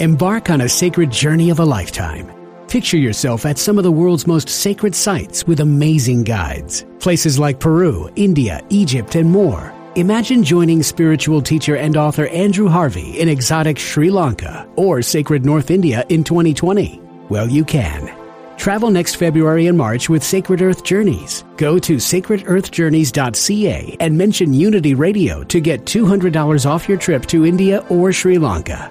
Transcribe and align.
Embark 0.00 0.48
on 0.48 0.62
a 0.62 0.68
sacred 0.68 1.10
journey 1.10 1.50
of 1.50 1.58
a 1.58 1.64
lifetime. 1.64 2.32
Picture 2.68 2.96
yourself 2.96 3.44
at 3.44 3.58
some 3.58 3.76
of 3.76 3.84
the 3.84 3.92
world's 3.92 4.26
most 4.26 4.48
sacred 4.48 4.94
sites 4.94 5.46
with 5.46 5.60
amazing 5.60 6.24
guides. 6.24 6.86
Places 7.00 7.38
like 7.38 7.60
Peru, 7.60 8.08
India, 8.16 8.64
Egypt, 8.70 9.14
and 9.14 9.30
more. 9.30 9.74
Imagine 9.96 10.42
joining 10.42 10.82
spiritual 10.82 11.42
teacher 11.42 11.76
and 11.76 11.98
author 11.98 12.28
Andrew 12.28 12.66
Harvey 12.66 13.20
in 13.20 13.28
exotic 13.28 13.78
Sri 13.78 14.08
Lanka 14.08 14.66
or 14.76 15.02
sacred 15.02 15.44
North 15.44 15.70
India 15.70 16.06
in 16.08 16.24
2020. 16.24 16.98
Well, 17.28 17.50
you 17.50 17.62
can. 17.62 18.10
Travel 18.56 18.90
next 18.90 19.16
February 19.16 19.66
and 19.66 19.76
March 19.76 20.08
with 20.08 20.24
Sacred 20.24 20.62
Earth 20.62 20.82
Journeys. 20.82 21.44
Go 21.58 21.78
to 21.78 21.96
sacredearthjourneys.ca 21.96 23.96
and 24.00 24.16
mention 24.16 24.54
Unity 24.54 24.94
Radio 24.94 25.44
to 25.44 25.60
get 25.60 25.84
$200 25.84 26.64
off 26.64 26.88
your 26.88 26.96
trip 26.96 27.26
to 27.26 27.44
India 27.44 27.84
or 27.90 28.14
Sri 28.14 28.38
Lanka. 28.38 28.90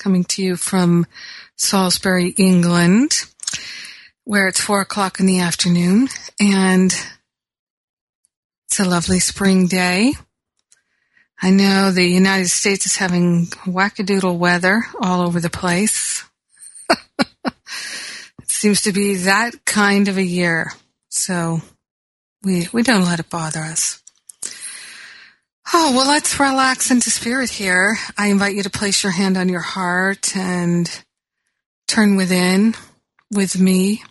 Coming 0.00 0.24
to 0.24 0.42
you 0.42 0.56
from 0.56 1.06
Salisbury, 1.56 2.28
England, 2.38 3.12
where 4.24 4.48
it's 4.48 4.58
four 4.58 4.80
o'clock 4.80 5.20
in 5.20 5.26
the 5.26 5.40
afternoon 5.40 6.08
and 6.40 6.90
it's 8.66 8.80
a 8.80 8.86
lovely 8.86 9.18
spring 9.18 9.66
day. 9.66 10.14
I 11.42 11.50
know 11.50 11.90
the 11.90 12.06
United 12.06 12.48
States 12.48 12.86
is 12.86 12.96
having 12.96 13.48
wackadoodle 13.66 14.38
weather 14.38 14.86
all 15.02 15.20
over 15.20 15.38
the 15.38 15.50
place. 15.50 16.24
it 17.18 18.48
seems 18.48 18.80
to 18.82 18.92
be 18.92 19.16
that 19.16 19.66
kind 19.66 20.08
of 20.08 20.16
a 20.16 20.24
year. 20.24 20.72
So 21.10 21.60
we, 22.42 22.68
we 22.72 22.82
don't 22.82 23.04
let 23.04 23.20
it 23.20 23.28
bother 23.28 23.60
us. 23.60 24.02
Oh, 25.72 25.92
well, 25.96 26.08
let's 26.08 26.40
relax 26.40 26.90
into 26.90 27.10
spirit 27.10 27.48
here. 27.48 27.96
I 28.18 28.26
invite 28.26 28.56
you 28.56 28.64
to 28.64 28.70
place 28.70 29.04
your 29.04 29.12
hand 29.12 29.36
on 29.36 29.48
your 29.48 29.60
heart 29.60 30.36
and 30.36 30.90
turn 31.86 32.16
within 32.16 32.74
with 33.32 33.56
me. 33.58 34.02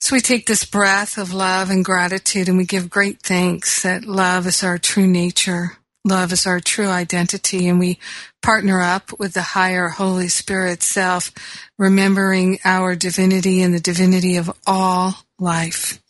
So 0.00 0.14
we 0.14 0.20
take 0.20 0.46
this 0.46 0.64
breath 0.64 1.18
of 1.18 1.34
love 1.34 1.68
and 1.68 1.84
gratitude 1.84 2.48
and 2.48 2.56
we 2.56 2.64
give 2.64 2.88
great 2.88 3.20
thanks 3.20 3.82
that 3.82 4.06
love 4.06 4.46
is 4.46 4.64
our 4.64 4.78
true 4.78 5.06
nature. 5.06 5.76
Love 6.06 6.32
is 6.32 6.46
our 6.46 6.60
true 6.60 6.88
identity 6.88 7.68
and 7.68 7.78
we 7.78 7.98
partner 8.40 8.80
up 8.80 9.18
with 9.18 9.34
the 9.34 9.42
higher 9.42 9.88
Holy 9.88 10.28
Spirit 10.28 10.82
self, 10.82 11.32
remembering 11.78 12.58
our 12.64 12.94
divinity 12.94 13.60
and 13.60 13.74
the 13.74 13.80
divinity 13.80 14.36
of 14.36 14.50
all 14.66 15.16
life 15.38 16.00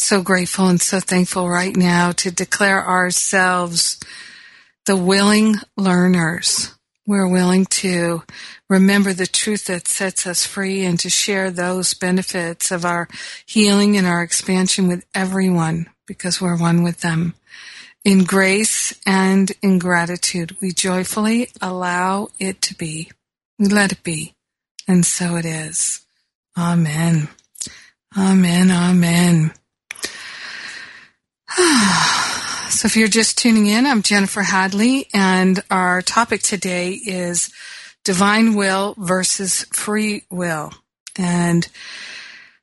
so 0.00 0.22
grateful 0.22 0.68
and 0.68 0.80
so 0.80 1.00
thankful 1.00 1.48
right 1.48 1.76
now 1.76 2.12
to 2.12 2.30
declare 2.30 2.86
ourselves 2.86 3.98
the 4.86 4.96
willing 4.96 5.56
learners. 5.76 6.74
We're 7.06 7.28
willing 7.28 7.66
to 7.66 8.22
remember 8.68 9.12
the 9.12 9.26
truth 9.26 9.66
that 9.66 9.88
sets 9.88 10.26
us 10.26 10.46
free 10.46 10.84
and 10.84 11.00
to 11.00 11.10
share 11.10 11.50
those 11.50 11.94
benefits 11.94 12.70
of 12.70 12.84
our 12.84 13.08
healing 13.46 13.96
and 13.96 14.06
our 14.06 14.22
expansion 14.22 14.88
with 14.88 15.04
everyone 15.14 15.88
because 16.06 16.40
we're 16.40 16.58
one 16.58 16.82
with 16.82 17.00
them. 17.00 17.34
In 18.04 18.24
grace 18.24 18.98
and 19.06 19.50
in 19.62 19.78
gratitude, 19.78 20.56
we 20.60 20.72
joyfully 20.72 21.48
allow 21.60 22.28
it 22.38 22.62
to 22.62 22.74
be. 22.74 23.10
We 23.58 23.66
let 23.66 23.92
it 23.92 24.02
be. 24.02 24.34
And 24.86 25.04
so 25.04 25.36
it 25.36 25.44
is. 25.44 26.06
Amen. 26.56 27.28
Amen. 28.16 28.70
Amen. 28.70 29.52
so 32.68 32.86
if 32.86 32.96
you're 32.96 33.08
just 33.08 33.36
tuning 33.36 33.66
in, 33.66 33.84
I'm 33.84 34.02
Jennifer 34.02 34.42
Hadley, 34.42 35.08
and 35.12 35.60
our 35.72 36.02
topic 36.02 36.40
today 36.40 36.92
is 36.92 37.52
divine 38.04 38.54
will 38.54 38.94
versus 38.96 39.64
free 39.72 40.22
will. 40.30 40.72
And 41.16 41.68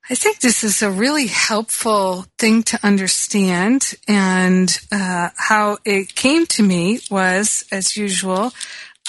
I 0.10 0.16
think 0.16 0.40
this 0.40 0.64
is 0.64 0.82
a 0.82 0.90
really 0.90 1.28
helpful 1.28 2.26
thing 2.38 2.64
to 2.64 2.80
understand. 2.84 3.96
And 4.08 4.80
uh, 4.94 5.32
how 5.36 5.78
it 5.84 6.16
came 6.16 6.46
to 6.48 6.64
me 6.64 7.02
was, 7.12 7.66
as 7.74 7.98
usual, 7.98 8.54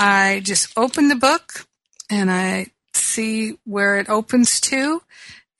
I 0.00 0.41
just 0.42 0.76
open 0.76 1.06
the 1.06 1.14
book 1.14 1.64
and 2.10 2.28
I 2.28 2.72
see 2.92 3.56
where 3.62 3.98
it 3.98 4.08
opens 4.08 4.60
to. 4.62 5.03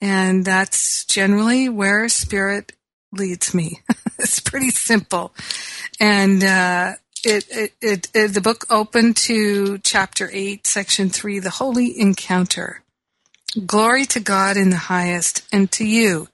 And 0.01 0.43
that's 0.43 1.05
generally 1.05 1.69
where 1.69 2.09
spirit 2.09 2.73
leads 3.11 3.53
me. 3.53 3.81
it's 4.19 4.39
pretty 4.39 4.69
simple. 4.71 5.33
And, 5.99 6.43
uh, 6.43 6.93
it, 7.23 7.45
it, 7.49 7.73
it, 7.81 8.07
it, 8.13 8.27
the 8.33 8.41
book 8.41 8.65
opened 8.69 9.17
to 9.17 9.79
chapter 9.79 10.29
8, 10.31 10.67
section 10.67 11.09
3, 11.09 11.39
the 11.39 11.49
holy 11.49 11.99
encounter. 11.99 12.83
Glory 13.65 14.05
to 14.05 14.19
God 14.19 14.55
in 14.55 14.69
the 14.69 14.77
highest 14.77 15.47
and 15.51 15.71
to 15.71 15.85
you 15.85 16.27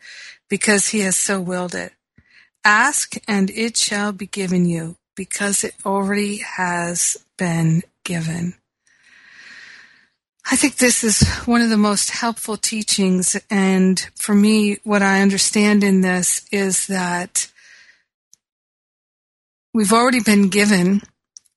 because 0.50 0.90
he 0.90 1.00
has 1.00 1.16
so 1.16 1.40
willed 1.40 1.74
it. 1.74 1.94
Ask 2.66 3.16
and 3.28 3.50
it 3.50 3.78
shall 3.78 4.12
be 4.12 4.28
given 4.28 4.66
you 4.66 4.98
because 5.16 5.64
it 5.64 5.76
already 5.86 6.38
has 6.38 7.18
been 7.38 7.84
given. 8.04 8.56
I 10.50 10.56
think 10.56 10.76
this 10.76 11.04
is 11.04 11.28
one 11.46 11.62
of 11.62 11.70
the 11.70 11.78
most 11.78 12.10
helpful 12.10 12.58
teachings. 12.58 13.38
And 13.50 14.00
for 14.16 14.36
me, 14.36 14.78
what 14.84 15.02
I 15.02 15.22
understand 15.22 15.84
in 15.84 16.02
this 16.02 16.46
is 16.52 16.88
that 16.88 17.50
we've 19.74 19.94
already 19.94 20.20
been 20.20 20.50
given 20.50 21.02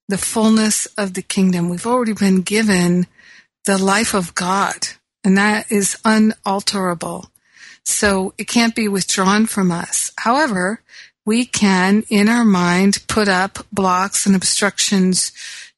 the 0.09 0.19
fullness 0.19 0.87
of 0.97 1.15
the 1.15 1.23
kingdom. 1.23 1.69
We've 1.69 1.87
already 1.87 2.13
been 2.13 2.43
given 2.43 3.07
the 3.65 3.77
life 3.77 4.15
of 4.15 4.35
God, 4.37 4.89
and 5.25 5.37
that 5.37 5.71
is 5.71 5.99
unalterable. 6.05 7.27
So 7.85 8.35
it 8.39 8.47
can't 8.47 8.75
be 8.75 8.87
withdrawn 8.87 9.47
from 9.47 9.73
us. 9.73 10.13
However, 10.19 10.81
we 11.25 11.45
can, 11.45 12.05
in 12.09 12.29
our 12.29 12.45
mind, 12.45 13.05
put 13.09 13.27
up 13.27 13.67
blocks 13.73 14.27
and 14.27 14.37
obstructions 14.37 15.33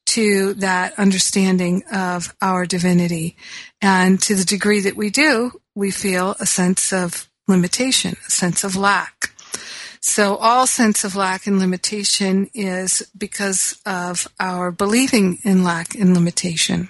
to 0.09 0.53
that 0.55 0.97
understanding 0.97 1.83
of 1.91 2.33
our 2.41 2.65
divinity. 2.65 3.37
And 3.81 4.21
to 4.23 4.35
the 4.35 4.43
degree 4.43 4.81
that 4.81 4.95
we 4.95 5.09
do, 5.09 5.51
we 5.75 5.91
feel 5.91 6.35
a 6.39 6.45
sense 6.45 6.91
of 6.91 7.29
limitation, 7.47 8.15
a 8.27 8.31
sense 8.31 8.63
of 8.63 8.75
lack. 8.75 9.31
So 10.01 10.35
all 10.37 10.65
sense 10.65 11.03
of 11.03 11.15
lack 11.15 11.45
and 11.45 11.59
limitation 11.59 12.49
is 12.53 13.03
because 13.17 13.79
of 13.85 14.27
our 14.39 14.71
believing 14.71 15.39
in 15.43 15.63
lack 15.63 15.93
and 15.93 16.13
limitation. 16.13 16.89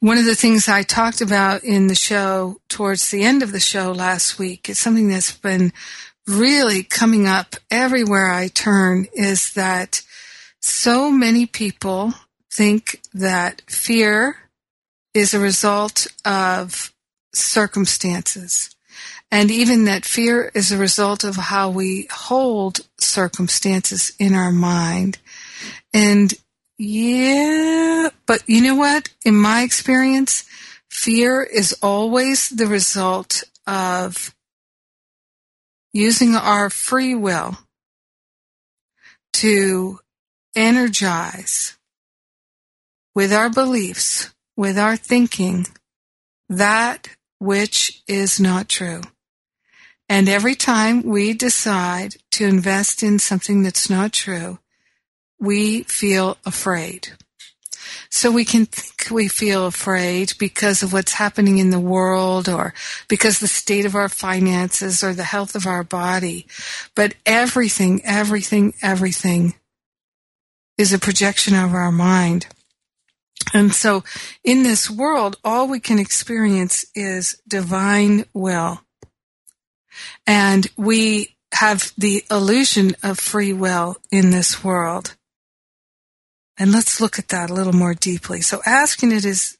One 0.00 0.18
of 0.18 0.24
the 0.24 0.34
things 0.34 0.68
I 0.68 0.82
talked 0.82 1.20
about 1.20 1.62
in 1.62 1.86
the 1.86 1.94
show 1.94 2.60
towards 2.68 3.10
the 3.10 3.22
end 3.22 3.42
of 3.42 3.52
the 3.52 3.60
show 3.60 3.92
last 3.92 4.38
week 4.38 4.68
is 4.68 4.78
something 4.78 5.08
that's 5.08 5.32
been 5.32 5.72
really 6.26 6.82
coming 6.82 7.26
up 7.26 7.56
everywhere 7.70 8.30
I 8.30 8.48
turn 8.48 9.06
is 9.14 9.52
that 9.54 10.02
so 10.66 11.10
many 11.10 11.44
people 11.44 12.14
think 12.50 13.02
that 13.12 13.60
fear 13.68 14.48
is 15.12 15.34
a 15.34 15.38
result 15.38 16.06
of 16.24 16.90
circumstances. 17.34 18.74
And 19.30 19.50
even 19.50 19.84
that 19.84 20.06
fear 20.06 20.50
is 20.54 20.72
a 20.72 20.78
result 20.78 21.22
of 21.22 21.36
how 21.36 21.68
we 21.68 22.08
hold 22.10 22.80
circumstances 22.98 24.14
in 24.18 24.32
our 24.32 24.50
mind. 24.50 25.18
And 25.92 26.32
yeah, 26.78 28.08
but 28.24 28.42
you 28.46 28.62
know 28.62 28.74
what? 28.74 29.10
In 29.22 29.36
my 29.36 29.64
experience, 29.64 30.44
fear 30.88 31.42
is 31.42 31.76
always 31.82 32.48
the 32.48 32.66
result 32.66 33.44
of 33.66 34.34
using 35.92 36.34
our 36.34 36.70
free 36.70 37.14
will 37.14 37.58
to 39.34 39.98
energize 40.54 41.76
with 43.14 43.32
our 43.32 43.50
beliefs, 43.50 44.32
with 44.56 44.78
our 44.78 44.96
thinking, 44.96 45.66
that 46.48 47.08
which 47.38 48.02
is 48.06 48.40
not 48.40 48.68
true. 48.68 49.02
And 50.08 50.28
every 50.28 50.54
time 50.54 51.02
we 51.02 51.32
decide 51.32 52.16
to 52.32 52.46
invest 52.46 53.02
in 53.02 53.18
something 53.18 53.62
that's 53.62 53.88
not 53.88 54.12
true, 54.12 54.58
we 55.40 55.82
feel 55.84 56.36
afraid. 56.44 57.12
So 58.10 58.30
we 58.30 58.44
can 58.44 58.66
think 58.66 59.10
we 59.10 59.28
feel 59.28 59.66
afraid 59.66 60.34
because 60.38 60.82
of 60.82 60.92
what's 60.92 61.14
happening 61.14 61.58
in 61.58 61.70
the 61.70 61.80
world 61.80 62.48
or 62.48 62.72
because 63.08 63.38
the 63.38 63.48
state 63.48 63.84
of 63.84 63.94
our 63.94 64.08
finances 64.08 65.02
or 65.02 65.12
the 65.12 65.24
health 65.24 65.54
of 65.54 65.66
our 65.66 65.82
body. 65.82 66.46
But 66.94 67.14
everything, 67.26 68.02
everything, 68.04 68.74
everything 68.82 69.54
is 70.76 70.92
a 70.92 70.98
projection 70.98 71.54
of 71.54 71.72
our 71.72 71.92
mind. 71.92 72.46
And 73.52 73.74
so 73.74 74.04
in 74.42 74.62
this 74.62 74.90
world, 74.90 75.36
all 75.44 75.68
we 75.68 75.80
can 75.80 75.98
experience 75.98 76.86
is 76.94 77.40
divine 77.46 78.24
will. 78.32 78.80
And 80.26 80.66
we 80.76 81.36
have 81.54 81.92
the 81.96 82.24
illusion 82.30 82.96
of 83.02 83.18
free 83.18 83.52
will 83.52 83.96
in 84.10 84.30
this 84.30 84.64
world. 84.64 85.16
And 86.56 86.72
let's 86.72 87.00
look 87.00 87.18
at 87.18 87.28
that 87.28 87.50
a 87.50 87.54
little 87.54 87.72
more 87.72 87.94
deeply. 87.94 88.40
So 88.40 88.60
asking 88.66 89.12
it 89.12 89.24
is, 89.24 89.58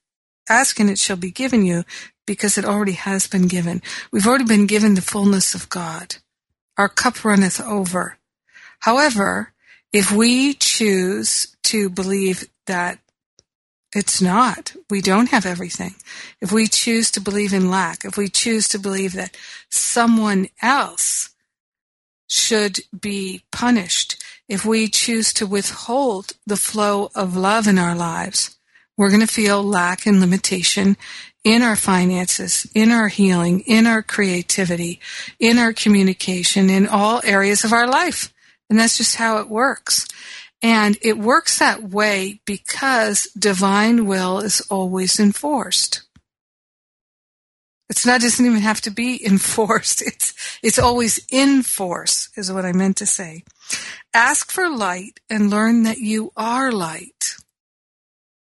asking 0.48 0.88
it 0.88 0.98
shall 0.98 1.16
be 1.16 1.30
given 1.30 1.64
you 1.64 1.84
because 2.26 2.58
it 2.58 2.64
already 2.64 2.92
has 2.92 3.26
been 3.26 3.46
given. 3.46 3.82
We've 4.12 4.26
already 4.26 4.44
been 4.44 4.66
given 4.66 4.94
the 4.94 5.02
fullness 5.02 5.54
of 5.54 5.68
God. 5.68 6.16
Our 6.76 6.88
cup 6.88 7.24
runneth 7.24 7.60
over. 7.60 8.18
However, 8.80 9.53
if 9.94 10.10
we 10.10 10.54
choose 10.54 11.56
to 11.62 11.88
believe 11.88 12.48
that 12.66 12.98
it's 13.94 14.20
not. 14.20 14.74
We 14.90 15.00
don't 15.00 15.30
have 15.30 15.46
everything. 15.46 15.94
If 16.40 16.50
we 16.50 16.66
choose 16.66 17.12
to 17.12 17.20
believe 17.20 17.52
in 17.52 17.70
lack, 17.70 18.04
if 18.04 18.16
we 18.16 18.28
choose 18.28 18.66
to 18.68 18.78
believe 18.80 19.12
that 19.12 19.36
someone 19.70 20.48
else 20.60 21.30
should 22.26 22.80
be 22.98 23.44
punished, 23.52 24.20
if 24.48 24.64
we 24.64 24.88
choose 24.88 25.32
to 25.34 25.46
withhold 25.46 26.32
the 26.44 26.56
flow 26.56 27.12
of 27.14 27.36
love 27.36 27.68
in 27.68 27.78
our 27.78 27.94
lives, 27.94 28.56
we're 28.96 29.10
going 29.10 29.20
to 29.20 29.28
feel 29.28 29.62
lack 29.62 30.06
and 30.06 30.20
limitation 30.20 30.96
in 31.44 31.62
our 31.62 31.76
finances, 31.76 32.68
in 32.74 32.90
our 32.90 33.06
healing, 33.06 33.60
in 33.60 33.86
our 33.86 34.02
creativity, 34.02 34.98
in 35.38 35.56
our 35.56 35.72
communication, 35.72 36.68
in 36.68 36.88
all 36.88 37.20
areas 37.22 37.62
of 37.62 37.72
our 37.72 37.86
life. 37.86 38.33
And 38.68 38.78
that's 38.78 38.96
just 38.96 39.16
how 39.16 39.38
it 39.38 39.48
works. 39.48 40.06
And 40.62 40.96
it 41.02 41.18
works 41.18 41.58
that 41.58 41.82
way 41.82 42.40
because 42.46 43.28
divine 43.38 44.06
will 44.06 44.38
is 44.38 44.62
always 44.70 45.20
enforced. 45.20 46.02
It's 47.90 48.06
not 48.06 48.22
doesn't 48.22 48.44
even 48.44 48.60
have 48.60 48.80
to 48.82 48.90
be 48.90 49.24
enforced. 49.26 50.02
It's 50.02 50.34
it's 50.62 50.78
always 50.78 51.24
in 51.30 51.62
force 51.62 52.30
is 52.36 52.50
what 52.50 52.64
I 52.64 52.72
meant 52.72 52.96
to 52.98 53.06
say. 53.06 53.44
Ask 54.12 54.50
for 54.50 54.70
light 54.70 55.20
and 55.28 55.50
learn 55.50 55.82
that 55.82 55.98
you 55.98 56.32
are 56.36 56.72
light. 56.72 57.36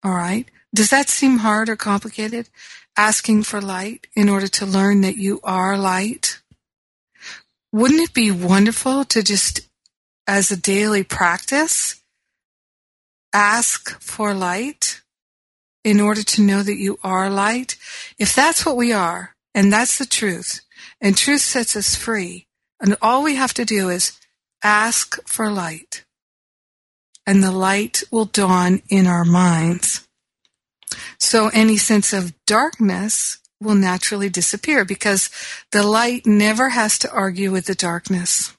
All 0.04 0.13
right? 0.13 0.50
Does 0.74 0.89
that 0.89 1.10
seem 1.10 1.38
hard 1.38 1.69
or 1.69 1.75
complicated? 1.75 2.50
Asking 2.95 3.44
for 3.44 3.62
light 3.62 4.07
in 4.15 4.30
order 4.30 4.48
to 4.48 4.65
learn 4.65 5.01
that 5.01 5.18
you 5.18 5.39
are 5.44 5.77
light? 5.77 6.42
Wouldn't 7.71 8.01
it 8.01 8.13
be 8.13 8.30
wonderful 8.30 9.04
to 9.06 9.24
just 9.24 9.62
as 10.28 10.52
a 10.52 10.58
daily 10.58 11.04
practice 11.04 12.02
ask 13.34 14.00
for 14.00 14.34
light 14.34 15.02
in 15.84 16.00
order 16.00 16.24
to 16.24 16.42
know 16.42 16.64
that 16.64 16.78
you 16.78 16.98
are 17.04 17.30
light, 17.30 17.75
if 18.18 18.34
that's 18.34 18.66
what 18.66 18.78
we 18.78 18.94
are, 18.94 19.36
and 19.54 19.74
that's 19.74 19.98
the 19.98 20.06
truth, 20.06 20.62
and 21.02 21.18
truth 21.18 21.42
sets 21.42 21.75
us 21.75 21.96
free, 21.96 22.48
and 22.80 22.96
all 23.02 23.24
we 23.24 23.36
have 23.36 23.54
to 23.54 23.66
do 23.66 23.90
is 23.90 24.18
ask 24.64 25.18
for 25.28 25.52
light, 25.52 26.06
and 27.28 27.44
the 27.44 27.52
light 27.52 28.04
will 28.12 28.25
dawn 28.25 28.81
in 28.88 29.08
our 29.08 29.25
minds. 29.25 30.08
So 31.20 31.50
any 31.50 31.78
sense 31.78 32.14
of 32.14 32.34
darkness 32.46 33.40
will 33.60 33.75
naturally 33.75 34.30
disappear 34.30 34.86
because 34.86 35.30
the 35.72 35.84
light 35.84 36.25
never 36.25 36.70
has 36.70 36.98
to 37.00 37.12
argue 37.12 37.52
with 37.52 37.66
the 37.66 37.75
darkness. 37.75 38.56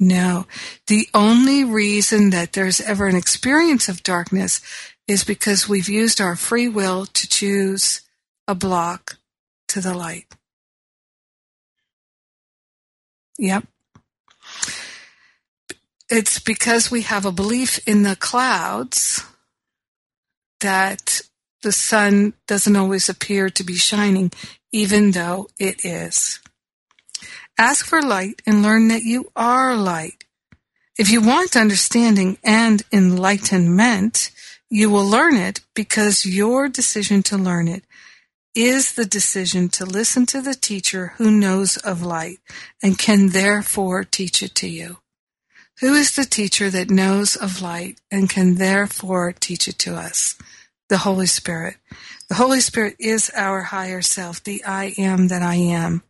No. 0.00 0.46
The 0.88 1.08
only 1.14 1.64
reason 1.64 2.30
that 2.30 2.52
there's 2.52 2.80
ever 2.80 3.06
an 3.06 3.16
experience 3.16 3.88
of 3.88 4.02
darkness 4.02 4.60
is 5.06 5.24
because 5.24 5.68
we've 5.68 5.88
used 5.88 6.20
our 6.20 6.36
free 6.36 6.68
will 6.68 7.06
to 7.06 7.28
choose 7.28 8.00
a 8.48 8.54
block 8.54 9.16
to 9.68 9.80
the 9.80 9.94
light. 9.94 10.26
Yep. 13.38 13.64
It's 16.10 16.38
because 16.38 16.90
we 16.90 17.02
have 17.02 17.24
a 17.24 17.32
belief 17.32 17.80
in 17.88 18.02
the 18.02 18.16
clouds 18.16 19.24
that 20.60 21.22
the 21.62 21.72
sun 21.72 22.34
doesn't 22.46 22.76
always 22.76 23.08
appear 23.08 23.48
to 23.50 23.64
be 23.64 23.74
shining, 23.74 24.30
even 24.70 25.12
though 25.12 25.48
it 25.58 25.84
is. 25.84 26.40
Ask 27.58 27.86
for 27.86 28.02
light 28.02 28.42
and 28.46 28.62
learn 28.62 28.88
that 28.88 29.04
you 29.04 29.30
are 29.36 29.76
light. 29.76 30.24
If 30.98 31.10
you 31.10 31.20
want 31.20 31.56
understanding 31.56 32.38
and 32.42 32.82
enlightenment, 32.92 34.30
you 34.68 34.90
will 34.90 35.06
learn 35.06 35.36
it 35.36 35.60
because 35.74 36.26
your 36.26 36.68
decision 36.68 37.22
to 37.24 37.36
learn 37.36 37.68
it 37.68 37.84
is 38.56 38.94
the 38.94 39.04
decision 39.04 39.68
to 39.68 39.84
listen 39.84 40.26
to 40.26 40.40
the 40.40 40.54
teacher 40.54 41.14
who 41.16 41.30
knows 41.30 41.76
of 41.76 42.02
light 42.02 42.38
and 42.82 42.98
can 42.98 43.28
therefore 43.30 44.04
teach 44.04 44.42
it 44.42 44.54
to 44.56 44.68
you. 44.68 44.98
Who 45.80 45.94
is 45.94 46.14
the 46.14 46.24
teacher 46.24 46.70
that 46.70 46.90
knows 46.90 47.36
of 47.36 47.62
light 47.62 48.00
and 48.10 48.28
can 48.30 48.56
therefore 48.56 49.32
teach 49.32 49.68
it 49.68 49.78
to 49.80 49.94
us? 49.94 50.36
The 50.88 50.98
Holy 50.98 51.26
Spirit. 51.26 51.76
The 52.28 52.36
Holy 52.36 52.60
Spirit 52.60 52.96
is 52.98 53.30
our 53.34 53.62
higher 53.62 54.02
self, 54.02 54.42
the 54.42 54.64
I 54.64 54.94
am 54.98 55.28
that 55.28 55.42
I 55.42 55.56
am. 55.56 56.02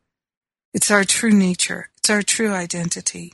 It's 0.75 0.90
our 0.90 1.04
true 1.04 1.31
nature. 1.31 1.88
It's 1.97 2.11
our 2.11 2.23
true 2.23 2.52
identity. 2.52 3.33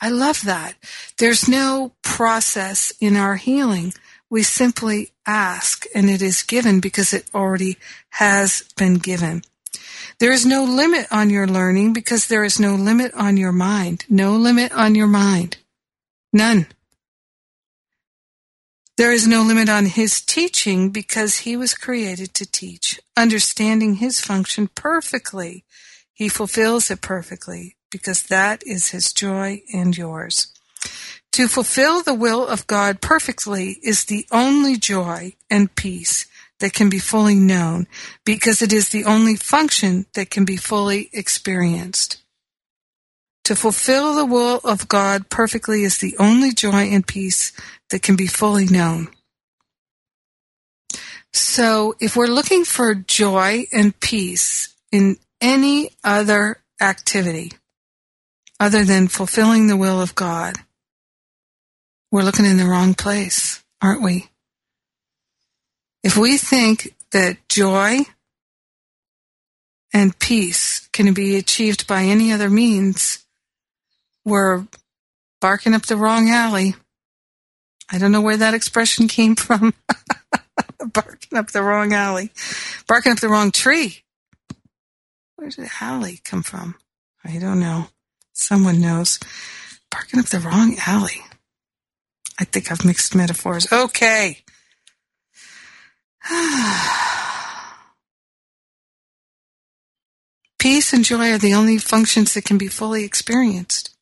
I 0.00 0.08
love 0.08 0.42
that. 0.44 0.74
There's 1.18 1.48
no 1.48 1.92
process 2.02 2.92
in 3.00 3.16
our 3.16 3.36
healing. 3.36 3.92
We 4.28 4.42
simply 4.42 5.12
ask 5.26 5.84
and 5.94 6.10
it 6.10 6.22
is 6.22 6.42
given 6.42 6.80
because 6.80 7.12
it 7.12 7.26
already 7.34 7.76
has 8.10 8.64
been 8.76 8.94
given. 8.94 9.42
There 10.18 10.32
is 10.32 10.44
no 10.44 10.64
limit 10.64 11.06
on 11.10 11.30
your 11.30 11.46
learning 11.46 11.92
because 11.92 12.26
there 12.26 12.44
is 12.44 12.58
no 12.58 12.74
limit 12.74 13.12
on 13.14 13.36
your 13.36 13.52
mind. 13.52 14.04
No 14.08 14.32
limit 14.32 14.72
on 14.72 14.94
your 14.94 15.06
mind. 15.06 15.58
None. 16.32 16.66
There 19.00 19.12
is 19.12 19.26
no 19.26 19.40
limit 19.40 19.70
on 19.70 19.86
his 19.86 20.20
teaching 20.20 20.90
because 20.90 21.38
he 21.38 21.56
was 21.56 21.72
created 21.72 22.34
to 22.34 22.44
teach. 22.44 23.00
Understanding 23.16 23.94
his 23.94 24.20
function 24.20 24.68
perfectly, 24.74 25.64
he 26.12 26.28
fulfills 26.28 26.90
it 26.90 27.00
perfectly 27.00 27.76
because 27.90 28.24
that 28.24 28.62
is 28.66 28.90
his 28.90 29.14
joy 29.14 29.62
and 29.72 29.96
yours. 29.96 30.48
To 31.32 31.48
fulfill 31.48 32.02
the 32.02 32.12
will 32.12 32.46
of 32.46 32.66
God 32.66 33.00
perfectly 33.00 33.78
is 33.82 34.04
the 34.04 34.26
only 34.30 34.76
joy 34.76 35.32
and 35.48 35.74
peace 35.74 36.26
that 36.58 36.74
can 36.74 36.90
be 36.90 36.98
fully 36.98 37.36
known 37.36 37.86
because 38.26 38.60
it 38.60 38.70
is 38.70 38.90
the 38.90 39.06
only 39.06 39.34
function 39.34 40.04
that 40.12 40.28
can 40.28 40.44
be 40.44 40.58
fully 40.58 41.08
experienced. 41.14 42.18
To 43.44 43.56
fulfill 43.56 44.14
the 44.14 44.26
will 44.26 44.60
of 44.64 44.88
God 44.88 45.28
perfectly 45.28 45.82
is 45.82 45.98
the 45.98 46.16
only 46.18 46.52
joy 46.52 46.84
and 46.84 47.06
peace 47.06 47.52
that 47.90 48.02
can 48.02 48.16
be 48.16 48.26
fully 48.26 48.66
known. 48.66 49.08
So 51.32 51.94
if 52.00 52.16
we're 52.16 52.26
looking 52.26 52.64
for 52.64 52.94
joy 52.94 53.66
and 53.72 53.98
peace 54.00 54.74
in 54.92 55.16
any 55.40 55.90
other 56.02 56.62
activity 56.80 57.52
other 58.58 58.84
than 58.84 59.08
fulfilling 59.08 59.66
the 59.66 59.76
will 59.76 60.00
of 60.00 60.14
God, 60.14 60.56
we're 62.10 62.22
looking 62.22 62.46
in 62.46 62.56
the 62.56 62.66
wrong 62.66 62.94
place, 62.94 63.62
aren't 63.80 64.02
we? 64.02 64.28
If 66.02 66.16
we 66.16 66.36
think 66.36 66.94
that 67.12 67.36
joy 67.48 68.00
and 69.92 70.18
peace 70.18 70.88
can 70.92 71.12
be 71.14 71.36
achieved 71.36 71.86
by 71.86 72.02
any 72.02 72.32
other 72.32 72.50
means, 72.50 73.24
we're 74.30 74.66
barking 75.40 75.74
up 75.74 75.86
the 75.86 75.96
wrong 75.96 76.30
alley. 76.30 76.74
I 77.90 77.98
don't 77.98 78.12
know 78.12 78.20
where 78.20 78.36
that 78.36 78.54
expression 78.54 79.08
came 79.08 79.34
from. 79.34 79.74
barking 80.92 81.36
up 81.36 81.50
the 81.50 81.62
wrong 81.62 81.92
alley. 81.92 82.30
Barking 82.86 83.12
up 83.12 83.20
the 83.20 83.28
wrong 83.28 83.50
tree. 83.50 84.04
Where 85.36 85.50
did 85.50 85.68
alley 85.80 86.20
come 86.24 86.42
from? 86.42 86.76
I 87.24 87.38
don't 87.38 87.60
know. 87.60 87.88
Someone 88.32 88.80
knows. 88.80 89.18
Barking 89.90 90.20
up 90.20 90.26
the 90.26 90.38
wrong 90.38 90.76
alley. 90.86 91.22
I 92.38 92.44
think 92.44 92.70
I've 92.70 92.84
mixed 92.84 93.14
metaphors. 93.14 93.70
Okay. 93.72 94.38
Peace 100.58 100.92
and 100.92 101.04
joy 101.04 101.32
are 101.32 101.38
the 101.38 101.54
only 101.54 101.78
functions 101.78 102.34
that 102.34 102.44
can 102.44 102.58
be 102.58 102.68
fully 102.68 103.04
experienced. 103.04 103.96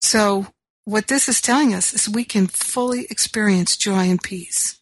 So, 0.00 0.46
what 0.84 1.08
this 1.08 1.28
is 1.28 1.40
telling 1.40 1.74
us 1.74 1.92
is 1.92 2.08
we 2.08 2.24
can 2.24 2.46
fully 2.46 3.06
experience 3.10 3.76
joy 3.76 4.08
and 4.10 4.22
peace. 4.22 4.80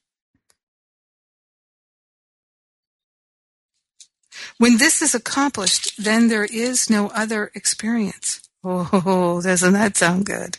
When 4.58 4.78
this 4.78 5.02
is 5.02 5.14
accomplished, 5.14 6.02
then 6.02 6.28
there 6.28 6.44
is 6.44 6.88
no 6.88 7.08
other 7.08 7.50
experience. 7.54 8.40
Oh, 8.64 9.40
doesn't 9.44 9.72
that 9.74 9.96
sound 9.96 10.26
good? 10.26 10.58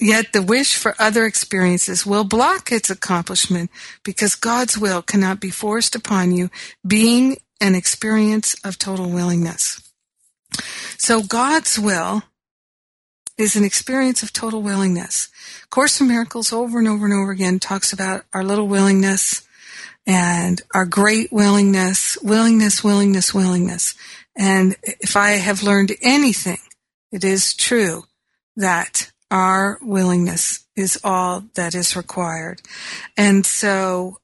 Yet 0.00 0.32
the 0.32 0.42
wish 0.42 0.76
for 0.76 0.94
other 0.98 1.26
experiences 1.26 2.06
will 2.06 2.24
block 2.24 2.72
its 2.72 2.88
accomplishment 2.88 3.70
because 4.02 4.34
God's 4.34 4.78
will 4.78 5.02
cannot 5.02 5.40
be 5.40 5.50
forced 5.50 5.94
upon 5.94 6.32
you, 6.32 6.50
being 6.86 7.36
an 7.60 7.74
experience 7.74 8.54
of 8.64 8.78
total 8.78 9.10
willingness. 9.10 9.92
So 10.96 11.22
God's 11.22 11.78
will 11.78 12.22
is 13.40 13.56
an 13.56 13.64
experience 13.64 14.22
of 14.22 14.32
total 14.32 14.62
willingness. 14.62 15.28
Course 15.70 16.00
in 16.00 16.08
Miracles 16.08 16.52
over 16.52 16.78
and 16.78 16.88
over 16.88 17.04
and 17.04 17.14
over 17.14 17.30
again 17.30 17.58
talks 17.58 17.92
about 17.92 18.24
our 18.34 18.42
little 18.42 18.66
willingness 18.66 19.46
and 20.06 20.60
our 20.74 20.84
great 20.84 21.32
willingness, 21.32 22.18
willingness, 22.22 22.82
willingness, 22.82 23.32
willingness. 23.32 23.94
And 24.36 24.76
if 24.82 25.16
I 25.16 25.30
have 25.32 25.62
learned 25.62 25.92
anything, 26.02 26.58
it 27.12 27.22
is 27.24 27.54
true 27.54 28.04
that 28.56 29.10
our 29.30 29.78
willingness 29.80 30.66
is 30.74 30.98
all 31.04 31.44
that 31.54 31.74
is 31.74 31.94
required. 31.94 32.60
And 33.16 33.46
so 33.46 34.18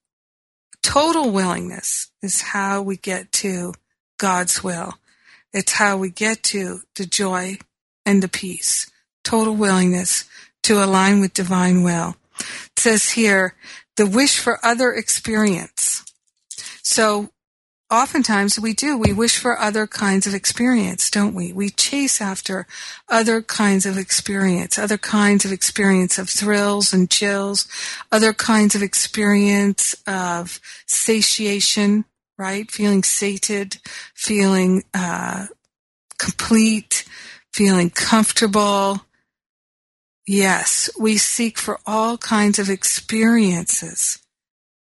total 0.83 1.31
willingness 1.31 2.11
is 2.23 2.43
how 2.43 2.83
we 2.83 2.97
get 2.97 3.31
to 3.33 3.75
God's 4.19 4.65
will. 4.65 4.95
It's 5.53 5.73
how 5.73 5.97
we 5.97 6.11
get 6.11 6.43
to 6.45 6.81
the 6.97 7.07
joy 7.07 7.59
and 8.05 8.23
the 8.23 8.29
peace. 8.29 8.91
Total 9.26 9.52
willingness 9.52 10.25
to 10.62 10.85
align 10.85 11.21
with 11.21 11.35
divine 11.35 11.83
will. 11.83 12.14
It 12.38 12.78
says 12.78 13.11
here, 13.11 13.54
the 13.97 14.06
wish 14.06 14.38
for 14.38 14.64
other 14.64 14.92
experience. 14.92 16.04
So 16.83 17.30
oftentimes 17.90 18.61
we 18.61 18.73
do. 18.73 18.97
We 18.97 19.12
wish 19.12 19.37
for 19.37 19.59
other 19.59 19.88
kinds 19.88 20.28
of 20.28 20.35
experience, 20.35 21.11
don't 21.11 21.35
we? 21.35 21.52
We 21.52 21.71
chase 21.71 22.21
after 22.21 22.68
other 23.09 23.42
kinds 23.42 23.85
of 23.85 23.99
experience, 23.99 24.78
other 24.78 24.97
kinds 24.97 25.45
of 25.45 25.50
experience 25.50 26.18
of 26.18 26.28
thrills 26.28 26.92
and 26.92 27.11
chills, 27.11 27.66
other 28.12 28.33
kinds 28.33 28.76
of 28.76 28.83
experience 28.83 29.97
of 30.06 30.61
satiation, 30.87 32.04
right? 32.38 32.71
Feeling 32.71 33.02
sated, 33.02 33.78
feeling 34.14 34.85
uh, 34.95 35.47
complete, 36.16 37.04
feeling 37.52 37.90
comfortable. 37.90 39.00
Yes, 40.26 40.90
we 40.99 41.18
seek 41.18 41.56
for 41.56 41.78
all 41.87 42.18
kinds 42.18 42.59
of 42.59 42.68
experiences 42.68 44.18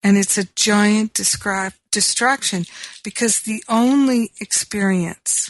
and 0.03 0.17
it's 0.17 0.37
a 0.37 0.49
giant 0.55 1.15
distraction 1.15 2.65
because 3.05 3.41
the 3.41 3.63
only 3.69 4.33
experience 4.41 5.49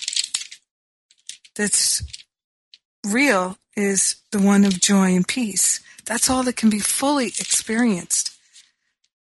that's 1.56 2.02
real 3.06 3.58
is 3.76 4.16
the 4.30 4.40
one 4.40 4.64
of 4.64 4.80
joy 4.80 5.14
and 5.14 5.26
peace. 5.26 5.80
That's 6.04 6.28
all 6.28 6.42
that 6.42 6.56
can 6.56 6.70
be 6.70 6.78
fully 6.78 7.26
experienced 7.26 8.31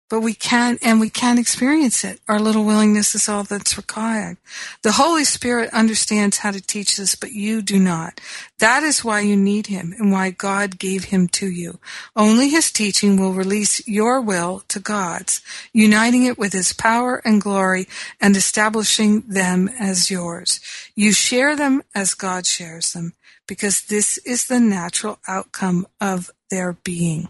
but 0.10 0.22
we 0.22 0.34
can 0.34 0.80
and 0.82 1.00
we 1.00 1.10
can 1.10 1.38
experience 1.38 2.04
it. 2.04 2.20
Our 2.28 2.40
little 2.40 2.66
willingness 2.66 3.14
is 3.14 3.30
all 3.30 3.44
that's 3.44 3.78
required. 3.78 4.38
The 4.82 4.94
Holy 4.94 5.24
Spirit 5.24 5.70
understands 5.72 6.40
how 6.40 6.52
to 6.52 6.62
teach 6.62 6.98
this, 6.98 7.16
but 7.16 7.32
you 7.32 7.62
do 7.62 7.80
not. 7.80 8.20
That 8.58 8.84
is 8.84 9.06
why 9.06 9.22
you 9.22 9.38
need 9.38 9.68
Him 9.68 9.94
and 9.98 10.12
why 10.12 10.32
God 10.32 10.80
gave 10.80 11.06
Him 11.06 11.28
to 11.30 11.48
you. 11.48 11.80
Only 12.16 12.50
His 12.50 12.72
teaching 12.72 13.20
will 13.20 13.34
release 13.34 13.88
your 13.88 14.20
will 14.20 14.64
to 14.70 14.80
God's, 14.80 15.42
uniting 15.74 16.26
it 16.26 16.38
with 16.38 16.54
His 16.54 16.74
power 16.74 17.22
and 17.24 17.42
glory 17.42 17.88
and 18.20 18.36
establishing 18.36 19.22
them 19.22 19.70
as 19.80 20.10
yours. 20.10 20.60
You 20.96 21.14
share 21.14 21.56
them 21.56 21.84
as 21.94 22.16
God 22.16 22.48
shares 22.48 22.94
them 22.94 23.14
because 23.48 23.84
this 23.84 24.18
is 24.20 24.48
the 24.48 24.60
natural 24.60 25.20
outcome 25.28 25.88
of 26.02 26.30
their 26.50 26.74
being. 26.74 27.30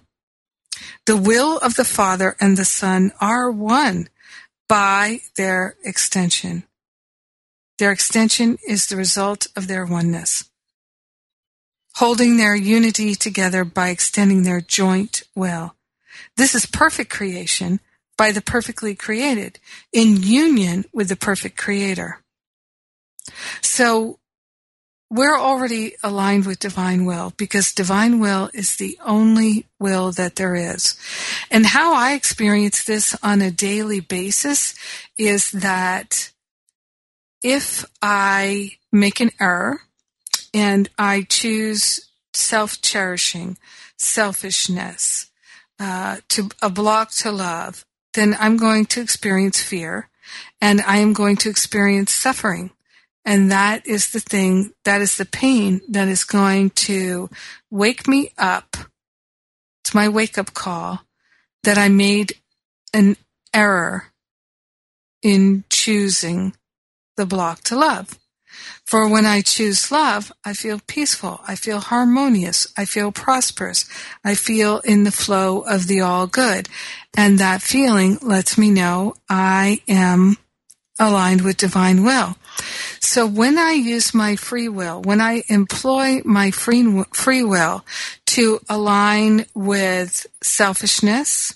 The 1.10 1.18
will 1.18 1.58
of 1.58 1.76
the 1.76 1.86
Father 1.86 2.36
and 2.40 2.56
the 2.56 2.64
Son 2.64 3.12
are 3.20 3.50
one 3.50 4.10
by 4.68 5.22
their 5.38 5.76
extension. 5.84 6.66
Their 7.80 7.92
extension 7.92 8.60
is 8.68 8.86
the 8.86 8.96
result 8.96 9.48
of 9.56 9.68
their 9.68 9.88
oneness, 9.88 10.52
holding 11.96 12.38
their 12.38 12.56
unity 12.56 13.16
together 13.16 13.66
by 13.66 13.90
extending 13.90 14.44
their 14.44 14.62
joint 14.62 15.24
will. 15.34 15.74
This 16.38 16.54
is 16.54 16.68
perfect 16.68 17.10
creation 17.10 17.80
by 18.16 18.32
the 18.32 18.40
perfectly 18.40 18.94
created 18.94 19.58
in 19.92 20.22
union 20.22 20.86
with 20.94 21.10
the 21.10 21.16
perfect 21.16 21.58
creator. 21.58 22.20
So 23.64 24.19
we're 25.10 25.40
already 25.40 25.96
aligned 26.04 26.46
with 26.46 26.60
divine 26.60 27.06
will 27.06 27.34
because 27.36 27.74
divine 27.74 28.20
will 28.20 28.50
is 28.54 28.76
the 28.76 28.98
only 29.04 29.66
will 29.80 30.12
that 30.12 30.36
there 30.36 30.56
is. 30.56 30.96
And 31.50 31.66
how 31.66 31.96
I 31.96 32.14
experience 32.14 32.84
this 32.84 33.16
on 33.24 33.42
a 33.42 33.50
daily 33.50 34.00
basis 34.00 34.76
is 35.18 35.52
that 35.52 36.32
if 37.42 37.86
I 38.02 38.74
make 38.92 39.20
an 39.20 39.32
error 39.40 39.82
and 40.54 40.90
I 40.98 41.26
choose 41.28 42.08
self 42.34 42.82
cherishing, 42.82 43.58
selfishness, 43.98 45.30
uh, 45.80 46.18
to 46.30 46.50
a 46.62 46.70
block 46.70 47.12
to 47.12 47.32
love, 47.32 47.86
then 48.14 48.36
I'm 48.40 48.58
going 48.58 48.86
to 48.88 49.02
experience 49.02 49.62
fear 49.62 50.10
and 50.62 50.82
I 50.82 50.98
am 50.98 51.14
going 51.14 51.38
to 51.38 51.50
experience 51.50 52.12
suffering. 52.12 52.72
And 53.26 53.52
that 53.52 53.86
is 53.86 54.12
the 54.12 54.20
thing, 54.20 54.72
that 54.86 55.02
is 55.02 55.18
the 55.18 55.26
pain 55.26 55.82
that 55.90 56.08
is 56.08 56.24
going 56.24 56.72
to 56.72 57.30
wake 57.70 58.08
me 58.08 58.32
up. 58.38 58.78
It's 59.84 59.94
my 59.94 60.10
wake 60.10 60.38
up 60.38 60.54
call 60.54 61.02
that 61.64 61.78
I 61.78 61.90
made 61.90 62.34
an 62.94 63.18
error 63.54 64.06
in 65.22 65.64
choosing 65.70 66.56
the 67.18 67.26
block 67.26 67.62
to 67.66 67.76
love. 67.76 68.18
For 68.86 69.08
when 69.08 69.26
I 69.26 69.42
choose 69.42 69.92
love, 69.92 70.32
I 70.44 70.54
feel 70.54 70.82
peaceful. 70.88 71.42
I 71.48 71.56
feel 71.56 71.80
harmonious. 71.80 72.68
I 72.76 72.86
feel 72.86 73.12
prosperous. 73.12 73.86
I 74.24 74.34
feel 74.34 74.80
in 74.80 75.04
the 75.04 75.12
flow 75.12 75.62
of 75.62 75.88
the 75.88 76.02
all 76.02 76.26
good. 76.26 76.68
And 77.16 77.38
that 77.38 77.62
feeling 77.62 78.18
lets 78.22 78.58
me 78.58 78.72
know 78.72 79.14
I 79.30 79.82
am 79.88 80.38
aligned 80.98 81.42
with 81.42 81.58
divine 81.58 82.04
will. 82.04 82.36
So 83.00 83.26
when 83.26 83.58
I 83.58 83.72
use 83.72 84.14
my 84.14 84.36
free 84.36 84.70
will, 84.70 85.02
when 85.02 85.22
I 85.22 85.44
employ 85.48 86.22
my 86.26 86.52
free, 86.52 87.04
free 87.12 87.44
will 87.44 87.86
to 88.28 88.60
align 88.70 89.46
with 89.56 90.28
selfishness 90.42 91.56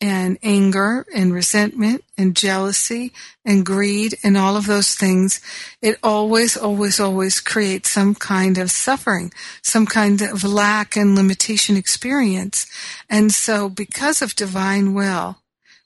and 0.00 0.36
anger 0.42 1.06
and 1.14 1.32
resentment 1.32 2.02
and 2.18 2.34
jealousy 2.34 3.12
and 3.44 3.64
greed 3.64 4.16
and 4.24 4.36
all 4.36 4.56
of 4.56 4.66
those 4.66 4.96
things, 4.96 5.40
it 5.80 5.96
always, 6.02 6.56
always, 6.56 6.98
always 6.98 7.38
creates 7.38 7.90
some 7.90 8.14
kind 8.14 8.58
of 8.58 8.70
suffering, 8.70 9.32
some 9.62 9.86
kind 9.86 10.20
of 10.20 10.42
lack 10.42 10.96
and 10.96 11.14
limitation 11.14 11.76
experience. 11.76 12.66
And 13.08 13.32
so 13.32 13.68
because 13.68 14.22
of 14.22 14.34
divine 14.34 14.92
will, 14.92 15.38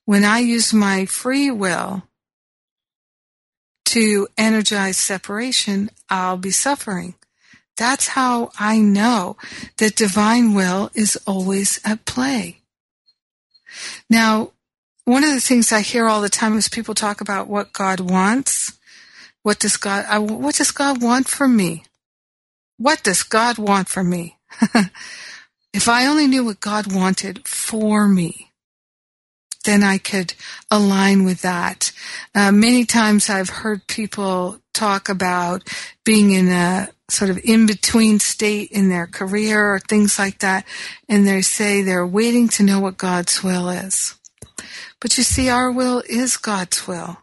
when 0.07 0.25
I 0.25 0.39
use 0.39 0.73
my 0.73 1.05
free 1.05 1.51
will 1.51 2.05
to 3.87 4.29
energize 4.37 4.97
separation, 4.97 5.91
I'll 6.11 6.37
be 6.37 6.51
suffering. 6.51 7.15
That's 7.77 8.09
how 8.09 8.51
I 8.59 8.79
know 8.79 9.37
that 9.79 9.97
divine 9.97 10.55
will 10.55 10.91
is 10.95 11.19
always 11.27 11.81
at 11.85 12.05
play. 12.05 12.61
Now, 14.09 14.53
one 15.05 15.25
of 15.25 15.31
the 15.31 15.41
things 15.41 15.73
I 15.73 15.81
hear 15.81 16.07
all 16.07 16.21
the 16.21 16.29
time 16.29 16.57
is 16.57 16.69
people 16.69 16.95
talk 16.95 17.21
about 17.21 17.49
what 17.49 17.73
God 17.73 18.01
wants. 18.01 18.73
What 19.43 19.59
does 19.59 19.77
God, 19.77 20.05
I, 20.09 20.19
what 20.19 20.57
does 20.57 20.73
God 20.73 21.03
want 21.03 21.29
from 21.29 21.57
me? 21.57 21.85
What 22.79 23.03
does 23.03 23.23
God 23.23 23.59
want 23.59 23.89
from 23.89 24.11
me? 24.11 24.37
if 25.73 25.89
I 25.89 26.07
only 26.07 26.27
knew 26.27 26.45
what 26.45 26.61
God 26.61 26.93
wanted 26.93 27.47
for 27.47 28.09
me, 28.09 28.51
then 29.67 29.83
I 29.83 29.99
could 29.99 30.33
align 30.71 31.25
with 31.25 31.43
that. 31.43 31.93
Uh, 32.35 32.51
many 32.51 32.85
times 32.85 33.29
I've 33.29 33.51
heard 33.51 33.87
people 33.87 34.59
talk 34.73 35.09
about 35.09 35.69
being 36.05 36.31
in 36.31 36.49
a 36.49 36.89
sort 37.09 37.31
of 37.31 37.39
in 37.45 37.67
between 37.67 38.19
state 38.19 38.71
in 38.73 38.89
their 38.89 39.07
career 39.07 39.75
or 39.75 39.79
things 39.79 40.19
like 40.19 40.39
that, 40.39 40.65
and 41.09 41.27
they 41.27 41.43
say 41.43 41.83
they're 41.83 42.07
waiting 42.07 42.49
to 42.49 42.63
know 42.63 42.81
what 42.81 42.97
God's 42.97 43.43
will 43.43 43.69
is. 43.69 44.15
But 45.01 45.19
you 45.19 45.25
see, 45.25 45.51
our 45.51 45.71
will 45.71 46.03
is 46.09 46.37
God's 46.37 46.89
will 46.89 47.19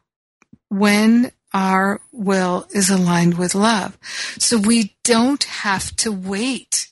when 0.70 1.32
our 1.54 2.02
will 2.12 2.68
is 2.72 2.90
aligned 2.90 3.38
with 3.38 3.54
love. 3.54 3.98
So 4.40 4.58
we 4.58 4.96
don't 5.04 5.44
have 5.44 5.96
to 5.98 6.12
wait 6.12 6.88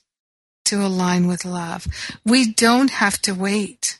to 0.66 0.84
align 0.84 1.26
with 1.26 1.44
love. 1.44 1.86
We 2.24 2.52
don't 2.52 2.90
have 2.90 3.20
to 3.22 3.32
wait. 3.32 3.98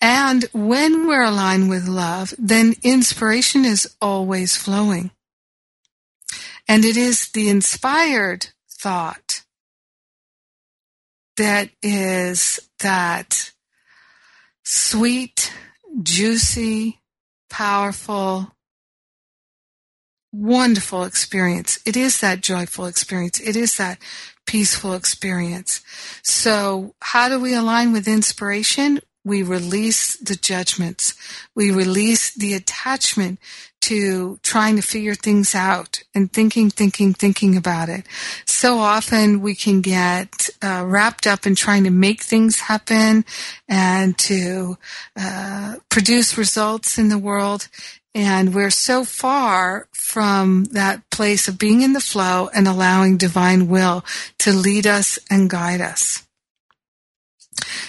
And 0.00 0.44
when 0.52 1.06
we're 1.06 1.24
aligned 1.24 1.68
with 1.70 1.88
love, 1.88 2.34
then 2.38 2.74
inspiration 2.82 3.64
is 3.64 3.94
always 4.00 4.56
flowing. 4.56 5.10
And 6.68 6.84
it 6.84 6.96
is 6.96 7.28
the 7.28 7.48
inspired 7.48 8.48
thought 8.70 9.42
that 11.36 11.70
is 11.82 12.58
that 12.80 13.52
sweet, 14.64 15.52
juicy, 16.02 17.00
powerful, 17.50 18.52
wonderful 20.32 21.04
experience. 21.04 21.78
It 21.86 21.96
is 21.96 22.20
that 22.20 22.40
joyful 22.40 22.86
experience. 22.86 23.40
It 23.40 23.56
is 23.56 23.76
that 23.76 23.98
peaceful 24.46 24.94
experience. 24.94 25.82
So 26.22 26.94
how 27.00 27.28
do 27.28 27.38
we 27.38 27.54
align 27.54 27.92
with 27.92 28.08
inspiration? 28.08 29.00
We 29.26 29.42
release 29.42 30.16
the 30.18 30.36
judgments. 30.36 31.14
We 31.56 31.72
release 31.72 32.32
the 32.32 32.54
attachment 32.54 33.40
to 33.80 34.38
trying 34.44 34.76
to 34.76 34.82
figure 34.82 35.16
things 35.16 35.52
out 35.52 36.00
and 36.14 36.32
thinking, 36.32 36.70
thinking, 36.70 37.12
thinking 37.12 37.56
about 37.56 37.88
it. 37.88 38.06
So 38.46 38.78
often 38.78 39.40
we 39.40 39.56
can 39.56 39.80
get 39.80 40.48
uh, 40.62 40.84
wrapped 40.86 41.26
up 41.26 41.44
in 41.44 41.56
trying 41.56 41.82
to 41.84 41.90
make 41.90 42.22
things 42.22 42.60
happen 42.60 43.24
and 43.68 44.16
to 44.18 44.78
uh, 45.16 45.76
produce 45.88 46.38
results 46.38 46.96
in 46.96 47.08
the 47.08 47.18
world. 47.18 47.66
And 48.14 48.54
we're 48.54 48.70
so 48.70 49.02
far 49.02 49.88
from 49.92 50.66
that 50.66 51.10
place 51.10 51.48
of 51.48 51.58
being 51.58 51.82
in 51.82 51.94
the 51.94 52.00
flow 52.00 52.48
and 52.54 52.68
allowing 52.68 53.16
divine 53.16 53.66
will 53.66 54.04
to 54.38 54.52
lead 54.52 54.86
us 54.86 55.18
and 55.28 55.50
guide 55.50 55.80
us. 55.80 56.25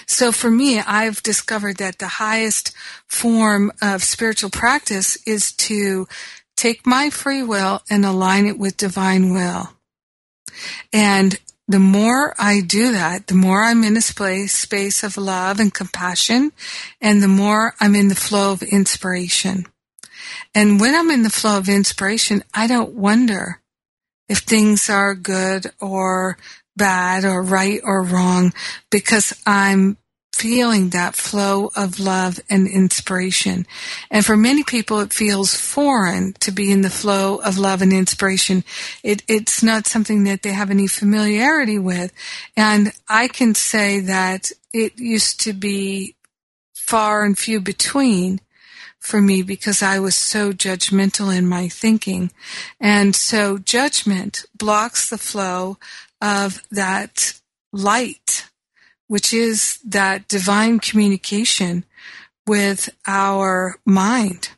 So 0.08 0.32
for 0.32 0.50
me, 0.50 0.80
I've 0.80 1.22
discovered 1.22 1.76
that 1.76 1.98
the 1.98 2.08
highest 2.08 2.72
form 3.06 3.70
of 3.82 4.02
spiritual 4.02 4.50
practice 4.50 5.18
is 5.26 5.52
to 5.68 6.08
take 6.56 6.86
my 6.86 7.10
free 7.10 7.42
will 7.42 7.82
and 7.90 8.04
align 8.04 8.46
it 8.46 8.58
with 8.58 8.78
divine 8.78 9.32
will. 9.32 9.68
And 10.94 11.38
the 11.68 11.78
more 11.78 12.34
I 12.38 12.62
do 12.62 12.92
that, 12.92 13.26
the 13.26 13.34
more 13.34 13.62
I'm 13.62 13.84
in 13.84 13.98
a 13.98 14.00
space, 14.00 14.58
space 14.58 15.04
of 15.04 15.18
love 15.18 15.60
and 15.60 15.72
compassion, 15.72 16.52
and 17.02 17.22
the 17.22 17.28
more 17.28 17.74
I'm 17.78 17.94
in 17.94 18.08
the 18.08 18.14
flow 18.14 18.52
of 18.52 18.62
inspiration. 18.62 19.66
And 20.54 20.80
when 20.80 20.94
I'm 20.94 21.10
in 21.10 21.22
the 21.22 21.30
flow 21.30 21.58
of 21.58 21.68
inspiration, 21.68 22.42
I 22.54 22.66
don't 22.66 22.94
wonder 22.94 23.60
if 24.26 24.38
things 24.38 24.88
are 24.88 25.14
good 25.14 25.70
or 25.80 26.38
bad 26.78 27.24
or 27.24 27.42
right 27.42 27.80
or 27.84 28.02
wrong 28.02 28.54
because 28.90 29.34
I'm 29.46 29.98
feeling 30.38 30.90
that 30.90 31.16
flow 31.16 31.68
of 31.74 31.98
love 31.98 32.38
and 32.48 32.68
inspiration. 32.68 33.66
And 34.08 34.24
for 34.24 34.36
many 34.36 34.62
people, 34.62 35.00
it 35.00 35.12
feels 35.12 35.56
foreign 35.56 36.34
to 36.40 36.52
be 36.52 36.70
in 36.70 36.82
the 36.82 36.90
flow 36.90 37.38
of 37.38 37.58
love 37.58 37.82
and 37.82 37.92
inspiration. 37.92 38.62
It, 39.02 39.24
it's 39.26 39.64
not 39.64 39.88
something 39.88 40.24
that 40.24 40.42
they 40.42 40.52
have 40.52 40.70
any 40.70 40.86
familiarity 40.86 41.78
with. 41.78 42.12
And 42.56 42.92
I 43.08 43.26
can 43.26 43.56
say 43.56 43.98
that 44.00 44.52
it 44.72 44.98
used 45.00 45.40
to 45.40 45.52
be 45.52 46.14
far 46.72 47.24
and 47.24 47.36
few 47.36 47.60
between 47.60 48.40
for 49.00 49.20
me 49.20 49.42
because 49.42 49.82
I 49.82 49.98
was 49.98 50.14
so 50.14 50.52
judgmental 50.52 51.36
in 51.36 51.48
my 51.48 51.68
thinking. 51.68 52.30
And 52.80 53.16
so 53.16 53.58
judgment 53.58 54.44
blocks 54.56 55.10
the 55.10 55.18
flow 55.18 55.78
of 56.20 56.62
that 56.70 57.38
light, 57.72 58.48
which 59.06 59.32
is 59.32 59.78
that 59.84 60.28
divine 60.28 60.78
communication 60.78 61.84
with 62.46 62.88
our 63.06 63.76
mind. 63.84 64.50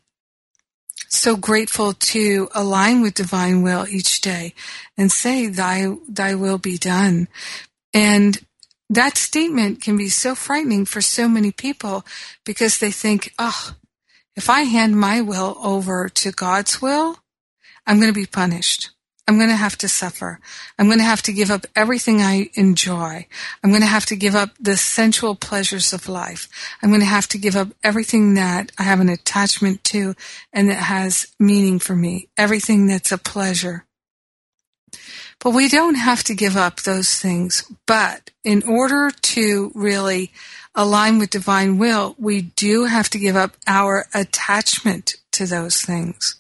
So 1.09 1.37
grateful 1.37 1.93
to 1.93 2.49
align 2.55 3.03
with 3.03 3.15
divine 3.15 3.63
will 3.63 3.87
each 3.89 4.21
day 4.21 4.55
and 4.97 5.11
say, 5.11 5.49
thy, 5.49 5.97
thy 6.09 6.35
will 6.37 6.59
be 6.59 6.79
done. 6.79 7.27
And 7.93 8.39
that 8.89 9.17
statement 9.17 9.83
can 9.83 9.97
be 9.97 10.09
so 10.09 10.35
frightening 10.35 10.85
for 10.85 11.01
so 11.01 11.29
many 11.29 11.51
people 11.51 12.05
because 12.45 12.79
they 12.79 12.93
think, 12.93 13.35
oh, 13.39 13.75
if 14.37 14.49
I 14.49 14.63
hand 14.63 14.99
my 14.99 15.21
will 15.21 15.57
over 15.63 16.09
to 16.09 16.33
God's 16.33 16.81
will, 16.81 17.19
I'm 17.87 18.01
going 18.01 18.13
to 18.13 18.21
be 18.21 18.27
punished. 18.27 18.91
I'm 19.31 19.37
going 19.37 19.49
to 19.51 19.55
have 19.55 19.79
to 19.79 19.89
suffer. 19.89 20.41
I'm 20.77 20.87
going 20.87 20.99
to 20.99 21.05
have 21.05 21.23
to 21.23 21.33
give 21.33 21.53
up 21.53 21.65
everything 21.77 22.21
I 22.21 22.51
enjoy. 22.55 23.29
I'm 23.63 23.71
going 23.71 23.81
to 23.81 23.87
have 23.87 24.07
to 24.07 24.17
give 24.17 24.35
up 24.35 24.51
the 24.59 24.77
sensual 24.77 25.37
pleasures 25.37 25.93
of 25.93 26.09
life. 26.09 26.49
I'm 26.83 26.89
going 26.91 26.99
to 26.99 27.07
have 27.07 27.29
to 27.29 27.39
give 27.39 27.55
up 27.55 27.69
everything 27.85 28.35
that 28.35 28.73
I 28.77 28.83
have 28.83 28.99
an 28.99 29.09
attachment 29.09 29.85
to 29.85 30.17
and 30.53 30.69
that 30.69 30.83
has 30.83 31.29
meaning 31.39 31.79
for 31.79 31.95
me. 31.95 32.27
Everything 32.37 32.89
that's 32.89 33.13
a 33.13 33.19
pleasure. 33.19 33.87
But 35.39 35.51
we 35.51 35.69
don't 35.69 35.95
have 35.95 36.25
to 36.25 36.35
give 36.35 36.57
up 36.57 36.81
those 36.81 37.17
things. 37.17 37.71
But 37.87 38.33
in 38.43 38.65
order 38.65 39.13
to 39.13 39.71
really 39.77 40.33
align 40.75 41.21
with 41.21 41.31
divine 41.31 41.79
will, 41.79 42.17
we 42.19 42.43
do 42.43 42.87
have 42.87 43.09
to 43.11 43.19
give 43.21 43.37
up 43.37 43.57
our 43.69 44.07
attachment 44.13 45.15
to 45.31 45.47
those 45.47 45.81
things. 45.81 46.40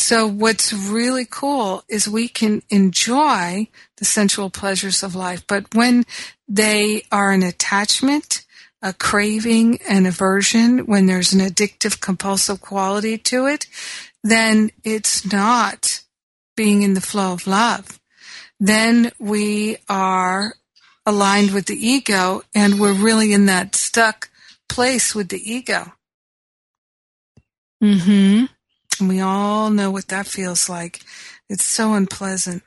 So 0.00 0.28
what's 0.28 0.72
really 0.72 1.26
cool 1.28 1.82
is 1.88 2.08
we 2.08 2.28
can 2.28 2.62
enjoy 2.70 3.66
the 3.96 4.04
sensual 4.04 4.48
pleasures 4.48 5.02
of 5.02 5.16
life, 5.16 5.44
but 5.48 5.74
when 5.74 6.04
they 6.46 7.02
are 7.10 7.32
an 7.32 7.42
attachment, 7.42 8.46
a 8.80 8.92
craving, 8.92 9.80
an 9.88 10.06
aversion, 10.06 10.86
when 10.86 11.06
there's 11.06 11.32
an 11.32 11.40
addictive 11.40 12.00
compulsive 12.00 12.60
quality 12.60 13.18
to 13.18 13.46
it, 13.46 13.66
then 14.22 14.70
it's 14.84 15.30
not 15.30 16.04
being 16.56 16.82
in 16.82 16.94
the 16.94 17.00
flow 17.00 17.32
of 17.32 17.48
love. 17.48 17.98
Then 18.60 19.10
we 19.18 19.78
are 19.88 20.54
aligned 21.04 21.50
with 21.50 21.66
the 21.66 21.76
ego 21.76 22.42
and 22.54 22.78
we're 22.78 22.94
really 22.94 23.32
in 23.32 23.46
that 23.46 23.74
stuck 23.74 24.30
place 24.68 25.12
with 25.12 25.28
the 25.28 25.52
ego. 25.52 25.92
Mm-hmm. 27.82 28.44
And 29.00 29.08
we 29.08 29.20
all 29.20 29.70
know 29.70 29.90
what 29.90 30.08
that 30.08 30.26
feels 30.26 30.68
like. 30.68 31.00
It's 31.48 31.64
so 31.64 31.94
unpleasant. 31.94 32.62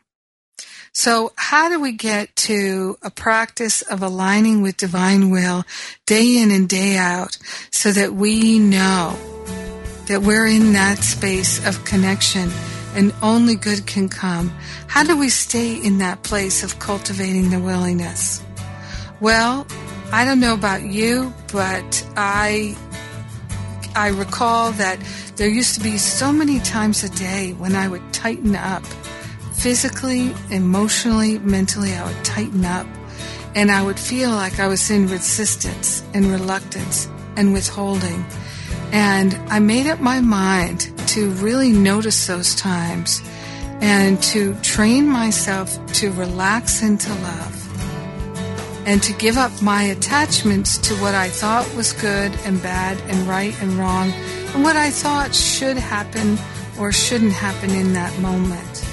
So 0.93 1.31
how 1.37 1.69
do 1.69 1.79
we 1.79 1.93
get 1.93 2.35
to 2.47 2.97
a 3.01 3.09
practice 3.09 3.81
of 3.81 4.01
aligning 4.01 4.61
with 4.61 4.75
divine 4.75 5.29
will 5.29 5.63
day 6.05 6.37
in 6.37 6.51
and 6.51 6.67
day 6.67 6.97
out 6.97 7.37
so 7.71 7.91
that 7.91 8.13
we 8.13 8.59
know 8.59 9.17
that 10.07 10.21
we're 10.21 10.47
in 10.47 10.73
that 10.73 10.97
space 10.97 11.65
of 11.65 11.85
connection 11.85 12.49
and 12.93 13.13
only 13.21 13.55
good 13.55 13.85
can 13.87 14.09
come? 14.09 14.49
How 14.87 15.03
do 15.03 15.17
we 15.17 15.29
stay 15.29 15.75
in 15.75 15.99
that 15.99 16.23
place 16.23 16.61
of 16.61 16.79
cultivating 16.79 17.51
the 17.51 17.59
willingness? 17.59 18.43
Well, 19.21 19.65
I 20.11 20.25
don't 20.25 20.41
know 20.41 20.53
about 20.53 20.81
you, 20.81 21.33
but 21.53 22.05
I 22.17 22.75
I 23.95 24.07
recall 24.07 24.71
that 24.73 24.99
there 25.35 25.49
used 25.49 25.75
to 25.75 25.81
be 25.81 25.97
so 25.97 26.31
many 26.31 26.59
times 26.59 27.03
a 27.03 27.09
day 27.09 27.53
when 27.53 27.75
I 27.75 27.87
would 27.87 28.13
tighten 28.13 28.55
up. 28.55 28.85
Physically, 29.53 30.33
emotionally, 30.49 31.39
mentally, 31.39 31.93
I 31.93 32.05
would 32.07 32.23
tighten 32.25 32.65
up. 32.65 32.87
And 33.53 33.69
I 33.69 33.83
would 33.83 33.99
feel 33.99 34.29
like 34.29 34.59
I 34.59 34.67
was 34.67 34.89
in 34.89 35.07
resistance 35.07 36.03
and 36.13 36.27
reluctance 36.27 37.07
and 37.35 37.53
withholding. 37.53 38.25
And 38.93 39.35
I 39.49 39.59
made 39.59 39.87
up 39.87 39.99
my 39.99 40.21
mind 40.21 40.91
to 41.09 41.29
really 41.31 41.71
notice 41.71 42.27
those 42.27 42.55
times 42.55 43.21
and 43.81 44.21
to 44.23 44.55
train 44.61 45.07
myself 45.07 45.77
to 45.93 46.11
relax 46.11 46.81
into 46.81 47.09
love 47.15 47.60
and 48.85 49.01
to 49.03 49.13
give 49.13 49.37
up 49.37 49.61
my 49.61 49.83
attachments 49.83 50.77
to 50.79 50.95
what 50.95 51.13
I 51.13 51.29
thought 51.29 51.71
was 51.75 51.93
good 51.93 52.31
and 52.45 52.61
bad 52.61 52.99
and 53.09 53.27
right 53.27 53.55
and 53.61 53.73
wrong 53.73 54.11
and 54.53 54.63
what 54.63 54.75
I 54.75 54.89
thought 54.89 55.35
should 55.35 55.77
happen 55.77 56.37
or 56.79 56.91
shouldn't 56.91 57.33
happen 57.33 57.69
in 57.71 57.93
that 57.93 58.17
moment. 58.19 58.87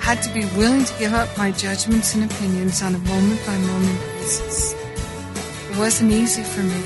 I 0.00 0.14
had 0.14 0.22
to 0.22 0.32
be 0.32 0.46
willing 0.56 0.84
to 0.84 0.98
give 0.98 1.12
up 1.12 1.28
my 1.36 1.50
judgments 1.50 2.14
and 2.14 2.30
opinions 2.30 2.82
on 2.82 2.94
a 2.94 2.98
moment 2.98 3.44
by 3.46 3.58
moment 3.58 4.00
basis. 4.14 4.72
It 5.70 5.76
wasn't 5.76 6.12
easy 6.12 6.42
for 6.42 6.62
me. 6.62 6.82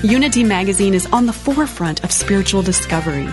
Unity 0.02 0.44
Magazine 0.44 0.94
is 0.94 1.06
on 1.06 1.26
the 1.26 1.32
forefront 1.32 2.02
of 2.04 2.12
spiritual 2.12 2.62
discovery, 2.62 3.28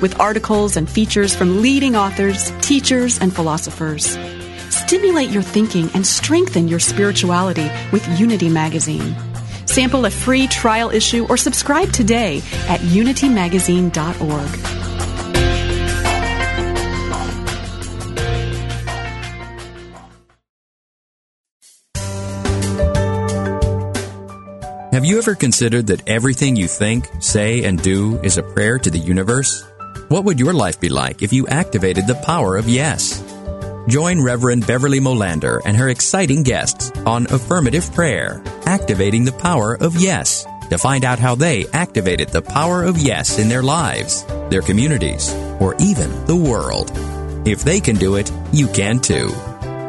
with 0.00 0.18
articles 0.20 0.76
and 0.76 0.88
features 0.88 1.34
from 1.34 1.62
leading 1.62 1.96
authors, 1.96 2.52
teachers, 2.60 3.18
and 3.20 3.34
philosophers. 3.34 4.18
Stimulate 4.70 5.30
your 5.30 5.42
thinking 5.42 5.90
and 5.94 6.06
strengthen 6.06 6.68
your 6.68 6.80
spirituality 6.80 7.70
with 7.92 8.06
Unity 8.18 8.48
Magazine. 8.48 9.14
Sample 9.66 10.06
a 10.06 10.10
free 10.10 10.46
trial 10.46 10.90
issue 10.90 11.26
or 11.28 11.36
subscribe 11.36 11.92
today 11.92 12.38
at 12.68 12.80
unitymagazine.org. 12.80 14.77
Have 24.98 25.04
you 25.04 25.18
ever 25.18 25.36
considered 25.36 25.86
that 25.86 26.08
everything 26.08 26.56
you 26.56 26.66
think, 26.66 27.08
say, 27.20 27.62
and 27.62 27.80
do 27.80 28.18
is 28.24 28.36
a 28.36 28.42
prayer 28.42 28.80
to 28.80 28.90
the 28.90 28.98
universe? 28.98 29.62
What 30.08 30.24
would 30.24 30.40
your 30.40 30.52
life 30.52 30.80
be 30.80 30.88
like 30.88 31.22
if 31.22 31.32
you 31.32 31.46
activated 31.46 32.08
the 32.08 32.20
power 32.26 32.56
of 32.56 32.68
yes? 32.68 33.22
Join 33.86 34.20
Reverend 34.20 34.66
Beverly 34.66 34.98
Molander 34.98 35.60
and 35.64 35.76
her 35.76 35.88
exciting 35.88 36.42
guests 36.42 36.90
on 37.06 37.28
Affirmative 37.30 37.94
Prayer, 37.94 38.42
Activating 38.66 39.24
the 39.24 39.30
Power 39.30 39.76
of 39.80 39.94
Yes, 39.94 40.44
to 40.68 40.76
find 40.76 41.04
out 41.04 41.20
how 41.20 41.36
they 41.36 41.68
activated 41.68 42.30
the 42.30 42.42
power 42.42 42.82
of 42.82 42.98
yes 42.98 43.38
in 43.38 43.48
their 43.48 43.62
lives, 43.62 44.24
their 44.50 44.62
communities, 44.62 45.32
or 45.60 45.76
even 45.78 46.10
the 46.26 46.34
world. 46.34 46.90
If 47.46 47.62
they 47.62 47.78
can 47.78 47.94
do 47.94 48.16
it, 48.16 48.32
you 48.52 48.66
can 48.66 48.98
too. 48.98 49.28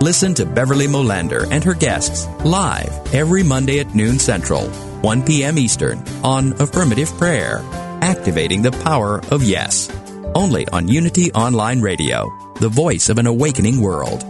Listen 0.01 0.35
to 0.35 0.45
Beverly 0.45 0.85
Molander 0.85 1.51
and 1.51 1.63
her 1.63 1.73
guests 1.73 2.27
live 2.45 2.93
every 3.11 3.41
Monday 3.41 3.79
at 3.79 3.95
noon 3.95 4.19
Central, 4.19 4.71
1 5.01 5.23
p.m. 5.23 5.57
Eastern 5.57 6.03
on 6.23 6.51
Affirmative 6.61 7.09
Prayer, 7.17 7.61
Activating 8.01 8.61
the 8.61 8.71
Power 8.71 9.21
of 9.31 9.43
Yes. 9.43 9.89
Only 10.35 10.67
on 10.67 10.87
Unity 10.87 11.31
Online 11.31 11.81
Radio, 11.81 12.27
the 12.59 12.69
voice 12.69 13.07
of 13.07 13.17
an 13.17 13.25
awakening 13.25 13.79
world. 13.79 14.25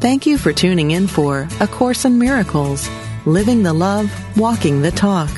Thank 0.00 0.26
you 0.26 0.38
for 0.38 0.52
tuning 0.52 0.92
in 0.92 1.06
for 1.08 1.48
A 1.60 1.66
Course 1.66 2.04
in 2.04 2.18
Miracles, 2.18 2.88
Living 3.24 3.62
the 3.62 3.72
Love, 3.72 4.10
Walking 4.36 4.82
the 4.82 4.90
Talk. 4.90 5.30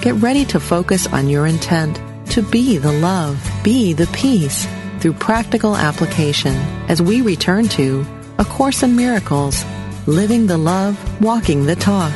Get 0.00 0.14
ready 0.14 0.46
to 0.46 0.58
focus 0.58 1.06
on 1.06 1.28
your 1.28 1.46
intent 1.46 2.00
to 2.30 2.40
be 2.40 2.78
the 2.78 2.90
love, 2.90 3.38
be 3.62 3.92
the 3.92 4.06
peace 4.14 4.66
through 4.98 5.12
practical 5.12 5.76
application 5.76 6.54
as 6.88 7.02
we 7.02 7.20
return 7.20 7.68
to 7.68 8.06
A 8.38 8.44
Course 8.46 8.82
in 8.82 8.96
Miracles, 8.96 9.62
Living 10.06 10.46
the 10.46 10.56
Love, 10.56 10.96
Walking 11.20 11.66
the 11.66 11.76
Talk. 11.76 12.14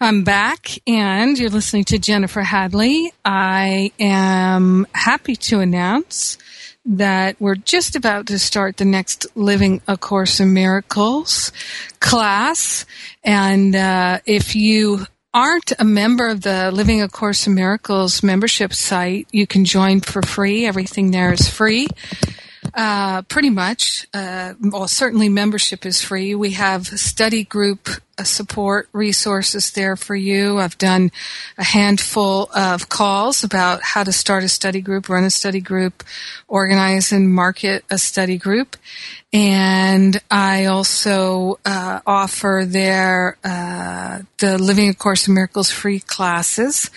I'm 0.00 0.22
back 0.22 0.78
and 0.86 1.36
you're 1.36 1.50
listening 1.50 1.86
to 1.86 1.98
Jennifer 1.98 2.42
Hadley. 2.42 3.12
I 3.24 3.90
am 3.98 4.86
happy 4.94 5.34
to 5.34 5.58
announce 5.58 6.38
that 6.84 7.40
we're 7.40 7.54
just 7.54 7.96
about 7.96 8.26
to 8.28 8.38
start 8.38 8.76
the 8.76 8.84
next 8.84 9.26
Living 9.34 9.82
A 9.86 9.96
Course 9.96 10.40
in 10.40 10.52
Miracles 10.52 11.52
class. 12.00 12.86
And 13.22 13.76
uh, 13.76 14.20
if 14.24 14.56
you 14.56 15.06
aren't 15.34 15.72
a 15.78 15.84
member 15.84 16.28
of 16.28 16.40
the 16.40 16.70
Living 16.72 17.02
A 17.02 17.08
Course 17.08 17.46
in 17.46 17.54
Miracles 17.54 18.22
membership 18.22 18.72
site, 18.72 19.28
you 19.30 19.46
can 19.46 19.64
join 19.64 20.00
for 20.00 20.22
free. 20.22 20.66
Everything 20.66 21.10
there 21.10 21.32
is 21.32 21.48
free. 21.48 21.88
Uh, 22.74 23.22
pretty 23.22 23.50
much. 23.50 24.06
Uh, 24.14 24.54
well, 24.60 24.88
certainly 24.88 25.28
membership 25.28 25.84
is 25.84 26.02
free. 26.02 26.34
We 26.34 26.52
have 26.52 26.86
study 26.86 27.44
group 27.44 27.88
support 28.24 28.88
resources 28.92 29.72
there 29.72 29.96
for 29.96 30.16
you. 30.16 30.58
I've 30.58 30.78
done 30.78 31.10
a 31.56 31.64
handful 31.64 32.50
of 32.54 32.88
calls 32.88 33.44
about 33.44 33.82
how 33.82 34.04
to 34.04 34.12
start 34.12 34.44
a 34.44 34.48
study 34.48 34.80
group, 34.80 35.08
run 35.08 35.24
a 35.24 35.30
study 35.30 35.60
group, 35.60 36.04
organize 36.48 37.12
and 37.12 37.32
market 37.32 37.84
a 37.90 37.98
study 37.98 38.38
group. 38.38 38.76
And 39.32 40.20
I 40.30 40.66
also 40.66 41.58
uh, 41.64 42.00
offer 42.06 42.64
there 42.66 43.36
uh, 43.44 44.20
the 44.38 44.58
Living 44.58 44.88
A 44.88 44.94
Course 44.94 45.28
in 45.28 45.34
Miracles 45.34 45.70
free 45.70 46.00
classes. 46.00 46.90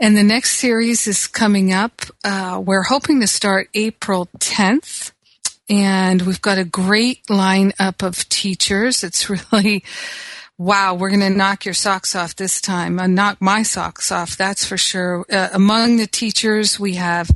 And 0.00 0.16
the 0.16 0.24
next 0.24 0.56
series 0.56 1.06
is 1.06 1.28
coming 1.28 1.72
up. 1.72 2.02
Uh, 2.24 2.60
we're 2.64 2.82
hoping 2.82 3.20
to 3.20 3.28
start 3.28 3.68
April 3.72 4.28
10th. 4.38 5.12
And 5.68 6.22
we've 6.22 6.42
got 6.42 6.58
a 6.58 6.64
great 6.64 7.24
lineup 7.26 8.04
of 8.04 8.28
teachers. 8.28 9.04
It's 9.04 9.30
really 9.52 9.84
wow, 10.58 10.94
we're 10.94 11.10
going 11.10 11.20
to 11.20 11.30
knock 11.30 11.64
your 11.64 11.74
socks 11.74 12.14
off 12.14 12.36
this 12.36 12.60
time. 12.60 12.98
Uh, 12.98 13.06
knock 13.06 13.40
my 13.40 13.62
socks 13.62 14.12
off, 14.12 14.36
that's 14.36 14.64
for 14.64 14.76
sure. 14.76 15.24
Uh, 15.30 15.48
among 15.52 15.96
the 15.96 16.06
teachers, 16.06 16.78
we 16.78 16.94
have 16.94 17.30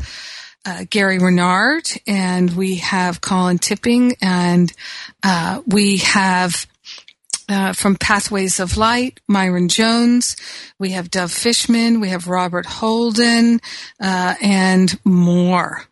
uh, 0.64 0.84
Gary 0.90 1.18
Renard 1.18 1.88
and 2.06 2.56
we 2.56 2.76
have 2.76 3.20
Colin 3.20 3.58
Tipping 3.58 4.16
and 4.20 4.72
uh, 5.22 5.62
we 5.66 5.98
have 5.98 6.66
uh, 7.48 7.72
from 7.72 7.96
Pathways 7.96 8.58
of 8.58 8.76
Light, 8.76 9.20
Myron 9.28 9.68
Jones. 9.68 10.36
We 10.78 10.90
have 10.90 11.10
Dove 11.10 11.30
Fishman. 11.30 12.00
We 12.00 12.08
have 12.08 12.26
Robert 12.26 12.66
Holden, 12.66 13.60
uh, 14.00 14.34
and 14.42 14.98
more. 15.04 15.84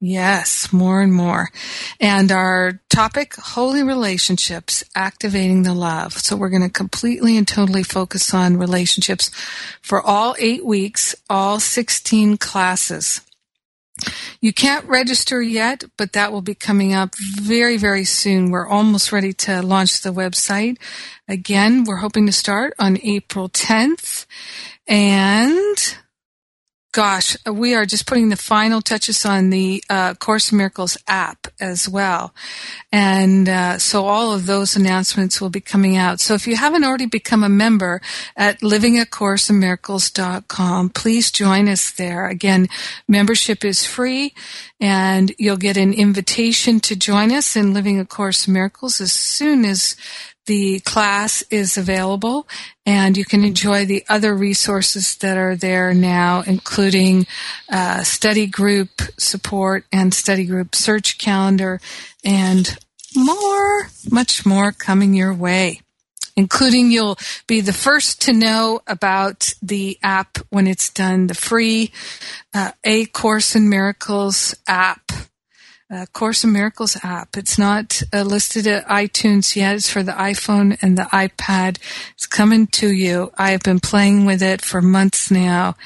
Yes, 0.00 0.72
more 0.72 1.02
and 1.02 1.12
more. 1.12 1.50
And 1.98 2.30
our 2.30 2.80
topic, 2.88 3.34
holy 3.34 3.82
relationships, 3.82 4.84
activating 4.94 5.64
the 5.64 5.74
love. 5.74 6.12
So 6.12 6.36
we're 6.36 6.50
going 6.50 6.62
to 6.62 6.68
completely 6.68 7.36
and 7.36 7.48
totally 7.48 7.82
focus 7.82 8.32
on 8.32 8.58
relationships 8.58 9.30
for 9.82 10.00
all 10.00 10.36
eight 10.38 10.64
weeks, 10.64 11.16
all 11.28 11.58
16 11.58 12.36
classes. 12.36 13.22
You 14.40 14.52
can't 14.52 14.86
register 14.86 15.42
yet, 15.42 15.82
but 15.96 16.12
that 16.12 16.30
will 16.30 16.42
be 16.42 16.54
coming 16.54 16.94
up 16.94 17.16
very, 17.18 17.76
very 17.76 18.04
soon. 18.04 18.52
We're 18.52 18.68
almost 18.68 19.10
ready 19.10 19.32
to 19.32 19.62
launch 19.62 20.02
the 20.02 20.12
website. 20.12 20.78
Again, 21.26 21.82
we're 21.82 21.96
hoping 21.96 22.26
to 22.26 22.32
start 22.32 22.74
on 22.78 22.98
April 23.02 23.48
10th. 23.48 24.26
And 24.86 25.96
gosh, 26.98 27.36
we 27.46 27.76
are 27.76 27.86
just 27.86 28.08
putting 28.08 28.28
the 28.28 28.36
final 28.36 28.82
touches 28.82 29.24
on 29.24 29.50
the 29.50 29.80
uh, 29.88 30.14
Course 30.14 30.50
Miracles 30.50 30.98
app 31.06 31.46
as 31.60 31.88
well. 31.88 32.34
And 32.90 33.48
uh, 33.48 33.78
so 33.78 34.06
all 34.06 34.32
of 34.32 34.46
those 34.46 34.74
announcements 34.74 35.40
will 35.40 35.48
be 35.48 35.60
coming 35.60 35.96
out. 35.96 36.18
So 36.18 36.34
if 36.34 36.48
you 36.48 36.56
haven't 36.56 36.82
already 36.82 37.06
become 37.06 37.44
a 37.44 37.48
member 37.48 38.00
at 38.36 38.62
livingacourseofmiracles.com, 38.62 40.90
please 40.90 41.30
join 41.30 41.68
us 41.68 41.92
there. 41.92 42.26
Again, 42.26 42.66
membership 43.06 43.64
is 43.64 43.86
free 43.86 44.34
and 44.80 45.32
you'll 45.38 45.56
get 45.56 45.76
an 45.76 45.92
invitation 45.92 46.80
to 46.80 46.96
join 46.96 47.30
us 47.30 47.54
in 47.54 47.74
Living 47.74 48.00
a 48.00 48.04
Course 48.04 48.48
Miracles 48.48 49.00
as 49.00 49.12
soon 49.12 49.64
as 49.64 49.94
the 50.48 50.80
class 50.80 51.44
is 51.50 51.76
available 51.76 52.48
and 52.86 53.18
you 53.18 53.24
can 53.24 53.44
enjoy 53.44 53.84
the 53.84 54.02
other 54.08 54.34
resources 54.34 55.14
that 55.16 55.36
are 55.36 55.54
there 55.54 55.92
now, 55.92 56.42
including 56.46 57.26
uh, 57.70 58.02
study 58.02 58.46
group 58.46 58.88
support 59.18 59.84
and 59.92 60.14
study 60.14 60.46
group 60.46 60.74
search 60.74 61.18
calendar 61.18 61.82
and 62.24 62.78
more, 63.14 63.90
much 64.10 64.46
more 64.46 64.72
coming 64.72 65.12
your 65.12 65.34
way. 65.34 65.82
Including 66.34 66.90
you'll 66.92 67.18
be 67.46 67.60
the 67.60 67.72
first 67.72 68.22
to 68.22 68.32
know 68.32 68.80
about 68.86 69.52
the 69.60 69.98
app 70.02 70.38
when 70.48 70.66
it's 70.66 70.88
done, 70.88 71.26
the 71.26 71.34
free 71.34 71.92
uh, 72.54 72.70
A 72.84 73.04
Course 73.06 73.54
in 73.54 73.68
Miracles 73.68 74.54
app 74.66 75.12
uh, 75.90 76.06
Course 76.12 76.44
in 76.44 76.52
Miracles 76.52 76.96
app. 77.02 77.36
It's 77.36 77.58
not 77.58 78.02
uh, 78.12 78.22
listed 78.22 78.66
at 78.66 78.86
iTunes 78.88 79.56
yet. 79.56 79.76
It's 79.76 79.90
for 79.90 80.02
the 80.02 80.12
iPhone 80.12 80.78
and 80.82 80.98
the 80.98 81.02
iPad. 81.04 81.78
It's 82.12 82.26
coming 82.26 82.66
to 82.68 82.92
you. 82.92 83.32
I 83.38 83.52
have 83.52 83.62
been 83.62 83.80
playing 83.80 84.26
with 84.26 84.42
it 84.42 84.60
for 84.60 84.82
months 84.82 85.30
now 85.30 85.76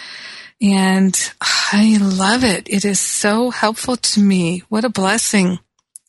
and 0.62 1.32
I 1.40 1.98
love 2.00 2.44
it. 2.44 2.68
It 2.70 2.84
is 2.84 3.00
so 3.00 3.50
helpful 3.50 3.96
to 3.96 4.20
me. 4.20 4.62
What 4.68 4.84
a 4.84 4.88
blessing. 4.88 5.58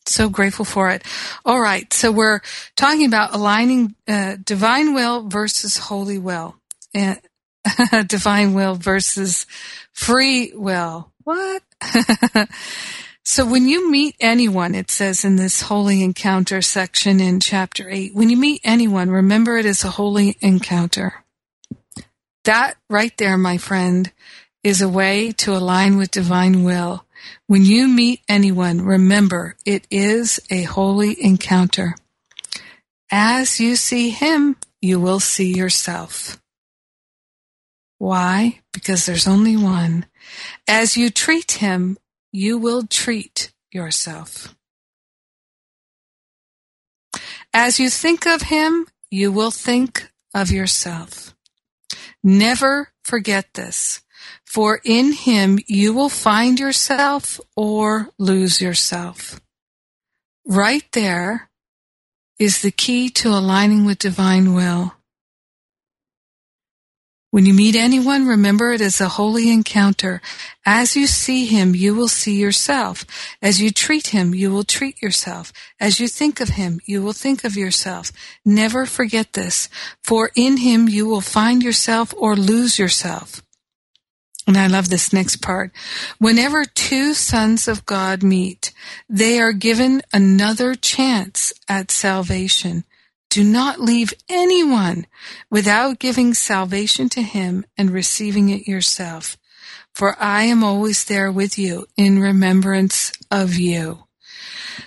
So 0.06 0.30
grateful 0.30 0.66
for 0.66 0.90
it. 0.90 1.04
All 1.46 1.60
right. 1.60 1.92
So 1.92 2.12
we're 2.12 2.42
talking 2.76 3.06
about 3.06 3.34
aligning 3.34 3.96
uh, 4.08 4.38
divine 4.44 4.94
will 4.94 5.28
versus 5.28 5.78
holy 5.78 6.20
will. 6.20 6.56
And 6.94 7.20
divine 8.08 8.54
will 8.54 8.76
versus 8.76 9.48
free 9.92 10.52
will. 10.54 11.12
What? 11.24 11.64
So 13.26 13.46
when 13.46 13.68
you 13.70 13.90
meet 13.90 14.16
anyone, 14.20 14.76
it 14.76 14.92
says 14.92 15.24
in 15.24 15.38
this 15.38 15.62
holy 15.62 16.04
encounter 16.04 16.62
section 16.62 17.22
in 17.22 17.40
chapter 17.40 17.90
8, 17.90 18.14
when 18.14 18.30
you 18.30 18.36
meet 18.36 18.60
anyone, 18.66 19.10
remember 19.10 19.58
it 19.58 19.66
is 19.66 19.84
a 19.84 19.92
holy 19.92 20.38
encounter. 20.42 21.24
That 22.44 22.76
right 22.90 23.16
there, 23.18 23.38
my 23.38 23.58
friend, 23.58 24.12
is 24.62 24.82
a 24.82 24.90
way 24.90 25.32
to 25.38 25.56
align 25.56 25.96
with 25.98 26.12
divine 26.12 26.66
will. 26.66 27.06
When 27.48 27.64
you 27.64 27.88
meet 27.88 28.20
anyone, 28.28 28.82
remember 28.82 29.56
it 29.66 29.88
is 29.90 30.42
a 30.50 30.64
holy 30.64 31.16
encounter. 31.24 31.96
As 33.10 33.62
you 33.62 33.78
see 33.78 34.10
him, 34.10 34.58
you 34.82 35.00
will 35.00 35.22
see 35.22 35.54
yourself. 35.54 36.42
Why? 38.00 38.60
Because 38.74 39.06
there's 39.06 39.28
only 39.28 39.56
one. 39.56 40.08
As 40.68 40.98
you 40.98 41.10
treat 41.10 41.54
him, 41.54 41.98
you 42.34 42.58
will 42.58 42.86
treat 42.88 43.54
yourself. 43.72 44.56
As 47.54 47.80
you 47.80 47.90
think 47.90 48.26
of 48.26 48.42
him, 48.42 48.88
you 49.12 49.32
will 49.32 49.52
think 49.52 50.10
of 50.34 50.50
yourself. 50.50 51.36
Never 52.24 52.90
forget 53.04 53.54
this, 53.54 54.02
for 54.44 54.82
in 54.84 55.14
him 55.14 55.60
you 55.68 55.94
will 55.94 56.10
find 56.10 56.60
yourself 56.60 57.40
or 57.56 58.10
lose 58.18 58.60
yourself. 58.60 59.40
Right 60.46 60.86
there 60.94 61.52
is 62.40 62.64
the 62.64 62.72
key 62.72 63.10
to 63.10 63.30
aligning 63.30 63.86
with 63.86 64.00
divine 64.00 64.56
will. 64.56 64.94
When 67.34 67.48
you 67.48 67.56
meet 67.56 67.76
anyone, 67.76 68.28
remember 68.28 68.74
it 68.74 68.80
is 68.80 69.02
a 69.02 69.10
holy 69.10 69.50
encounter. 69.50 70.22
As 70.68 70.96
you 70.96 71.08
see 71.08 71.48
him, 71.48 71.74
you 71.74 71.96
will 71.96 72.08
see 72.08 72.40
yourself. 72.40 73.08
As 73.42 73.60
you 73.60 73.72
treat 73.72 74.10
him, 74.10 74.36
you 74.36 74.52
will 74.52 74.64
treat 74.64 75.02
yourself. 75.02 75.52
As 75.80 76.00
you 76.00 76.08
think 76.08 76.40
of 76.40 76.50
him, 76.50 76.80
you 76.86 77.02
will 77.02 77.12
think 77.12 77.44
of 77.44 77.58
yourself. 77.58 78.12
Never 78.46 78.86
forget 78.86 79.34
this, 79.34 79.68
for 80.04 80.30
in 80.36 80.58
him 80.58 80.88
you 80.88 81.08
will 81.08 81.22
find 81.22 81.64
yourself 81.64 82.14
or 82.16 82.36
lose 82.36 82.78
yourself. 82.78 83.42
And 84.46 84.56
I 84.56 84.68
love 84.68 84.90
this 84.90 85.12
next 85.12 85.38
part. 85.38 85.72
Whenever 86.20 86.66
two 86.66 87.16
sons 87.16 87.68
of 87.68 87.88
God 87.88 88.22
meet, 88.22 88.72
they 89.10 89.40
are 89.40 89.54
given 89.54 90.04
another 90.14 90.76
chance 90.76 91.52
at 91.68 91.90
salvation. 91.90 92.84
Do 93.34 93.44
not 93.44 93.82
leave 93.82 94.14
anyone 94.30 95.08
without 95.50 95.98
giving 95.98 96.36
salvation 96.36 97.10
to 97.10 97.24
him 97.24 97.66
and 97.76 97.90
receiving 97.90 98.50
it 98.50 98.68
yourself. 98.68 99.38
For 99.92 100.16
I 100.20 100.44
am 100.44 100.64
always 100.64 101.06
there 101.06 101.32
with 101.32 101.58
you 101.58 101.88
in 101.98 102.20
remembrance 102.20 103.12
of 103.32 103.56
you. 103.56 104.04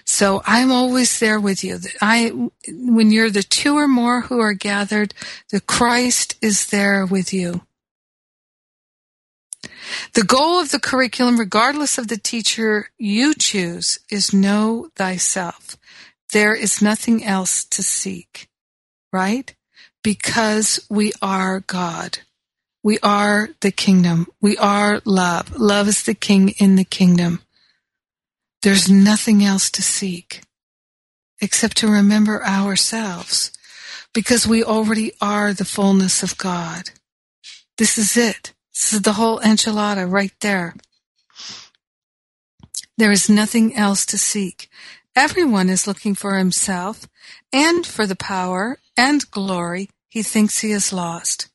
So 0.05 0.43
I'm 0.47 0.71
always 0.71 1.19
there 1.19 1.41
with 1.41 1.65
you. 1.65 1.81
I, 2.01 2.31
when 2.69 3.11
you're 3.11 3.31
the 3.31 3.43
two 3.43 3.77
or 3.77 3.89
more 3.89 4.21
who 4.21 4.39
are 4.39 4.53
gathered, 4.55 5.13
the 5.51 5.61
Christ 5.61 6.37
is 6.41 6.67
there 6.69 7.05
with 7.05 7.33
you. 7.33 7.63
The 10.13 10.23
goal 10.23 10.61
of 10.61 10.71
the 10.71 10.79
curriculum, 10.79 11.37
regardless 11.37 11.99
of 11.99 12.07
the 12.07 12.17
teacher 12.17 12.91
you 12.97 13.35
choose, 13.35 13.99
is 14.09 14.33
know 14.33 14.91
thyself. 14.95 15.77
There 16.33 16.55
is 16.55 16.83
nothing 16.83 17.25
else 17.25 17.65
to 17.65 17.83
seek, 17.83 18.49
right? 19.13 19.55
Because 20.03 20.85
we 20.91 21.13
are 21.23 21.61
God. 21.61 22.19
We 22.83 22.99
are 23.03 23.51
the 23.61 23.73
kingdom. 23.73 24.29
We 24.41 24.57
are 24.57 25.01
love. 25.05 25.59
Love 25.59 25.89
is 25.89 26.03
the 26.05 26.15
king 26.15 26.51
in 26.51 26.77
the 26.77 26.85
kingdom. 26.85 27.41
There's 28.63 28.91
nothing 28.91 29.45
else 29.45 29.71
to 29.71 29.83
seek 29.83 30.43
except 31.41 31.77
to 31.79 31.89
remember 31.89 32.45
ourselves 32.45 33.53
because 34.15 34.47
we 34.47 34.65
already 34.65 35.13
are 35.21 35.53
the 35.53 35.65
fullness 35.65 36.23
of 36.23 36.39
God. 36.39 36.91
This 37.77 37.99
is 37.99 38.17
it. 38.17 38.55
This 38.73 38.95
is 38.95 39.03
the 39.03 39.15
whole 39.15 39.41
enchilada 39.41 40.11
right 40.11 40.33
there. 40.41 40.75
There 42.99 43.11
is 43.11 43.29
nothing 43.29 43.75
else 43.77 44.07
to 44.07 44.19
seek. 44.19 44.71
Everyone 45.17 45.71
is 45.71 45.87
looking 45.87 46.15
for 46.15 46.37
himself 46.37 47.09
and 47.51 47.87
for 47.87 48.07
the 48.07 48.15
power 48.15 48.79
and 48.99 49.29
glory 49.31 49.89
he 50.09 50.23
thinks 50.23 50.61
he 50.61 50.73
has 50.73 50.93
lost. 50.93 51.49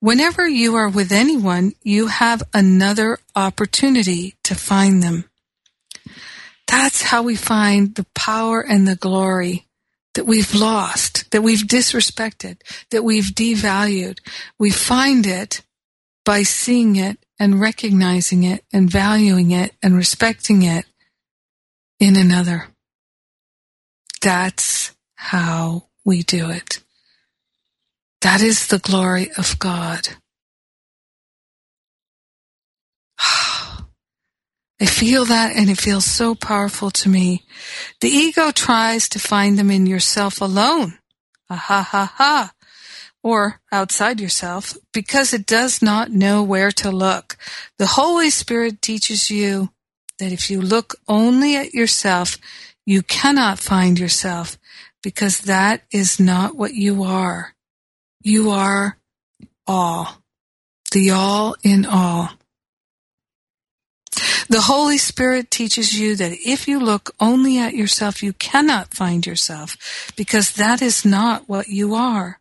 Whenever 0.00 0.48
you 0.48 0.74
are 0.76 0.88
with 0.88 1.12
anyone, 1.12 1.72
you 1.82 2.06
have 2.06 2.42
another 2.54 3.18
opportunity 3.36 4.34
to 4.44 4.54
find 4.54 5.02
them. 5.02 5.28
That's 6.66 7.02
how 7.02 7.22
we 7.22 7.36
find 7.36 7.94
the 7.94 8.06
power 8.14 8.62
and 8.62 8.88
the 8.88 8.96
glory 8.96 9.66
that 10.14 10.24
we've 10.24 10.54
lost, 10.54 11.30
that 11.32 11.42
we've 11.42 11.62
disrespected, 11.62 12.62
that 12.90 13.04
we've 13.04 13.24
devalued. 13.24 14.20
We 14.58 14.70
find 14.70 15.26
it 15.26 15.62
by 16.24 16.44
seeing 16.44 16.96
it 16.96 17.18
and 17.38 17.60
recognizing 17.60 18.42
it 18.44 18.64
and 18.72 18.90
valuing 18.90 19.50
it 19.50 19.72
and 19.82 19.96
respecting 19.96 20.62
it 20.62 20.86
in 22.00 22.16
another. 22.16 22.69
That's 24.20 24.94
how 25.14 25.86
we 26.04 26.22
do 26.22 26.50
it. 26.50 26.82
That 28.20 28.42
is 28.42 28.66
the 28.66 28.78
glory 28.78 29.30
of 29.38 29.58
God. 29.58 30.08
I 33.18 34.86
feel 34.86 35.24
that 35.26 35.56
and 35.56 35.70
it 35.70 35.80
feels 35.80 36.04
so 36.04 36.34
powerful 36.34 36.90
to 36.90 37.08
me. 37.08 37.44
The 38.00 38.08
ego 38.08 38.50
tries 38.50 39.08
to 39.10 39.18
find 39.18 39.58
them 39.58 39.70
in 39.70 39.86
yourself 39.86 40.40
alone. 40.40 40.98
Ah 41.48 41.56
ha 41.56 41.82
ha 41.82 42.12
ha. 42.16 42.52
Or 43.22 43.60
outside 43.70 44.20
yourself 44.20 44.76
because 44.92 45.34
it 45.34 45.44
does 45.46 45.82
not 45.82 46.10
know 46.10 46.42
where 46.42 46.70
to 46.72 46.90
look. 46.90 47.36
The 47.78 47.86
Holy 47.86 48.30
Spirit 48.30 48.80
teaches 48.80 49.30
you 49.30 49.70
that 50.18 50.32
if 50.32 50.50
you 50.50 50.60
look 50.60 50.96
only 51.08 51.56
at 51.56 51.74
yourself, 51.74 52.38
you 52.90 53.02
cannot 53.02 53.60
find 53.60 54.00
yourself 54.00 54.58
because 55.00 55.42
that 55.42 55.80
is 55.92 56.18
not 56.18 56.56
what 56.56 56.74
you 56.74 57.04
are. 57.04 57.54
You 58.20 58.50
are 58.50 58.98
all. 59.64 60.24
The 60.90 61.12
all 61.12 61.54
in 61.62 61.86
all. 61.86 62.30
The 64.48 64.62
Holy 64.62 64.98
Spirit 64.98 65.52
teaches 65.52 66.00
you 66.00 66.16
that 66.16 66.32
if 66.44 66.66
you 66.66 66.80
look 66.80 67.14
only 67.20 67.58
at 67.58 67.74
yourself, 67.74 68.24
you 68.24 68.32
cannot 68.32 68.92
find 68.92 69.24
yourself 69.24 70.12
because 70.16 70.54
that 70.54 70.82
is 70.82 71.04
not 71.04 71.48
what 71.48 71.68
you 71.68 71.94
are. 71.94 72.40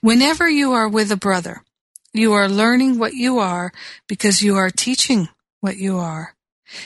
Whenever 0.00 0.48
you 0.48 0.74
are 0.74 0.88
with 0.88 1.10
a 1.10 1.16
brother, 1.16 1.64
you 2.12 2.34
are 2.34 2.48
learning 2.48 3.00
what 3.00 3.14
you 3.14 3.40
are 3.40 3.72
because 4.06 4.44
you 4.44 4.54
are 4.54 4.70
teaching 4.70 5.28
what 5.60 5.76
you 5.76 5.98
are. 5.98 6.36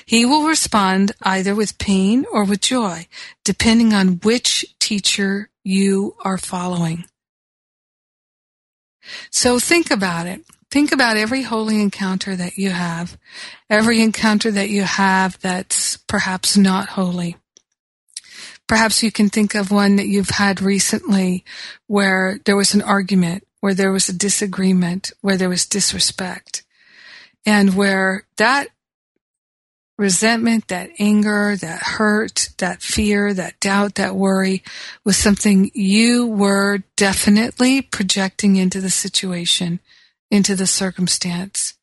He 0.06 0.24
will 0.24 0.46
respond 0.46 1.12
either 1.22 1.54
with 1.54 1.78
pain 1.78 2.24
or 2.32 2.44
with 2.44 2.60
joy, 2.60 3.06
depending 3.44 3.92
on 3.92 4.20
which 4.22 4.64
teacher 4.78 5.50
you 5.64 6.16
are 6.24 6.38
following. 6.38 7.04
So 9.30 9.58
think 9.58 9.90
about 9.90 10.26
it. 10.26 10.42
Think 10.70 10.92
about 10.92 11.16
every 11.16 11.42
holy 11.42 11.82
encounter 11.82 12.34
that 12.34 12.56
you 12.56 12.70
have, 12.70 13.18
every 13.68 14.00
encounter 14.00 14.50
that 14.50 14.70
you 14.70 14.84
have 14.84 15.38
that's 15.40 15.96
perhaps 15.96 16.56
not 16.56 16.90
holy. 16.90 17.36
Perhaps 18.66 19.02
you 19.02 19.12
can 19.12 19.28
think 19.28 19.54
of 19.54 19.70
one 19.70 19.96
that 19.96 20.06
you've 20.06 20.30
had 20.30 20.62
recently 20.62 21.44
where 21.88 22.38
there 22.46 22.56
was 22.56 22.72
an 22.72 22.80
argument, 22.80 23.46
where 23.60 23.74
there 23.74 23.92
was 23.92 24.08
a 24.08 24.16
disagreement, 24.16 25.12
where 25.20 25.36
there 25.36 25.50
was 25.50 25.66
disrespect, 25.66 26.64
and 27.44 27.76
where 27.76 28.24
that 28.38 28.68
resentment, 30.02 30.68
that 30.68 30.90
anger, 30.98 31.56
that 31.56 31.82
hurt, 31.82 32.50
that 32.58 32.82
fear, 32.82 33.32
that 33.32 33.58
doubt, 33.60 33.94
that 33.94 34.14
worry 34.14 34.62
was 35.04 35.16
something 35.16 35.70
you 35.72 36.26
were 36.26 36.82
definitely 36.96 37.80
projecting 37.80 38.56
into 38.56 38.80
the 38.80 38.90
situation 38.90 39.80
into 40.32 40.56
the 40.56 40.66
circumstance. 40.66 41.74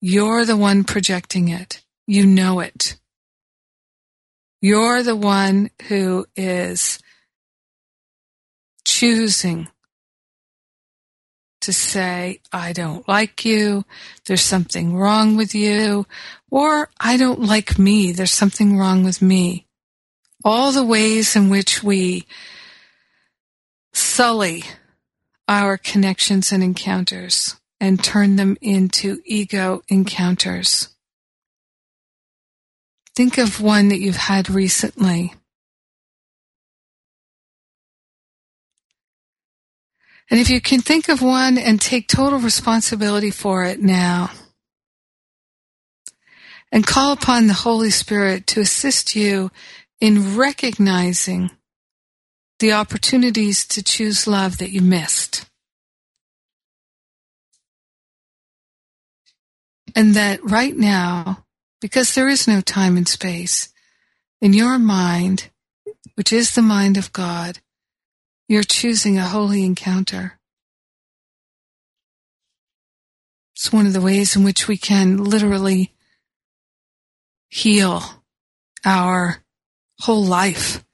You're 0.00 0.44
the 0.44 0.56
one 0.56 0.84
projecting 0.84 1.48
it. 1.48 1.82
You 2.06 2.24
know 2.24 2.60
it. 2.60 2.96
You're 4.60 5.02
the 5.02 5.16
one 5.16 5.70
who 5.88 6.24
is 6.36 7.00
choosing 8.84 9.68
to 11.62 11.72
say, 11.72 12.40
I 12.52 12.72
don't 12.72 13.06
like 13.08 13.44
you, 13.44 13.84
there's 14.26 14.42
something 14.42 14.96
wrong 14.96 15.36
with 15.36 15.54
you, 15.54 16.06
or 16.50 16.90
I 17.00 17.16
don't 17.16 17.40
like 17.40 17.78
me, 17.78 18.12
there's 18.12 18.32
something 18.32 18.78
wrong 18.78 19.04
with 19.04 19.22
me. 19.22 19.66
All 20.44 20.72
the 20.72 20.84
ways 20.84 21.36
in 21.36 21.48
which 21.50 21.82
we 21.82 22.26
sully 23.92 24.64
our 25.48 25.76
connections 25.76 26.52
and 26.52 26.62
encounters 26.62 27.56
and 27.80 28.02
turn 28.02 28.36
them 28.36 28.56
into 28.60 29.20
ego 29.24 29.82
encounters. 29.88 30.88
Think 33.14 33.38
of 33.38 33.60
one 33.60 33.88
that 33.88 33.98
you've 33.98 34.16
had 34.16 34.48
recently. 34.48 35.34
And 40.32 40.40
if 40.40 40.48
you 40.48 40.62
can 40.62 40.80
think 40.80 41.10
of 41.10 41.20
one 41.20 41.58
and 41.58 41.78
take 41.78 42.08
total 42.08 42.38
responsibility 42.38 43.30
for 43.30 43.64
it 43.64 43.82
now, 43.82 44.30
and 46.72 46.86
call 46.86 47.12
upon 47.12 47.48
the 47.48 47.52
Holy 47.52 47.90
Spirit 47.90 48.46
to 48.46 48.62
assist 48.62 49.14
you 49.14 49.50
in 50.00 50.34
recognizing 50.34 51.50
the 52.60 52.72
opportunities 52.72 53.66
to 53.66 53.82
choose 53.82 54.26
love 54.26 54.56
that 54.56 54.70
you 54.70 54.80
missed. 54.80 55.44
And 59.94 60.14
that 60.14 60.42
right 60.42 60.74
now, 60.74 61.44
because 61.82 62.14
there 62.14 62.30
is 62.30 62.48
no 62.48 62.62
time 62.62 62.96
and 62.96 63.06
space, 63.06 63.68
in 64.40 64.54
your 64.54 64.78
mind, 64.78 65.50
which 66.14 66.32
is 66.32 66.54
the 66.54 66.62
mind 66.62 66.96
of 66.96 67.12
God, 67.12 67.58
you're 68.48 68.62
choosing 68.62 69.18
a 69.18 69.28
holy 69.28 69.64
encounter. 69.64 70.38
It's 73.54 73.72
one 73.72 73.86
of 73.86 73.92
the 73.92 74.00
ways 74.00 74.34
in 74.34 74.44
which 74.44 74.66
we 74.66 74.76
can 74.76 75.22
literally 75.22 75.92
heal 77.48 78.02
our 78.84 79.42
whole 80.00 80.24
life 80.24 80.84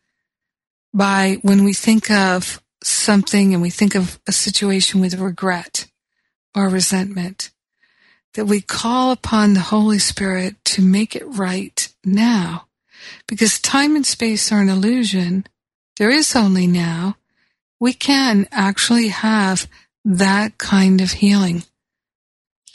by 0.92 1.38
when 1.42 1.64
we 1.64 1.72
think 1.72 2.10
of 2.10 2.62
something 2.82 3.52
and 3.52 3.62
we 3.62 3.70
think 3.70 3.94
of 3.94 4.20
a 4.26 4.32
situation 4.32 5.00
with 5.00 5.18
regret 5.18 5.86
or 6.54 6.68
resentment 6.68 7.50
that 8.34 8.46
we 8.46 8.60
call 8.60 9.10
upon 9.12 9.54
the 9.54 9.60
Holy 9.60 9.98
Spirit 9.98 10.56
to 10.64 10.82
make 10.82 11.16
it 11.16 11.26
right 11.26 11.92
now. 12.04 12.66
Because 13.26 13.60
time 13.60 13.96
and 13.96 14.06
space 14.06 14.52
are 14.52 14.60
an 14.60 14.68
illusion. 14.68 15.46
There 15.96 16.10
is 16.10 16.36
only 16.36 16.66
now. 16.66 17.16
We 17.80 17.92
can 17.92 18.46
actually 18.50 19.08
have 19.08 19.68
that 20.04 20.58
kind 20.58 21.00
of 21.00 21.12
healing. 21.12 21.64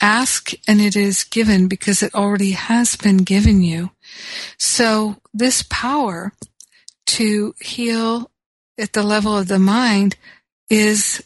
Ask 0.00 0.52
and 0.66 0.80
it 0.80 0.96
is 0.96 1.24
given 1.24 1.68
because 1.68 2.02
it 2.02 2.14
already 2.14 2.52
has 2.52 2.96
been 2.96 3.18
given 3.18 3.62
you. 3.62 3.90
So 4.58 5.16
this 5.32 5.64
power 5.68 6.32
to 7.06 7.54
heal 7.60 8.30
at 8.78 8.92
the 8.92 9.02
level 9.02 9.36
of 9.36 9.48
the 9.48 9.58
mind 9.58 10.16
is 10.68 11.22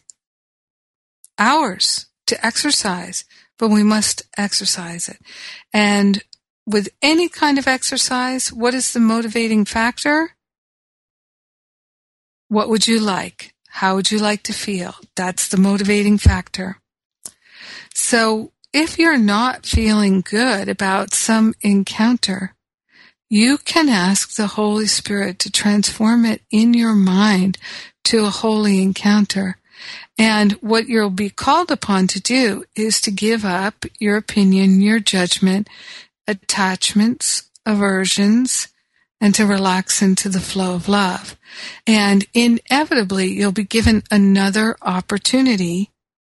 ours 1.39 2.07
to 2.27 2.45
exercise 2.45 3.25
but 3.59 3.69
we 3.69 3.83
must 3.83 4.23
exercise 4.37 5.09
it. 5.09 5.19
And 5.73 6.23
with 6.67 6.89
any 7.03 7.29
kind 7.29 7.59
of 7.59 7.67
exercise, 7.67 8.53
what 8.53 8.75
is 8.75 8.93
the 8.93 9.01
motivating 9.01 9.65
factor? 9.65 10.37
What 12.49 12.69
would 12.69 12.87
you 12.87 13.01
like? 13.01 13.55
How 13.79 13.95
would 13.95 14.11
you 14.11 14.19
like 14.19 14.43
to 14.45 14.53
feel? 14.53 14.95
That's 15.15 15.49
the 15.49 15.57
motivating 15.57 16.19
factor. 16.19 16.79
So 17.95 18.53
if 18.73 18.99
you're 18.99 19.19
not 19.19 19.67
feeling 19.67 20.21
good 20.21 20.69
about 20.69 21.15
some 21.15 21.55
encounter, 21.61 22.55
you 23.31 23.59
can 23.59 23.89
ask 23.89 24.35
the 24.35 24.49
Holy 24.49 24.87
Spirit 24.87 25.39
to 25.41 25.53
transform 25.53 26.25
it 26.25 26.43
in 26.51 26.75
your 26.75 26.95
mind 26.95 27.59
to 28.05 28.25
a 28.25 28.31
holy 28.31 28.83
encounter 28.83 29.59
and 30.19 30.53
what 30.55 30.89
you'll 30.89 31.11
be 31.11 31.31
called 31.31 31.71
upon 31.71 32.09
to 32.09 32.21
do 32.21 32.65
is 32.75 33.01
to 33.03 33.11
give 33.11 33.45
up 33.45 33.85
your 34.01 34.17
opinion, 34.17 34.81
your 34.81 34.99
judgment, 34.99 35.69
attachments, 36.27 37.49
aversions, 37.65 38.69
and 39.21 39.35
to 39.35 39.47
relax 39.47 40.01
into 40.01 40.29
the 40.29 40.41
flow 40.41 40.75
of 40.75 40.89
love. 40.89 41.37
And 41.87 42.27
inevitably, 42.35 43.33
you'll 43.33 43.53
be 43.53 43.65
given 43.65 44.03
another 44.11 44.77
opportunity 44.83 45.91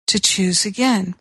to 0.07 0.21
choose 0.21 0.65
again. 0.65 1.15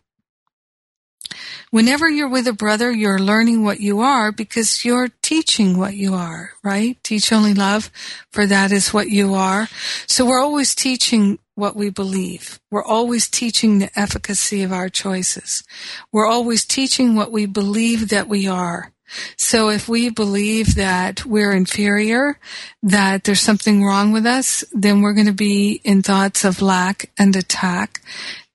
Whenever 1.70 2.08
you're 2.08 2.28
with 2.28 2.46
a 2.46 2.52
brother, 2.54 2.90
you're 2.90 3.18
learning 3.18 3.62
what 3.62 3.80
you 3.80 4.00
are 4.00 4.32
because 4.32 4.84
you're 4.84 5.10
teaching 5.20 5.76
what 5.76 5.94
you 5.94 6.14
are, 6.14 6.52
right? 6.62 6.96
Teach 7.04 7.30
only 7.30 7.52
love, 7.52 7.90
for 8.32 8.46
that 8.46 8.72
is 8.72 8.94
what 8.94 9.10
you 9.10 9.34
are. 9.34 9.68
So 10.06 10.24
we're 10.24 10.40
always 10.40 10.74
teaching 10.74 11.38
what 11.54 11.76
we 11.76 11.90
believe. 11.90 12.58
We're 12.70 12.84
always 12.84 13.28
teaching 13.28 13.78
the 13.78 13.90
efficacy 13.98 14.62
of 14.62 14.72
our 14.72 14.88
choices. 14.88 15.62
We're 16.10 16.26
always 16.26 16.64
teaching 16.64 17.14
what 17.14 17.32
we 17.32 17.44
believe 17.44 18.08
that 18.08 18.28
we 18.28 18.46
are. 18.46 18.92
So 19.36 19.70
if 19.70 19.88
we 19.88 20.10
believe 20.10 20.74
that 20.76 21.24
we're 21.24 21.52
inferior, 21.52 22.38
that 22.82 23.24
there's 23.24 23.40
something 23.40 23.84
wrong 23.84 24.12
with 24.12 24.26
us, 24.26 24.64
then 24.72 25.00
we're 25.00 25.14
going 25.14 25.26
to 25.26 25.32
be 25.32 25.80
in 25.84 26.02
thoughts 26.02 26.44
of 26.44 26.62
lack 26.62 27.10
and 27.18 27.34
attack. 27.36 28.02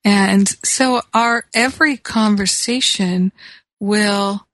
And 0.03 0.47
so 0.63 1.01
our 1.13 1.45
every 1.53 1.97
conversation 1.97 3.31
will 3.79 4.47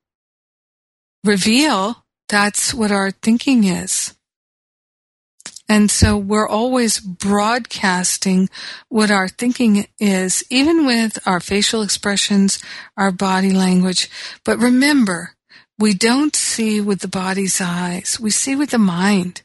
reveal 1.23 2.05
that's 2.27 2.73
what 2.73 2.91
our 2.91 3.11
thinking 3.11 3.63
is. 3.63 4.13
And 5.69 5.91
so 5.91 6.17
we're 6.17 6.47
always 6.47 6.99
broadcasting 6.99 8.49
what 8.89 9.11
our 9.11 9.27
thinking 9.27 9.85
is, 9.99 10.43
even 10.49 10.87
with 10.87 11.19
our 11.27 11.39
facial 11.39 11.83
expressions, 11.83 12.57
our 12.97 13.11
body 13.11 13.51
language. 13.51 14.09
But 14.43 14.57
remember, 14.57 15.35
we 15.79 15.93
don't 15.93 16.35
see 16.35 16.81
with 16.81 16.99
the 16.99 17.07
body's 17.07 17.61
eyes. 17.61 18.19
We 18.19 18.31
see 18.31 18.55
with 18.55 18.71
the 18.71 18.77
mind. 18.77 19.41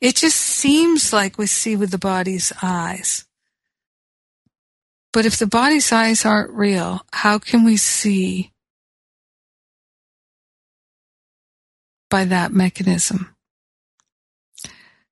It 0.00 0.14
just 0.14 0.38
seems 0.38 1.12
like 1.12 1.36
we 1.36 1.46
see 1.46 1.74
with 1.74 1.90
the 1.90 1.98
body's 1.98 2.52
eyes. 2.62 3.24
But 5.12 5.26
if 5.26 5.36
the 5.36 5.46
body's 5.46 5.92
eyes 5.92 6.24
aren't 6.24 6.52
real, 6.52 7.04
how 7.12 7.38
can 7.38 7.64
we 7.64 7.76
see 7.76 8.52
by 12.08 12.24
that 12.26 12.52
mechanism? 12.52 13.34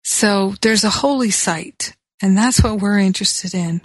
So 0.05 0.55
there's 0.63 0.85
a 0.85 0.91
holy 0.91 1.31
sight, 1.31 1.97
and 2.23 2.39
that's 2.39 2.63
what 2.63 2.79
we're 2.79 2.99
interested 2.99 3.55
in. 3.55 3.83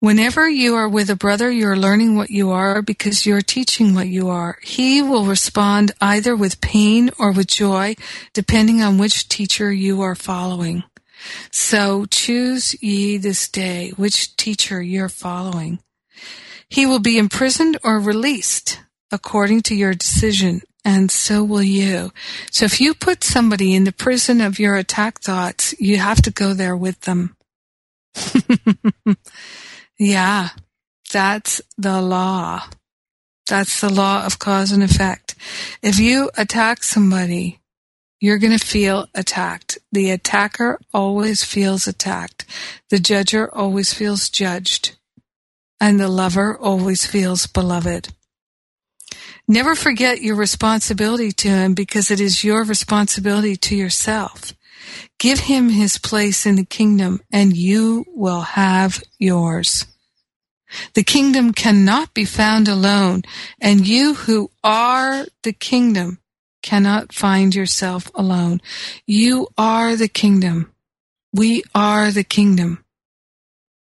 Whenever 0.00 0.48
you 0.48 0.76
are 0.76 0.88
with 0.88 1.10
a 1.10 1.16
brother, 1.16 1.50
you 1.50 1.66
are 1.66 1.76
learning 1.76 2.16
what 2.16 2.30
you 2.30 2.52
are 2.52 2.82
because 2.82 3.26
you 3.26 3.34
are 3.34 3.40
teaching 3.40 3.94
what 3.94 4.06
you 4.06 4.28
are. 4.28 4.56
He 4.62 5.02
will 5.02 5.24
respond 5.24 5.90
either 6.00 6.36
with 6.36 6.60
pain 6.60 7.10
or 7.18 7.32
with 7.32 7.48
joy, 7.48 7.96
depending 8.32 8.80
on 8.80 8.98
which 8.98 9.28
teacher 9.28 9.72
you 9.72 10.00
are 10.02 10.14
following. 10.14 10.84
So 11.50 12.06
choose 12.06 12.80
ye 12.80 13.16
this 13.16 13.48
day 13.48 13.90
which 13.96 14.36
teacher 14.36 14.80
you're 14.80 15.08
following. 15.08 15.80
He 16.68 16.86
will 16.86 17.00
be 17.00 17.18
imprisoned 17.18 17.76
or 17.82 17.98
released 17.98 18.80
according 19.10 19.62
to 19.62 19.74
your 19.74 19.94
decision, 19.94 20.60
and 20.84 21.10
so 21.10 21.42
will 21.42 21.62
you. 21.62 22.12
So 22.52 22.66
if 22.66 22.80
you 22.80 22.94
put 22.94 23.24
somebody 23.24 23.74
in 23.74 23.82
the 23.82 23.90
prison 23.90 24.40
of 24.40 24.60
your 24.60 24.76
attack 24.76 25.18
thoughts, 25.18 25.74
you 25.80 25.96
have 25.96 26.22
to 26.22 26.30
go 26.30 26.54
there 26.54 26.76
with 26.76 27.00
them. 27.00 27.34
Yeah, 29.98 30.50
that's 31.12 31.60
the 31.76 32.00
law. 32.00 32.68
That's 33.48 33.80
the 33.80 33.92
law 33.92 34.24
of 34.24 34.38
cause 34.38 34.72
and 34.72 34.82
effect. 34.82 35.34
If 35.82 35.98
you 35.98 36.30
attack 36.36 36.82
somebody, 36.82 37.60
you're 38.20 38.38
going 38.38 38.56
to 38.56 38.64
feel 38.64 39.06
attacked. 39.14 39.78
The 39.90 40.10
attacker 40.10 40.78
always 40.92 41.44
feels 41.44 41.86
attacked. 41.86 42.44
The 42.90 42.98
judger 42.98 43.48
always 43.52 43.94
feels 43.94 44.28
judged. 44.28 44.96
And 45.80 45.98
the 45.98 46.08
lover 46.08 46.56
always 46.58 47.06
feels 47.06 47.46
beloved. 47.46 48.08
Never 49.46 49.74
forget 49.74 50.20
your 50.20 50.36
responsibility 50.36 51.32
to 51.32 51.48
him 51.48 51.74
because 51.74 52.10
it 52.10 52.20
is 52.20 52.44
your 52.44 52.64
responsibility 52.64 53.56
to 53.56 53.76
yourself. 53.76 54.52
Give 55.18 55.40
him 55.40 55.70
his 55.70 55.98
place 55.98 56.46
in 56.46 56.56
the 56.56 56.64
kingdom 56.64 57.20
and 57.32 57.56
you 57.56 58.04
will 58.08 58.42
have 58.42 59.02
yours. 59.18 59.86
The 60.94 61.02
kingdom 61.02 61.52
cannot 61.52 62.12
be 62.14 62.24
found 62.24 62.68
alone, 62.68 63.22
and 63.60 63.86
you 63.86 64.14
who 64.14 64.50
are 64.62 65.26
the 65.42 65.52
kingdom 65.52 66.18
cannot 66.62 67.14
find 67.14 67.54
yourself 67.54 68.10
alone. 68.14 68.60
You 69.06 69.48
are 69.56 69.96
the 69.96 70.08
kingdom. 70.08 70.72
We 71.32 71.62
are 71.74 72.10
the 72.10 72.24
kingdom. 72.24 72.84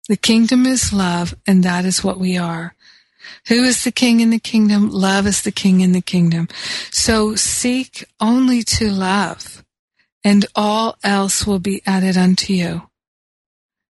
The 0.08 0.16
kingdom 0.16 0.66
is 0.66 0.92
love, 0.92 1.34
and 1.46 1.64
that 1.64 1.84
is 1.84 2.04
what 2.04 2.18
we 2.18 2.36
are. 2.36 2.74
Who 3.48 3.64
is 3.64 3.84
the 3.84 3.92
king 3.92 4.20
in 4.20 4.30
the 4.30 4.38
kingdom? 4.38 4.90
Love 4.90 5.26
is 5.26 5.42
the 5.42 5.52
king 5.52 5.80
in 5.80 5.92
the 5.92 6.00
kingdom. 6.00 6.48
So 6.90 7.34
seek 7.34 8.04
only 8.20 8.62
to 8.62 8.90
love 8.90 9.64
and 10.26 10.44
all 10.56 10.96
else 11.04 11.46
will 11.46 11.60
be 11.60 11.80
added 11.86 12.16
unto 12.16 12.52
you. 12.52 12.82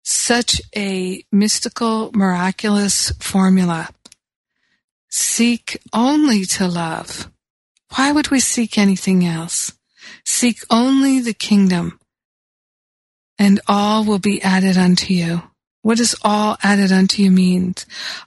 Such 0.02 0.60
a 0.76 1.24
mystical, 1.32 2.10
miraculous 2.12 3.12
formula. 3.20 3.90
Seek 5.10 5.78
only 5.94 6.46
to 6.46 6.68
love. 6.68 7.32
Why 7.96 8.12
would 8.12 8.32
we 8.32 8.40
seek 8.40 8.80
anything 8.80 9.24
else? 9.24 9.74
Seek 10.26 10.58
only 10.72 11.20
the 11.20 11.36
kingdom, 11.36 12.00
and 13.38 13.62
all 13.68 14.04
will 14.04 14.18
be 14.18 14.42
added 14.42 14.76
unto 14.76 15.14
you. 15.14 15.44
What 15.84 15.98
does 15.98 16.16
all 16.24 16.58
added 16.64 16.94
unto 16.94 17.22
you 17.22 17.30
mean? 17.30 17.76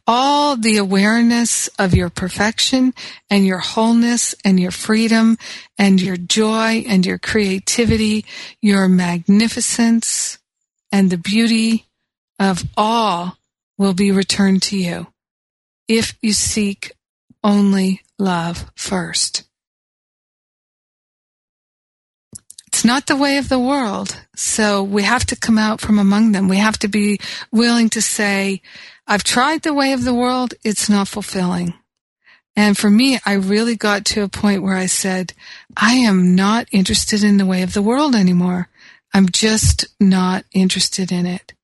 All 0.07 0.57
the 0.57 0.77
awareness 0.77 1.69
of 1.79 1.95
your 1.95 2.11
perfection 2.11 2.93
and 3.31 3.47
your 3.47 3.59
wholeness 3.59 4.35
and 4.45 4.61
your 4.61 4.71
freedom 4.71 5.39
and 5.79 6.01
your 6.01 6.19
joy 6.19 6.85
and 6.87 7.07
your 7.07 7.17
creativity, 7.17 8.27
your 8.61 8.89
magnificence 8.89 10.39
and 10.93 11.09
the 11.09 11.17
beauty 11.17 11.87
of 12.39 12.63
all 12.77 13.39
will 13.79 13.95
be 13.95 14.13
returned 14.13 14.63
to 14.65 14.77
you 14.77 15.07
if 15.89 16.15
you 16.21 16.35
seek 16.35 16.93
only 17.43 18.03
love 18.19 18.71
first. 18.75 19.46
It's 22.77 22.85
not 22.85 23.07
the 23.07 23.17
way 23.17 23.39
of 23.39 23.49
the 23.49 23.59
world. 23.59 24.21
So 24.35 24.83
we 24.83 25.03
have 25.03 25.25
to 25.27 25.35
come 25.35 25.57
out 25.57 25.81
from 25.81 25.99
among 25.99 26.33
them. 26.33 26.47
We 26.47 26.59
have 26.59 26.79
to 26.81 26.89
be 26.89 27.19
willing 27.51 27.89
to 27.89 28.03
say, 28.03 28.61
I've 29.07 29.25
tried 29.25 29.63
the 29.63 29.73
way 29.73 29.95
of 29.95 30.05
the 30.05 30.13
world. 30.13 30.53
It's 30.63 30.91
not 30.91 31.09
fulfilling. 31.09 31.73
And 32.55 32.77
for 32.77 32.91
me, 32.91 33.19
I 33.25 33.33
really 33.33 33.77
got 33.77 34.05
to 34.07 34.25
a 34.25 34.29
point 34.29 34.63
where 34.63 34.77
I 34.77 34.85
said, 34.85 35.33
I 35.75 35.95
am 35.95 36.35
not 36.35 36.69
interested 36.71 37.25
in 37.25 37.39
the 37.39 37.47
way 37.47 37.63
of 37.63 37.73
the 37.73 37.81
world 37.81 38.15
anymore. 38.15 38.69
I'm 39.15 39.31
just 39.31 39.87
not 39.99 40.45
interested 40.53 41.11
in 41.11 41.25
it. 41.25 41.55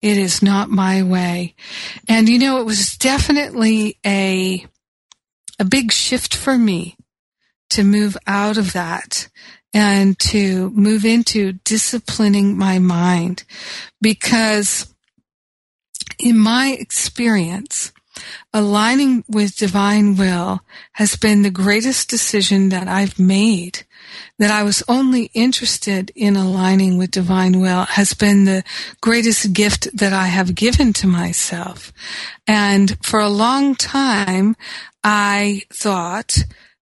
It 0.00 0.16
is 0.16 0.42
not 0.42 0.70
my 0.70 1.02
way. 1.02 1.54
And 2.08 2.26
you 2.26 2.38
know, 2.38 2.58
it 2.58 2.64
was 2.64 2.96
definitely 2.96 3.98
a, 4.02 4.64
a 5.58 5.66
big 5.66 5.92
shift 5.92 6.34
for 6.34 6.56
me 6.56 6.96
to 7.68 7.84
move 7.84 8.16
out 8.26 8.56
of 8.56 8.72
that 8.72 9.28
and 9.76 10.18
to 10.18 10.70
move 10.70 11.04
into 11.04 11.52
disciplining 11.52 12.56
my 12.56 12.78
mind 12.78 13.44
because 14.00 14.94
in 16.18 16.38
my 16.38 16.74
experience, 16.80 17.92
aligning 18.54 19.22
with 19.28 19.54
divine 19.54 20.16
will 20.16 20.60
has 20.92 21.16
been 21.16 21.42
the 21.42 21.50
greatest 21.50 22.08
decision 22.08 22.70
that 22.70 22.88
I've 22.88 23.18
made. 23.18 23.84
That 24.38 24.50
I 24.50 24.62
was 24.62 24.82
only 24.88 25.24
interested 25.34 26.10
in 26.14 26.36
aligning 26.36 26.96
with 26.96 27.10
divine 27.10 27.60
will 27.60 27.84
has 27.84 28.14
been 28.14 28.46
the 28.46 28.64
greatest 29.02 29.52
gift 29.52 29.94
that 29.94 30.14
I 30.14 30.28
have 30.28 30.54
given 30.54 30.94
to 30.94 31.06
myself. 31.06 31.92
And 32.46 32.96
for 33.04 33.20
a 33.20 33.28
long 33.28 33.74
time, 33.74 34.56
I 35.04 35.64
thought 35.70 36.38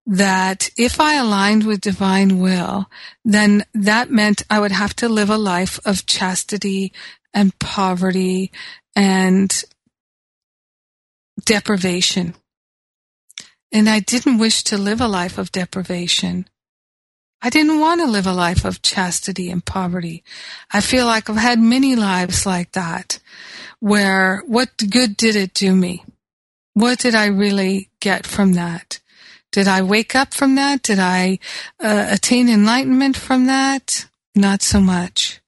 that 0.06 0.70
if 0.76 1.00
I 1.00 1.14
aligned 1.14 1.64
with 1.64 1.80
divine 1.80 2.38
will, 2.38 2.90
then 3.24 3.64
that 3.72 4.10
meant 4.10 4.42
I 4.50 4.60
would 4.60 4.72
have 4.72 4.94
to 4.96 5.08
live 5.08 5.30
a 5.30 5.38
life 5.38 5.80
of 5.84 6.06
chastity 6.06 6.92
and 7.32 7.58
poverty 7.58 8.52
and 8.94 9.64
deprivation. 11.44 12.34
And 13.72 13.88
I 13.88 14.00
didn't 14.00 14.38
wish 14.38 14.62
to 14.64 14.78
live 14.78 15.00
a 15.00 15.08
life 15.08 15.38
of 15.38 15.50
deprivation. 15.50 16.48
I 17.42 17.50
didn't 17.50 17.80
want 17.80 18.00
to 18.00 18.06
live 18.06 18.26
a 18.26 18.32
life 18.32 18.64
of 18.64 18.82
chastity 18.82 19.50
and 19.50 19.64
poverty. 19.64 20.22
I 20.70 20.80
feel 20.80 21.06
like 21.06 21.28
I've 21.28 21.36
had 21.36 21.58
many 21.58 21.96
lives 21.96 22.46
like 22.46 22.72
that 22.72 23.18
where 23.80 24.42
what 24.46 24.70
good 24.90 25.16
did 25.16 25.36
it 25.36 25.52
do 25.52 25.74
me? 25.74 26.04
What 26.72 26.98
did 26.98 27.14
I 27.14 27.26
really 27.26 27.90
get 28.00 28.26
from 28.26 28.54
that? 28.54 29.00
Did 29.54 29.68
I 29.68 29.82
wake 29.82 30.16
up 30.16 30.34
from 30.34 30.56
that? 30.56 30.82
Did 30.82 30.98
I 30.98 31.38
uh, 31.78 32.08
attain 32.10 32.48
enlightenment 32.48 33.16
from 33.16 33.46
that? 33.46 34.06
Not 34.34 34.62
so 34.62 34.80
much. 34.80 35.40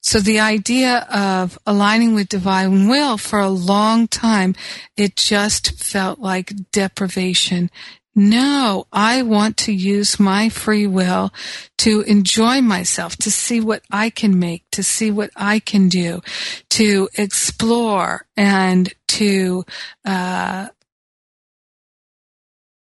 So 0.00 0.18
the 0.18 0.40
idea 0.40 1.06
of 1.08 1.56
aligning 1.64 2.16
with 2.16 2.28
divine 2.28 2.88
will 2.88 3.16
for 3.16 3.38
a 3.38 3.48
long 3.48 4.08
time, 4.08 4.56
it 4.96 5.14
just 5.14 5.78
felt 5.78 6.18
like 6.18 6.72
deprivation. 6.72 7.70
No, 8.12 8.88
I 8.92 9.22
want 9.22 9.56
to 9.58 9.72
use 9.72 10.18
my 10.18 10.48
free 10.48 10.88
will 10.88 11.32
to 11.78 12.00
enjoy 12.00 12.60
myself, 12.60 13.16
to 13.18 13.30
see 13.30 13.60
what 13.60 13.84
I 13.88 14.10
can 14.10 14.36
make, 14.40 14.64
to 14.72 14.82
see 14.82 15.12
what 15.12 15.30
I 15.36 15.60
can 15.60 15.88
do, 15.88 16.22
to 16.70 17.08
explore 17.14 18.26
and 18.36 18.92
to 19.06 19.64
uh, 20.04 20.70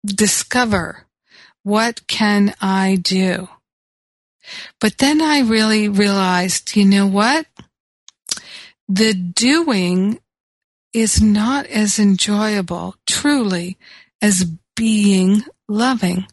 discover 0.05 1.07
what 1.63 2.07
can 2.07 2.55
I 2.61 2.97
do? 2.97 3.49
But 4.81 4.99
then 4.99 5.23
I 5.23 5.41
really 5.41 5.89
realized, 5.89 6.77
you 6.77 6.85
know 6.85 7.07
what? 7.07 7.47
The 8.89 9.15
doing 9.15 10.21
is 10.93 11.23
not 11.23 11.67
as 11.67 11.99
enjoyable 11.99 12.95
truly 13.07 13.79
as 14.21 14.45
being 14.77 15.43
loving. 15.69 16.27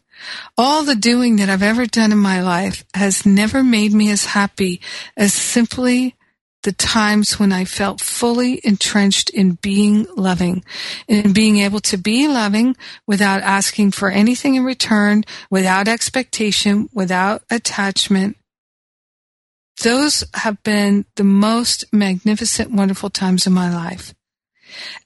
All 0.56 0.84
the 0.84 0.94
doing 0.94 1.36
that 1.36 1.48
I've 1.48 1.62
ever 1.62 1.86
done 1.86 2.12
in 2.12 2.18
my 2.18 2.42
life 2.42 2.84
has 2.94 3.26
never 3.26 3.64
made 3.64 3.92
me 3.92 4.10
as 4.10 4.26
happy 4.26 4.80
as 5.16 5.32
simply 5.32 6.14
the 6.62 6.72
times 6.72 7.38
when 7.38 7.52
I 7.52 7.64
felt 7.64 8.00
fully 8.00 8.60
entrenched 8.64 9.30
in 9.30 9.58
being 9.62 10.06
loving, 10.16 10.64
in 11.08 11.32
being 11.32 11.58
able 11.58 11.80
to 11.80 11.96
be 11.96 12.28
loving 12.28 12.76
without 13.06 13.42
asking 13.42 13.92
for 13.92 14.10
anything 14.10 14.54
in 14.54 14.64
return, 14.64 15.24
without 15.50 15.88
expectation, 15.88 16.88
without 16.92 17.42
attachment. 17.50 18.36
Those 19.82 20.22
have 20.34 20.62
been 20.62 21.06
the 21.16 21.24
most 21.24 21.84
magnificent, 21.92 22.70
wonderful 22.70 23.10
times 23.10 23.46
of 23.46 23.52
my 23.52 23.74
life. 23.74 24.14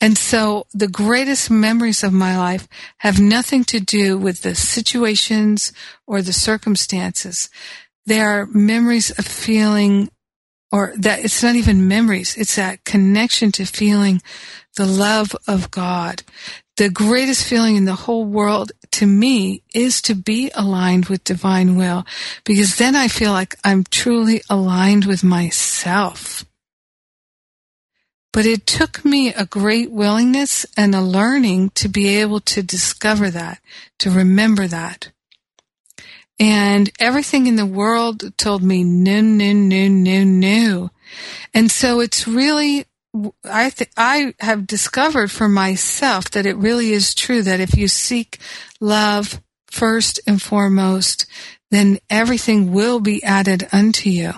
And 0.01 0.17
so 0.17 0.67
the 0.73 0.89
greatest 0.89 1.51
memories 1.51 2.05
of 2.05 2.13
my 2.13 2.37
life 2.37 2.69
have 2.99 3.21
nothing 3.21 3.65
to 3.65 3.81
do 3.81 4.17
with 4.19 4.43
the 4.43 4.55
situations 4.55 5.73
or 6.07 6.23
the 6.23 6.33
circumstances. 6.33 7.49
They 8.05 8.21
are 8.21 8.47
memories 8.47 9.11
of 9.11 9.27
feeling 9.27 10.11
or 10.73 10.93
that 10.97 11.25
it's 11.25 11.43
not 11.43 11.57
even 11.57 11.89
memories. 11.89 12.37
It's 12.37 12.57
that 12.57 12.85
connection 12.85 13.53
to 13.53 13.65
feeling 13.65 14.21
the 14.77 14.87
love 14.87 15.35
of 15.47 15.71
God. 15.71 16.23
The 16.77 16.91
greatest 16.91 17.47
feeling 17.47 17.77
in 17.77 17.87
the 17.87 17.95
whole 17.95 18.25
world 18.25 18.73
to 18.93 19.07
me 19.07 19.63
is 19.75 20.03
to 20.03 20.15
be 20.15 20.51
aligned 20.55 21.07
with 21.07 21.25
divine 21.25 21.77
will 21.77 22.05
because 22.45 22.77
then 22.77 22.95
I 22.95 23.09
feel 23.09 23.33
like 23.33 23.57
I'm 23.65 23.85
truly 23.85 24.43
aligned 24.51 25.07
with 25.07 25.25
myself. 25.25 26.45
But 28.33 28.45
it 28.45 28.67
took 28.67 29.03
me 29.03 29.33
a 29.33 29.47
great 29.47 29.91
willingness 29.91 30.67
and 30.77 30.95
a 30.95 31.01
learning 31.01 31.71
to 31.77 31.89
be 31.89 32.09
able 32.21 32.41
to 32.41 32.63
discover 32.63 33.31
that, 33.31 33.63
to 34.01 34.11
remember 34.11 34.67
that. 34.67 35.11
And 36.39 36.91
everything 37.01 37.47
in 37.47 37.57
the 37.57 37.67
world 37.67 38.37
told 38.37 38.63
me 38.63 38.85
no, 38.85 39.21
no, 39.21 39.53
no, 39.53 39.89
no, 39.89 40.25
no. 40.25 40.91
And 41.55 41.71
so 41.71 42.01
it's 42.01 42.29
really, 42.29 42.85
I 43.45 43.71
th- 43.71 43.91
I 43.97 44.35
have 44.41 44.67
discovered 44.67 45.31
for 45.31 45.49
myself 45.49 46.31
that 46.33 46.45
it 46.45 46.57
really 46.57 46.93
is 46.93 47.15
true 47.15 47.43
that 47.43 47.61
if 47.61 47.77
you 47.77 47.89
seek 47.89 48.39
love 48.81 49.41
first 49.71 50.21
and 50.27 50.41
foremost, 50.41 51.27
then 51.71 51.99
everything 52.11 52.73
will 52.73 53.01
be 53.01 53.23
added 53.25 53.67
unto 53.73 54.11
you. 54.11 54.33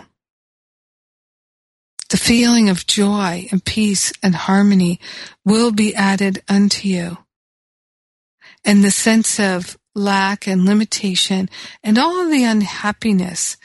The 2.11 2.17
feeling 2.17 2.69
of 2.69 2.87
joy 2.87 3.49
and 3.51 3.63
peace 3.63 4.13
and 4.23 4.35
harmony 4.35 4.99
will 5.45 5.73
be 5.73 5.95
added 5.95 6.43
unto 6.49 6.89
you. 6.89 7.19
And 8.65 8.83
the 8.83 8.91
sense 8.91 9.39
of 9.39 9.77
lack 9.95 10.47
and 10.47 10.65
limitation 10.65 11.49
and 11.83 11.99
all 11.99 12.29
the 12.29 12.45
unhappiness 12.45 13.57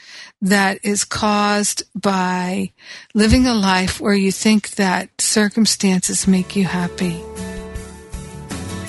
that 0.42 0.78
is 0.82 1.04
caused 1.04 1.82
by 1.94 2.72
living 3.14 3.46
a 3.46 3.54
life 3.54 4.00
where 4.00 4.14
you 4.14 4.32
think 4.32 4.70
that 4.72 5.08
circumstances 5.20 6.26
make 6.26 6.56
you 6.56 6.64
happy. 6.64 7.20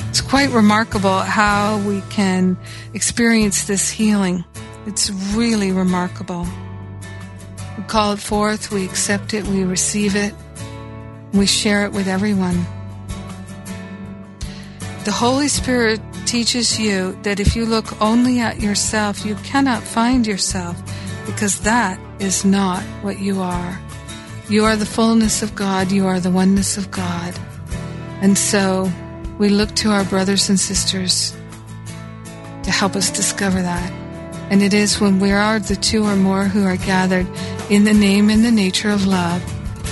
It's 0.09 0.21
quite 0.21 0.49
remarkable 0.51 1.19
how 1.19 1.77
we 1.79 2.01
can 2.09 2.57
experience 2.93 3.65
this 3.65 3.89
healing. 3.89 4.45
It's 4.85 5.09
really 5.33 5.71
remarkable. 5.71 6.47
We 7.77 7.83
call 7.83 8.13
it 8.13 8.19
forth, 8.19 8.71
we 8.71 8.85
accept 8.85 9.33
it, 9.33 9.45
we 9.45 9.63
receive 9.63 10.15
it, 10.15 10.33
we 11.33 11.45
share 11.45 11.85
it 11.85 11.91
with 11.91 12.07
everyone. 12.07 12.65
The 15.03 15.11
Holy 15.11 15.49
Spirit 15.49 15.99
teaches 16.25 16.79
you 16.79 17.17
that 17.23 17.39
if 17.39 17.55
you 17.55 17.65
look 17.65 18.01
only 18.01 18.39
at 18.39 18.59
yourself, 18.59 19.25
you 19.25 19.35
cannot 19.35 19.83
find 19.83 20.25
yourself 20.25 20.75
because 21.25 21.61
that 21.61 21.99
is 22.19 22.43
not 22.45 22.83
what 23.01 23.19
you 23.19 23.41
are. 23.41 23.79
You 24.49 24.65
are 24.65 24.75
the 24.75 24.85
fullness 24.85 25.41
of 25.41 25.55
God, 25.55 25.91
you 25.91 26.05
are 26.05 26.19
the 26.19 26.31
oneness 26.31 26.77
of 26.77 26.91
God. 26.91 27.37
And 28.21 28.37
so 28.37 28.91
we 29.37 29.49
look 29.49 29.73
to 29.75 29.91
our 29.91 30.03
brothers 30.03 30.49
and 30.49 30.59
sisters 30.59 31.35
to 32.63 32.71
help 32.71 32.95
us 32.95 33.09
discover 33.09 33.61
that. 33.61 33.91
And 34.51 34.61
it 34.61 34.73
is 34.73 35.01
when 35.01 35.19
we 35.19 35.31
are 35.31 35.59
the 35.59 35.75
two 35.75 36.05
or 36.05 36.15
more 36.15 36.45
who 36.45 36.65
are 36.65 36.77
gathered 36.77 37.27
in 37.69 37.83
the 37.83 37.93
name 37.93 38.29
and 38.29 38.45
the 38.45 38.51
nature 38.51 38.89
of 38.89 39.07
love 39.07 39.41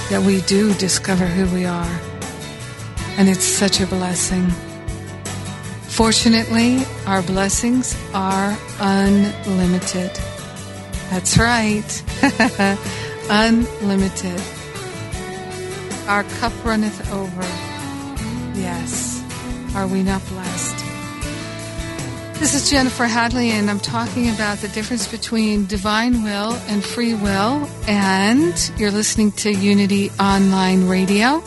that 0.10 0.22
we 0.22 0.42
do 0.42 0.74
discover 0.76 1.26
who 1.26 1.54
we 1.56 1.66
are. 1.66 2.00
And 3.18 3.30
it's 3.30 3.44
such 3.44 3.82
a 3.82 3.88
blessing. 3.88 4.52
Fortunately, 5.94 6.80
our 7.06 7.22
blessings 7.22 7.96
are 8.16 8.58
unlimited. 8.80 10.10
That's 11.12 11.38
right. 11.38 12.04
unlimited. 13.30 14.42
Our 16.08 16.24
cup 16.40 16.52
runneth 16.66 17.14
over. 17.14 17.44
Yes. 18.60 19.24
Are 19.76 19.86
we 19.86 20.02
not 20.02 20.26
blessed? 20.30 20.80
This 22.40 22.56
is 22.56 22.72
Jennifer 22.72 23.06
Hadley, 23.06 23.52
and 23.52 23.70
I'm 23.70 23.80
talking 23.80 24.32
about 24.32 24.58
the 24.58 24.70
difference 24.70 25.08
between 25.08 25.68
divine 25.68 26.24
will 26.24 26.54
and 26.70 26.84
free 26.84 27.14
will. 27.14 27.70
And 27.88 28.72
you're 28.78 28.90
listening 28.90 29.32
to 29.34 29.52
Unity 29.52 30.10
Online 30.20 30.88
Radio. 30.88 31.44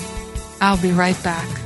I'll 0.60 0.80
be 0.80 0.92
right 0.92 1.20
back. 1.24 1.65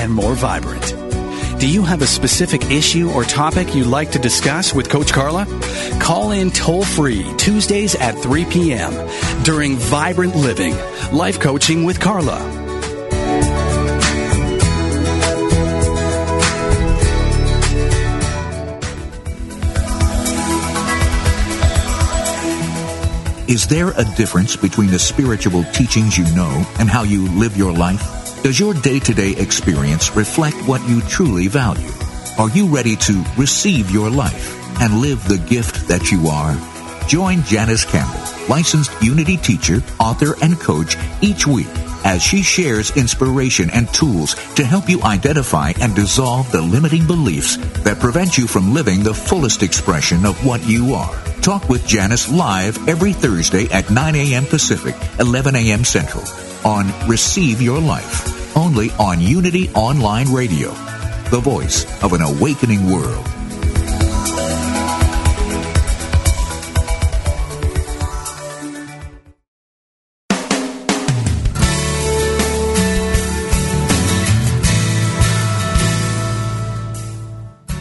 and 0.00 0.12
more 0.12 0.34
vibrant. 0.34 0.94
Do 1.58 1.68
you 1.68 1.82
have 1.82 2.02
a 2.02 2.06
specific 2.06 2.64
issue 2.70 3.10
or 3.10 3.24
topic 3.24 3.74
you'd 3.74 3.86
like 3.86 4.10
to 4.12 4.18
discuss 4.18 4.74
with 4.74 4.90
Coach 4.90 5.12
Carla? 5.12 5.46
Call 6.00 6.32
in 6.32 6.50
toll 6.50 6.84
free 6.84 7.24
Tuesdays 7.38 7.94
at 7.94 8.18
3 8.18 8.44
p.m. 8.46 8.92
during 9.44 9.76
Vibrant 9.76 10.34
Living, 10.34 10.74
Life 11.12 11.40
Coaching 11.40 11.84
with 11.84 12.00
Carla. 12.00 12.64
Is 23.46 23.68
there 23.68 23.90
a 23.90 24.04
difference 24.16 24.56
between 24.56 24.90
the 24.90 24.98
spiritual 24.98 25.64
teachings 25.72 26.18
you 26.18 26.24
know 26.34 26.66
and 26.80 26.90
how 26.90 27.04
you 27.04 27.28
live 27.38 27.56
your 27.56 27.72
life? 27.72 28.23
Does 28.44 28.60
your 28.60 28.74
day 28.74 28.98
to 28.98 29.14
day 29.14 29.30
experience 29.30 30.14
reflect 30.14 30.68
what 30.68 30.86
you 30.86 31.00
truly 31.00 31.48
value? 31.48 31.88
Are 32.38 32.50
you 32.50 32.66
ready 32.66 32.94
to 32.96 33.24
receive 33.38 33.90
your 33.90 34.10
life 34.10 34.54
and 34.82 35.00
live 35.00 35.26
the 35.26 35.38
gift 35.38 35.88
that 35.88 36.12
you 36.12 36.28
are? 36.28 36.54
Join 37.08 37.42
Janice 37.44 37.86
Campbell, 37.86 38.20
licensed 38.46 38.92
Unity 39.02 39.38
teacher, 39.38 39.82
author, 39.98 40.34
and 40.42 40.60
coach 40.60 40.94
each 41.22 41.46
week 41.46 41.70
as 42.04 42.22
she 42.22 42.42
shares 42.42 42.94
inspiration 42.98 43.70
and 43.70 43.88
tools 43.94 44.34
to 44.56 44.62
help 44.62 44.90
you 44.90 45.02
identify 45.02 45.72
and 45.80 45.94
dissolve 45.96 46.52
the 46.52 46.60
limiting 46.60 47.06
beliefs 47.06 47.56
that 47.84 47.98
prevent 47.98 48.36
you 48.36 48.46
from 48.46 48.74
living 48.74 49.02
the 49.02 49.14
fullest 49.14 49.62
expression 49.62 50.26
of 50.26 50.44
what 50.44 50.62
you 50.68 50.92
are. 50.92 51.16
Talk 51.40 51.70
with 51.70 51.86
Janice 51.86 52.30
live 52.30 52.90
every 52.90 53.14
Thursday 53.14 53.72
at 53.72 53.88
9 53.88 54.14
a.m. 54.14 54.44
Pacific, 54.44 54.94
11 55.18 55.56
a.m. 55.56 55.82
Central 55.82 56.24
on 56.62 56.92
Receive 57.08 57.62
Your 57.62 57.80
Life 57.80 58.33
only 58.56 58.90
on 58.92 59.20
Unity 59.20 59.68
Online 59.70 60.32
Radio, 60.32 60.70
the 61.30 61.40
voice 61.40 61.84
of 62.02 62.12
an 62.12 62.22
awakening 62.22 62.90
world. 62.90 63.26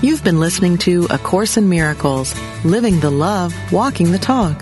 You've 0.01 0.23
been 0.23 0.39
listening 0.39 0.77
to 0.79 1.07
A 1.09 1.17
Course 1.17 1.55
in 1.55 1.69
Miracles, 1.69 2.35
Living 2.65 2.99
the 2.99 3.09
Love, 3.09 3.53
Walking 3.71 4.11
the 4.11 4.19
Talk 4.19 4.61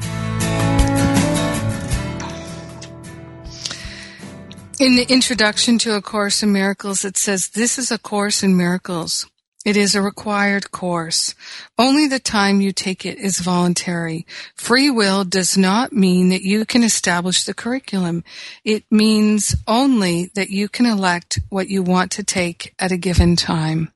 In 4.81 4.95
the 4.95 5.05
introduction 5.13 5.77
to 5.77 5.95
A 5.95 6.01
Course 6.01 6.41
in 6.41 6.51
Miracles, 6.51 7.05
it 7.05 7.15
says, 7.15 7.49
This 7.49 7.77
is 7.77 7.91
a 7.91 7.99
Course 7.99 8.41
in 8.41 8.57
Miracles. 8.57 9.27
It 9.63 9.77
is 9.77 9.93
a 9.93 10.01
required 10.01 10.71
course. 10.71 11.35
Only 11.77 12.07
the 12.07 12.17
time 12.17 12.61
you 12.61 12.71
take 12.71 13.05
it 13.05 13.19
is 13.19 13.37
voluntary. 13.41 14.25
Free 14.55 14.89
will 14.89 15.23
does 15.23 15.55
not 15.55 15.93
mean 15.93 16.29
that 16.29 16.41
you 16.41 16.65
can 16.65 16.81
establish 16.81 17.43
the 17.43 17.53
curriculum. 17.53 18.23
It 18.63 18.83
means 18.89 19.55
only 19.67 20.31
that 20.33 20.49
you 20.49 20.67
can 20.67 20.87
elect 20.87 21.37
what 21.49 21.69
you 21.69 21.83
want 21.83 22.09
to 22.13 22.23
take 22.23 22.73
at 22.79 22.91
a 22.91 22.97
given 22.97 23.35
time. 23.35 23.93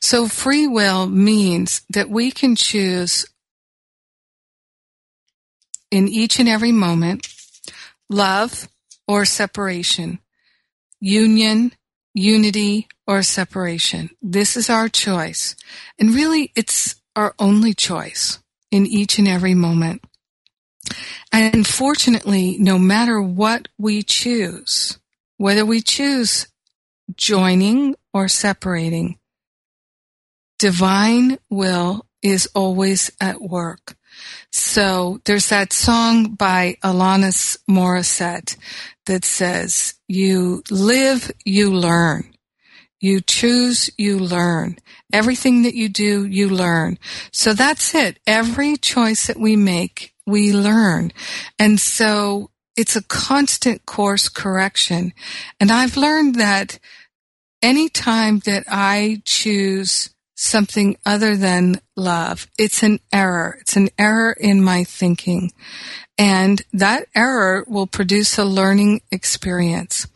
So 0.00 0.28
free 0.28 0.68
will 0.68 1.08
means 1.08 1.82
that 1.90 2.08
we 2.08 2.30
can 2.30 2.54
choose 2.54 3.26
in 5.90 6.06
each 6.06 6.38
and 6.38 6.48
every 6.48 6.70
moment 6.70 7.26
love, 8.08 8.68
or 9.06 9.24
separation, 9.24 10.18
union, 11.00 11.72
unity, 12.14 12.88
or 13.06 13.22
separation. 13.22 14.10
This 14.20 14.56
is 14.56 14.70
our 14.70 14.88
choice. 14.88 15.56
And 15.98 16.14
really, 16.14 16.52
it's 16.54 16.96
our 17.16 17.34
only 17.38 17.74
choice 17.74 18.38
in 18.70 18.86
each 18.86 19.18
and 19.18 19.28
every 19.28 19.54
moment. 19.54 20.02
And 21.30 21.54
unfortunately, 21.54 22.56
no 22.58 22.78
matter 22.78 23.20
what 23.20 23.68
we 23.78 24.02
choose, 24.02 24.98
whether 25.36 25.64
we 25.64 25.80
choose 25.80 26.48
joining 27.16 27.94
or 28.12 28.28
separating, 28.28 29.18
divine 30.58 31.38
will 31.50 32.06
is 32.22 32.48
always 32.54 33.10
at 33.20 33.40
work. 33.40 33.96
So 34.50 35.20
there's 35.24 35.48
that 35.48 35.72
song 35.72 36.34
by 36.34 36.76
Alanis 36.84 37.58
Morissette 37.68 38.56
that 39.06 39.24
says, 39.24 39.94
you 40.08 40.62
live, 40.70 41.30
you 41.44 41.72
learn. 41.72 42.34
You 43.00 43.20
choose, 43.20 43.90
you 43.98 44.18
learn. 44.18 44.78
Everything 45.12 45.62
that 45.62 45.74
you 45.74 45.88
do, 45.88 46.24
you 46.24 46.48
learn. 46.48 46.98
So 47.32 47.52
that's 47.52 47.94
it. 47.94 48.20
Every 48.26 48.76
choice 48.76 49.26
that 49.26 49.38
we 49.38 49.56
make, 49.56 50.14
we 50.24 50.52
learn. 50.52 51.12
And 51.58 51.80
so 51.80 52.50
it's 52.76 52.94
a 52.94 53.02
constant 53.02 53.86
course 53.86 54.28
correction. 54.28 55.12
And 55.58 55.72
I've 55.72 55.96
learned 55.96 56.36
that 56.36 56.78
anytime 57.60 58.38
that 58.40 58.64
I 58.68 59.22
choose 59.24 60.11
something 60.42 60.96
other 61.06 61.36
than 61.36 61.80
love. 61.96 62.48
It's 62.58 62.82
an 62.82 62.98
error. 63.12 63.58
It's 63.60 63.76
an 63.76 63.90
error 63.98 64.32
in 64.32 64.62
my 64.62 64.84
thinking. 64.84 65.52
And 66.18 66.62
that 66.72 67.06
error 67.14 67.64
will 67.68 67.86
produce 67.86 68.38
a 68.38 68.44
learning 68.44 69.02
experience. 69.10 70.08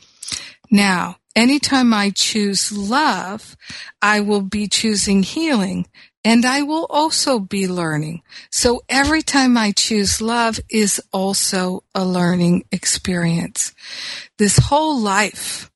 Now, 0.70 1.16
anytime 1.34 1.94
I 1.94 2.10
choose 2.10 2.72
love, 2.72 3.56
I 4.02 4.20
will 4.20 4.42
be 4.42 4.66
choosing 4.66 5.22
healing 5.22 5.86
and 6.24 6.44
I 6.44 6.62
will 6.62 6.86
also 6.90 7.38
be 7.38 7.68
learning. 7.68 8.22
So 8.50 8.82
every 8.88 9.22
time 9.22 9.56
I 9.56 9.70
choose 9.70 10.20
love 10.20 10.58
is 10.68 11.00
also 11.12 11.84
a 11.94 12.04
learning 12.04 12.64
experience. 12.72 13.72
This 14.38 14.58
whole 14.58 15.00
life 15.00 15.70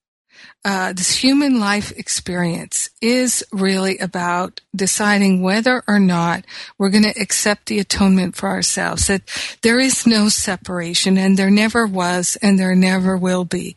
uh, 0.64 0.92
this 0.92 1.16
human 1.16 1.58
life 1.58 1.90
experience 1.92 2.90
is 3.00 3.42
really 3.50 3.96
about 3.98 4.60
deciding 4.76 5.42
whether 5.42 5.82
or 5.88 5.98
not 5.98 6.44
we're 6.76 6.90
going 6.90 7.04
to 7.04 7.20
accept 7.20 7.66
the 7.66 7.78
atonement 7.78 8.36
for 8.36 8.48
ourselves. 8.48 9.06
That 9.06 9.22
there 9.62 9.78
is 9.78 10.06
no 10.06 10.28
separation 10.28 11.16
and 11.16 11.38
there 11.38 11.50
never 11.50 11.86
was 11.86 12.36
and 12.42 12.58
there 12.58 12.74
never 12.74 13.16
will 13.16 13.44
be. 13.44 13.74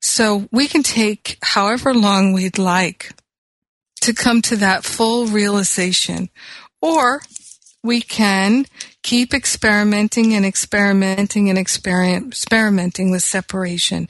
So 0.00 0.48
we 0.52 0.68
can 0.68 0.84
take 0.84 1.38
however 1.42 1.92
long 1.92 2.32
we'd 2.32 2.58
like 2.58 3.12
to 4.02 4.14
come 4.14 4.42
to 4.42 4.56
that 4.56 4.84
full 4.84 5.26
realization 5.26 6.28
or 6.80 7.22
we 7.86 8.00
can 8.00 8.66
keep 9.02 9.32
experimenting 9.32 10.34
and 10.34 10.44
experimenting 10.44 11.48
and 11.48 11.58
experimenting 11.58 13.10
with 13.10 13.22
separation. 13.22 14.08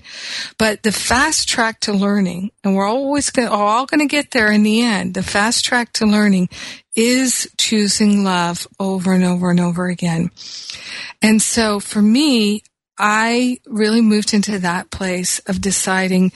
But 0.59 0.83
the 0.83 0.93
fast 0.93 1.49
track 1.49 1.81
to 1.81 1.93
learning, 1.93 2.51
and 2.64 2.74
we're 2.74 2.89
always 2.89 3.31
gonna, 3.31 3.51
all 3.51 3.87
going 3.87 4.01
to 4.01 4.07
get 4.07 4.31
there 4.31 4.51
in 4.51 4.62
the 4.62 4.83
end, 4.83 5.14
the 5.14 5.22
fast 5.22 5.64
track 5.64 5.93
to 5.95 6.07
learning 6.07 6.49
is 6.97 7.49
choosing 7.59 8.24
love 8.24 8.66
over 8.81 9.12
and 9.12 9.24
over 9.24 9.51
and 9.51 9.61
over 9.61 9.87
again. 9.87 10.31
And 11.20 11.43
so 11.43 11.79
for 11.79 12.01
me, 12.01 12.62
I 12.99 13.59
really 13.66 14.01
moved 14.01 14.33
into 14.33 14.59
that 14.61 14.91
place 14.91 15.39
of 15.41 15.61
deciding 15.61 16.33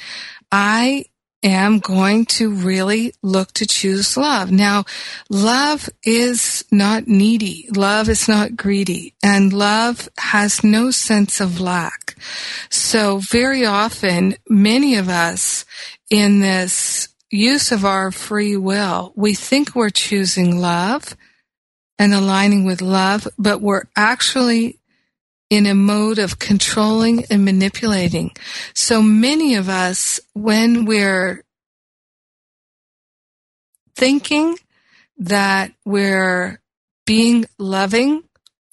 I 0.53 1.07
am 1.43 1.79
going 1.79 2.27
to 2.27 2.53
really 2.53 3.15
look 3.23 3.53
to 3.53 3.67
choose 3.67 4.17
love. 4.17 4.51
Now, 4.51 4.85
love 5.29 5.89
is 6.05 6.65
not 6.71 7.07
needy. 7.07 7.69
Love 7.75 8.09
is 8.09 8.29
not 8.29 8.57
greedy. 8.57 9.15
And 9.23 9.53
love 9.53 10.09
has 10.19 10.63
no 10.63 10.91
sense 10.91 11.41
of 11.41 11.61
lack. 11.61 12.17
So 12.69 13.19
very 13.19 13.65
often, 13.65 14.37
many 14.49 14.97
of 14.97 15.09
us 15.09 15.65
in 16.11 16.41
this 16.41 17.09
use 17.31 17.73
of 17.73 17.85
our 17.85 18.11
free 18.11 18.57
will, 18.57 19.13
we 19.15 19.35
think 19.35 19.75
we're 19.75 19.91
choosing 19.91 20.61
love 20.61 21.17
and 21.99 22.15
aligning 22.15 22.65
with 22.65 22.81
love, 22.81 23.29
but 23.39 23.61
we're 23.61 23.85
actually 23.95 24.80
in 25.51 25.67
a 25.67 25.75
mode 25.75 26.21
of 26.21 26.39
controlling 26.39 27.25
and 27.29 27.45
manipulating. 27.45 28.31
So 28.75 29.03
many 29.03 29.57
of 29.57 29.69
us, 29.69 30.21
when 30.33 30.85
we're 30.85 31.45
thinking 33.97 34.57
that 35.19 35.73
we're 35.85 36.61
being 37.05 37.45
loving 37.59 38.23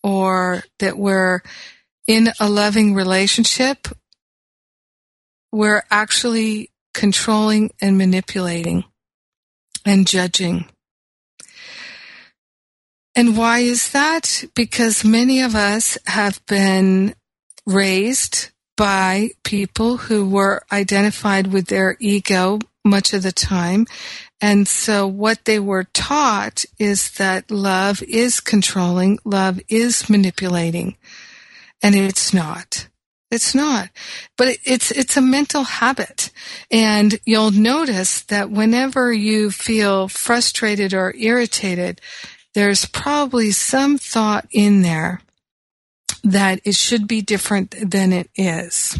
or 0.03 0.63
that 0.79 0.97
we're 0.97 1.41
in 2.05 2.29
a 2.39 2.47
loving 2.47 2.93
relationship, 2.93 3.87
we're 5.51 5.83
actually 5.89 6.71
controlling 6.93 7.71
and 7.81 7.97
manipulating 7.97 8.83
and 9.83 10.07
judging. 10.07 10.65
And 13.17 13.35
why 13.35 13.59
is 13.61 13.93
that? 13.93 14.43
Because 14.53 15.03
many 15.03 15.41
of 15.41 15.55
us 15.55 15.97
have 16.05 16.39
been 16.45 17.15
raised 17.65 18.51
by 18.77 19.31
people 19.43 19.97
who 19.97 20.29
were 20.29 20.61
identified 20.71 21.47
with 21.47 21.65
their 21.65 21.97
ego 21.99 22.59
much 22.85 23.13
of 23.13 23.23
the 23.23 23.31
time. 23.31 23.87
And 24.39 24.67
so 24.67 25.07
what 25.07 25.45
they 25.45 25.57
were 25.57 25.85
taught 25.95 26.63
is 26.77 27.09
that 27.13 27.49
love 27.49 28.03
is 28.03 28.39
controlling, 28.39 29.17
love 29.25 29.59
is 29.67 30.11
manipulating. 30.11 30.95
And 31.81 31.95
it's 31.95 32.35
not. 32.35 32.87
It's 33.31 33.55
not. 33.55 33.89
But 34.37 34.59
it's, 34.63 34.91
it's 34.91 35.17
a 35.17 35.21
mental 35.21 35.63
habit. 35.63 36.29
And 36.69 37.19
you'll 37.25 37.49
notice 37.49 38.21
that 38.25 38.51
whenever 38.51 39.11
you 39.11 39.49
feel 39.49 40.07
frustrated 40.07 40.93
or 40.93 41.15
irritated, 41.17 41.99
there's 42.57 42.87
probably 42.87 43.51
some 43.51 43.99
thought 43.99 44.47
in 44.49 44.81
there 44.81 45.21
that 46.23 46.59
it 46.63 46.73
should 46.73 47.07
be 47.07 47.21
different 47.21 47.75
than 47.91 48.11
it 48.11 48.31
is. 48.35 48.99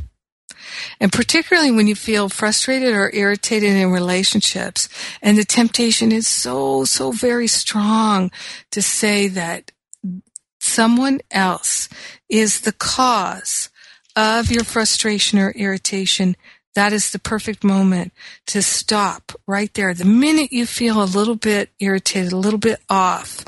And 1.00 1.12
particularly 1.12 1.72
when 1.72 1.88
you 1.88 1.96
feel 1.96 2.30
frustrated 2.30 2.94
or 2.94 3.10
irritated 3.16 3.72
in 3.72 3.90
relationships 3.92 4.88
and 5.24 5.40
the 5.40 5.44
temptation 5.44 6.12
is 6.12 6.28
so, 6.28 6.86
so 6.86 7.12
very 7.12 7.48
strong 7.48 8.30
to 8.70 8.80
say 8.84 9.28
that 9.28 9.72
someone 10.60 11.20
else 11.32 11.90
is 12.30 12.62
the 12.62 12.74
cause 12.74 13.72
of 14.16 14.52
your 14.52 14.66
frustration 14.66 15.40
or 15.40 15.50
irritation, 15.50 16.36
that 16.78 16.94
is 16.94 17.10
the 17.10 17.18
perfect 17.18 17.64
moment 17.64 18.14
to 18.46 18.62
stop 18.62 19.32
right 19.48 19.74
there. 19.74 19.96
The 19.96 20.06
minute 20.06 20.54
you 20.54 20.68
feel 20.68 21.02
a 21.02 21.06
little 21.06 21.36
bit 21.36 21.72
irritated, 21.80 22.32
a 22.32 22.38
little 22.38 22.60
bit 22.60 22.80
off, 22.88 23.44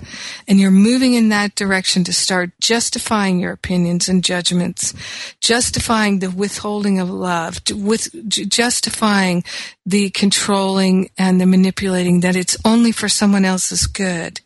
and 0.47 0.59
you're 0.59 0.71
moving 0.71 1.13
in 1.13 1.29
that 1.29 1.53
direction 1.53 2.03
to 2.05 2.11
start 2.11 2.49
justifying 2.59 3.39
your 3.39 3.51
opinions 3.51 4.09
and 4.09 4.23
judgments, 4.23 4.95
justifying 5.41 6.17
the 6.17 6.31
withholding 6.31 6.99
of 6.99 7.07
love, 7.07 7.59
with 7.69 8.09
justifying 8.49 9.43
the 9.85 10.09
controlling 10.09 11.11
and 11.15 11.39
the 11.39 11.45
manipulating 11.45 12.21
that 12.21 12.35
it's 12.35 12.57
only 12.65 12.91
for 12.91 13.07
someone 13.07 13.45
else's 13.45 13.85
good. 13.85 14.41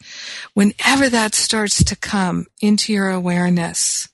Whenever 0.56 1.08
that 1.08 1.36
starts 1.36 1.86
to 1.86 1.96
come 1.96 2.48
into 2.60 2.92
your 2.92 3.12
awareness, 3.12 4.10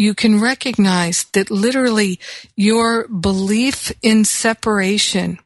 you 0.00 0.14
can 0.14 0.40
recognize 0.40 1.24
that 1.34 1.50
literally 1.50 2.18
your 2.56 3.06
belief 3.08 3.92
in 4.00 4.24
separation, 4.24 5.38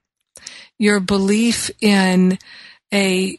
your 0.78 1.00
belief 1.00 1.72
in 1.80 2.38
a 2.92 3.36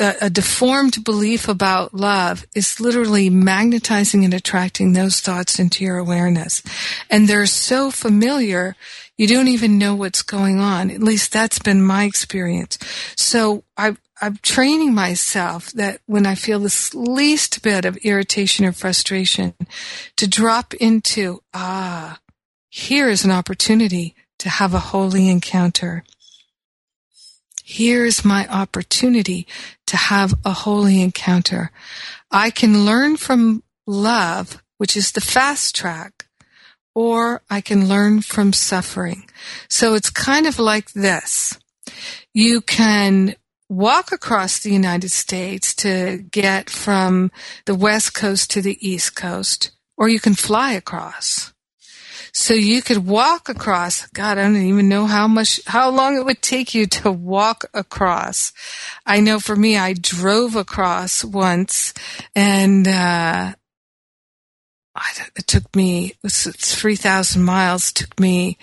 a 0.00 0.30
deformed 0.30 1.04
belief 1.04 1.48
about 1.48 1.94
love 1.94 2.44
is 2.56 2.80
literally 2.80 3.30
magnetizing 3.30 4.24
and 4.24 4.34
attracting 4.34 4.94
those 4.94 5.20
thoughts 5.20 5.60
into 5.60 5.84
your 5.84 5.98
awareness. 5.98 6.60
And 7.08 7.28
they're 7.28 7.46
so 7.46 7.92
familiar, 7.92 8.74
you 9.16 9.28
don't 9.28 9.46
even 9.46 9.78
know 9.78 9.94
what's 9.94 10.22
going 10.22 10.58
on. 10.58 10.90
At 10.90 11.02
least 11.04 11.32
that's 11.32 11.60
been 11.60 11.84
my 11.84 12.02
experience. 12.02 12.78
So 13.16 13.62
I, 13.76 13.96
I'm 14.20 14.38
training 14.42 14.94
myself 14.94 15.72
that 15.72 16.00
when 16.06 16.24
I 16.24 16.34
feel 16.34 16.60
this 16.60 16.94
least 16.94 17.62
bit 17.62 17.84
of 17.84 17.96
irritation 17.98 18.64
or 18.64 18.72
frustration, 18.72 19.54
to 20.16 20.28
drop 20.28 20.72
into, 20.74 21.42
ah, 21.52 22.20
here 22.68 23.08
is 23.08 23.24
an 23.24 23.30
opportunity 23.30 24.14
to 24.38 24.48
have 24.48 24.72
a 24.72 24.78
holy 24.78 25.28
encounter. 25.28 26.04
Here's 27.64 28.24
my 28.24 28.46
opportunity 28.48 29.46
to 29.86 29.96
have 29.96 30.34
a 30.44 30.52
holy 30.52 31.00
encounter. 31.02 31.70
I 32.30 32.50
can 32.50 32.84
learn 32.84 33.16
from 33.16 33.62
love, 33.86 34.62
which 34.78 34.96
is 34.96 35.12
the 35.12 35.20
fast 35.20 35.74
track, 35.74 36.26
or 36.94 37.42
I 37.50 37.60
can 37.60 37.88
learn 37.88 38.20
from 38.20 38.52
suffering. 38.52 39.28
So 39.68 39.94
it's 39.94 40.10
kind 40.10 40.46
of 40.46 40.58
like 40.58 40.92
this. 40.92 41.58
You 42.32 42.60
can 42.60 43.34
walk 43.74 44.12
across 44.12 44.60
the 44.60 44.70
United 44.70 45.10
States 45.10 45.74
to 45.74 46.24
get 46.30 46.70
from 46.70 47.30
the 47.66 47.74
West 47.74 48.14
Coast 48.14 48.50
to 48.52 48.62
the 48.62 48.78
East 48.86 49.16
Coast, 49.16 49.72
or 49.96 50.08
you 50.08 50.20
can 50.20 50.34
fly 50.34 50.72
across. 50.72 51.52
So 52.32 52.52
you 52.52 52.82
could 52.82 53.06
walk 53.06 53.48
across. 53.48 54.06
God, 54.08 54.38
I 54.38 54.42
don't 54.42 54.56
even 54.56 54.88
know 54.88 55.06
how 55.06 55.28
much, 55.28 55.60
how 55.66 55.90
long 55.90 56.16
it 56.16 56.24
would 56.24 56.42
take 56.42 56.74
you 56.74 56.86
to 56.86 57.12
walk 57.12 57.64
across. 57.72 58.52
I 59.06 59.20
know 59.20 59.38
for 59.38 59.54
me, 59.54 59.76
I 59.76 59.92
drove 59.92 60.56
across 60.56 61.24
once 61.24 61.94
and, 62.34 62.88
uh, 62.88 63.54
it 65.36 65.46
took 65.46 65.74
me, 65.74 66.06
it 66.06 66.16
was 66.22 66.44
3,000 66.44 67.42
miles, 67.42 67.90
it 67.90 67.94
took 67.94 68.20
me, 68.20 68.58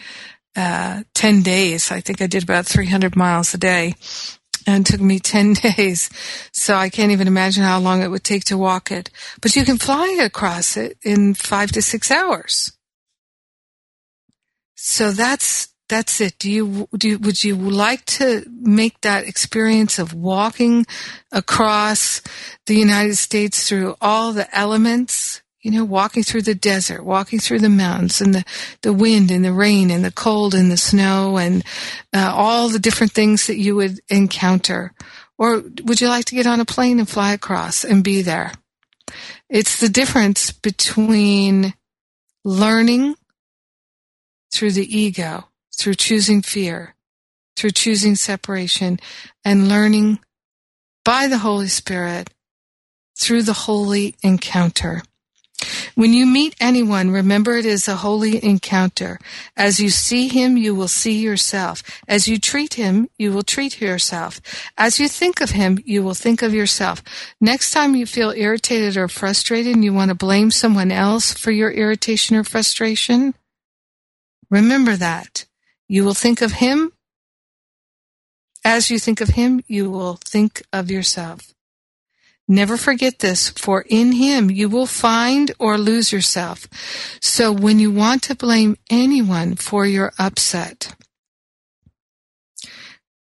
uh, 0.56 1.04
10 1.14 1.42
days. 1.42 1.92
I 1.92 2.02
think 2.02 2.22
I 2.22 2.28
did 2.28 2.44
about 2.44 2.66
300 2.66 3.16
miles 3.16 3.54
a 3.54 3.58
day 3.58 3.96
and 4.68 4.86
took 4.86 5.02
me 5.02 5.20
10 5.32 5.54
days. 5.54 6.10
So 6.52 6.76
I 6.76 6.90
can't 6.90 7.12
even 7.12 7.28
imagine 7.28 7.64
how 7.64 7.80
long 7.80 8.02
it 8.02 8.10
would 8.10 8.24
take 8.24 8.46
to 8.46 8.58
walk 8.58 8.92
it. 8.92 9.10
But 9.42 9.56
you 9.56 9.66
can 9.66 9.78
fly 9.78 10.20
across 10.22 10.78
it 10.78 10.98
in 11.04 11.34
five 11.34 11.72
to 11.74 11.82
six 11.82 12.12
hours. 12.12 12.74
So 14.76 15.12
that's, 15.12 15.70
that's 15.90 16.22
it. 16.22 16.40
Do 16.40 16.50
you, 16.50 16.88
do 16.98 17.10
you, 17.10 17.20
would 17.20 17.44
you 17.44 17.56
like 17.56 18.06
to 18.06 18.44
make 18.50 19.02
that 19.02 19.28
experience 19.28 20.00
of 20.00 20.14
walking 20.14 20.86
across 21.32 22.22
the 22.66 22.76
United 22.76 23.18
States 23.18 23.68
through 23.68 23.96
all 24.02 24.34
the 24.34 24.54
elements 24.58 25.41
you 25.62 25.72
know, 25.72 25.86
walking 25.86 26.24
through 26.24 26.42
the 26.42 26.56
desert, 26.56 27.04
walking 27.04 27.40
through 27.40 27.60
the 27.60 27.70
mountains 27.70 28.20
and 28.20 28.34
the, 28.34 28.44
the 28.82 28.94
wind 28.94 29.30
and 29.30 29.46
the 29.46 29.54
rain 29.54 29.92
and 29.92 30.04
the 30.04 30.12
cold 30.12 30.56
and 30.56 30.72
the 30.72 30.78
snow 30.78 31.38
and 31.38 31.64
uh, 32.14 32.32
all 32.34 32.70
the 32.70 32.80
different 32.80 33.12
things 33.12 33.48
that 33.48 33.58
you 33.58 33.76
would 33.76 34.00
encounter. 34.10 34.94
Or 35.38 35.64
would 35.84 36.02
you 36.02 36.08
like 36.08 36.26
to 36.26 36.36
get 36.36 36.48
on 36.48 36.60
a 36.60 36.66
plane 36.66 37.00
and 37.00 37.08
fly 37.08 37.34
across 37.34 37.84
and 37.84 38.04
be 38.04 38.22
there? 38.22 38.54
It's 39.50 39.80
the 39.80 39.90
difference 39.90 40.52
between 40.52 41.74
learning 42.44 43.16
through 44.52 44.72
the 44.72 44.98
ego, 44.98 45.48
through 45.78 45.96
choosing 45.96 46.42
fear, 46.42 46.96
through 47.56 47.72
choosing 47.72 48.16
separation, 48.16 49.00
and 49.46 49.70
learning 49.70 50.20
by 51.06 51.28
the 51.28 51.40
Holy 51.40 51.68
Spirit 51.68 52.32
through 53.18 53.44
the 53.44 53.54
holy 53.54 54.16
encounter. 54.24 55.04
When 55.96 56.14
you 56.14 56.26
meet 56.26 56.56
anyone, 56.60 57.12
remember 57.12 57.58
it 57.58 57.66
is 57.66 57.88
a 57.88 57.98
holy 57.98 58.44
encounter. 58.44 59.20
As 59.56 59.80
you 59.80 59.90
see 59.90 60.28
him, 60.28 60.58
you 60.58 60.74
will 60.74 60.88
see 60.88 61.20
yourself. 61.20 61.84
As 62.08 62.28
you 62.28 62.40
treat 62.40 62.76
him, 62.76 63.10
you 63.18 63.32
will 63.32 63.44
treat 63.44 63.82
yourself. 63.82 64.42
As 64.78 65.00
you 65.00 65.08
think 65.08 65.42
of 65.42 65.52
him, 65.52 65.80
you 65.86 66.02
will 66.04 66.14
think 66.14 66.42
of 66.42 66.54
yourself. 66.54 67.04
Next 67.40 67.72
time 67.72 67.96
you 67.96 68.06
feel 68.06 68.32
irritated 68.32 68.98
or 68.98 69.08
frustrated 69.08 69.76
and 69.76 69.84
you 69.84 69.94
want 69.94 70.10
to 70.10 70.16
blame 70.16 70.52
someone 70.52 70.92
else 70.92 71.34
for 71.34 71.52
your 71.52 71.72
irritation 71.72 72.36
or 72.36 72.44
frustration, 72.44 73.34
remember 74.50 74.96
that. 74.96 75.46
You 75.88 76.04
will 76.06 76.14
think 76.14 76.42
of 76.42 76.54
him. 76.54 76.94
As 78.64 78.90
you 78.90 79.00
think 79.00 79.22
of 79.22 79.30
him, 79.30 79.64
you 79.68 79.90
will 79.90 80.18
think 80.24 80.62
of 80.72 80.90
yourself. 80.90 81.54
Never 82.48 82.76
forget 82.76 83.20
this, 83.20 83.50
for 83.50 83.86
in 83.88 84.12
him 84.14 84.52
you 84.52 84.68
will 84.68 84.86
find 84.86 85.52
or 85.60 85.78
lose 85.78 86.12
yourself. 86.12 86.68
So 87.22 87.52
when 87.52 87.80
you 87.80 87.92
want 87.92 88.24
to 88.24 88.36
blame 88.36 88.78
anyone 88.90 89.56
for 89.56 89.86
your 89.86 90.12
upset, 90.20 90.94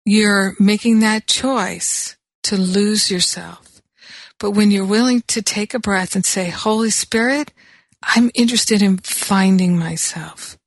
you're 0.04 0.54
making 0.58 1.00
that 1.00 1.26
choice 1.26 2.16
to 2.44 2.56
lose 2.56 3.10
yourself. 3.10 3.80
But 4.38 4.50
when 4.50 4.70
you're 4.70 4.84
willing 4.84 5.22
to 5.28 5.42
take 5.42 5.74
a 5.74 5.78
breath 5.78 6.14
and 6.14 6.26
say, 6.26 6.50
Holy 6.50 6.90
Spirit, 6.90 7.52
I'm 8.02 8.30
interested 8.34 8.82
in 8.82 8.98
finding 8.98 9.78
myself. 9.78 10.58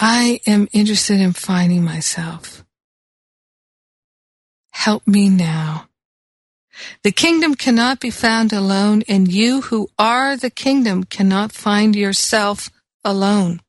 I 0.00 0.40
am 0.46 0.68
interested 0.72 1.20
in 1.20 1.32
finding 1.32 1.84
myself. 1.84 2.64
Help 4.72 5.06
me 5.06 5.28
now. 5.28 5.87
The 7.02 7.12
kingdom 7.12 7.54
cannot 7.54 8.00
be 8.00 8.10
found 8.10 8.52
alone, 8.52 9.02
and 9.08 9.32
you 9.32 9.62
who 9.62 9.88
are 9.98 10.36
the 10.36 10.50
kingdom 10.50 11.04
cannot 11.04 11.52
find 11.52 11.94
yourself 11.96 12.70
alone. 13.04 13.60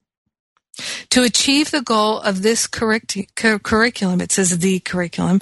To 1.10 1.24
achieve 1.24 1.72
the 1.72 1.82
goal 1.82 2.20
of 2.20 2.42
this 2.42 2.68
curriculum, 2.68 4.22
it 4.22 4.32
says 4.32 4.58
the 4.58 4.80
curriculum, 4.80 5.42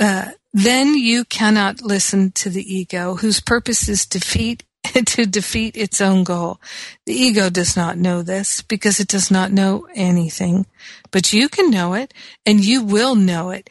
uh, 0.00 0.32
then 0.52 0.94
you 0.94 1.24
cannot 1.24 1.82
listen 1.82 2.32
to 2.32 2.50
the 2.50 2.62
ego, 2.62 3.16
whose 3.16 3.40
purpose 3.40 3.88
is 3.88 4.06
defeat 4.06 4.64
to 5.06 5.26
defeat 5.26 5.76
its 5.76 6.00
own 6.00 6.24
goal. 6.24 6.60
The 7.06 7.14
ego 7.14 7.50
does 7.50 7.76
not 7.76 7.98
know 7.98 8.22
this 8.22 8.62
because 8.62 9.00
it 9.00 9.08
does 9.08 9.30
not 9.30 9.52
know 9.52 9.86
anything, 9.94 10.66
but 11.10 11.32
you 11.32 11.48
can 11.48 11.70
know 11.70 11.94
it, 11.94 12.12
and 12.44 12.64
you 12.64 12.82
will 12.82 13.14
know 13.14 13.50
it 13.50 13.70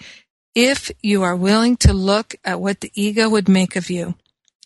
if 0.56 0.91
you 1.01 1.24
are 1.24 1.36
willing 1.36 1.78
to 1.78 1.93
look 1.93 2.36
at 2.43 2.62
what 2.62 2.82
the 2.82 2.91
ego 2.93 3.30
would 3.30 3.49
make 3.49 3.76
of 3.76 3.89
you. 3.89 4.16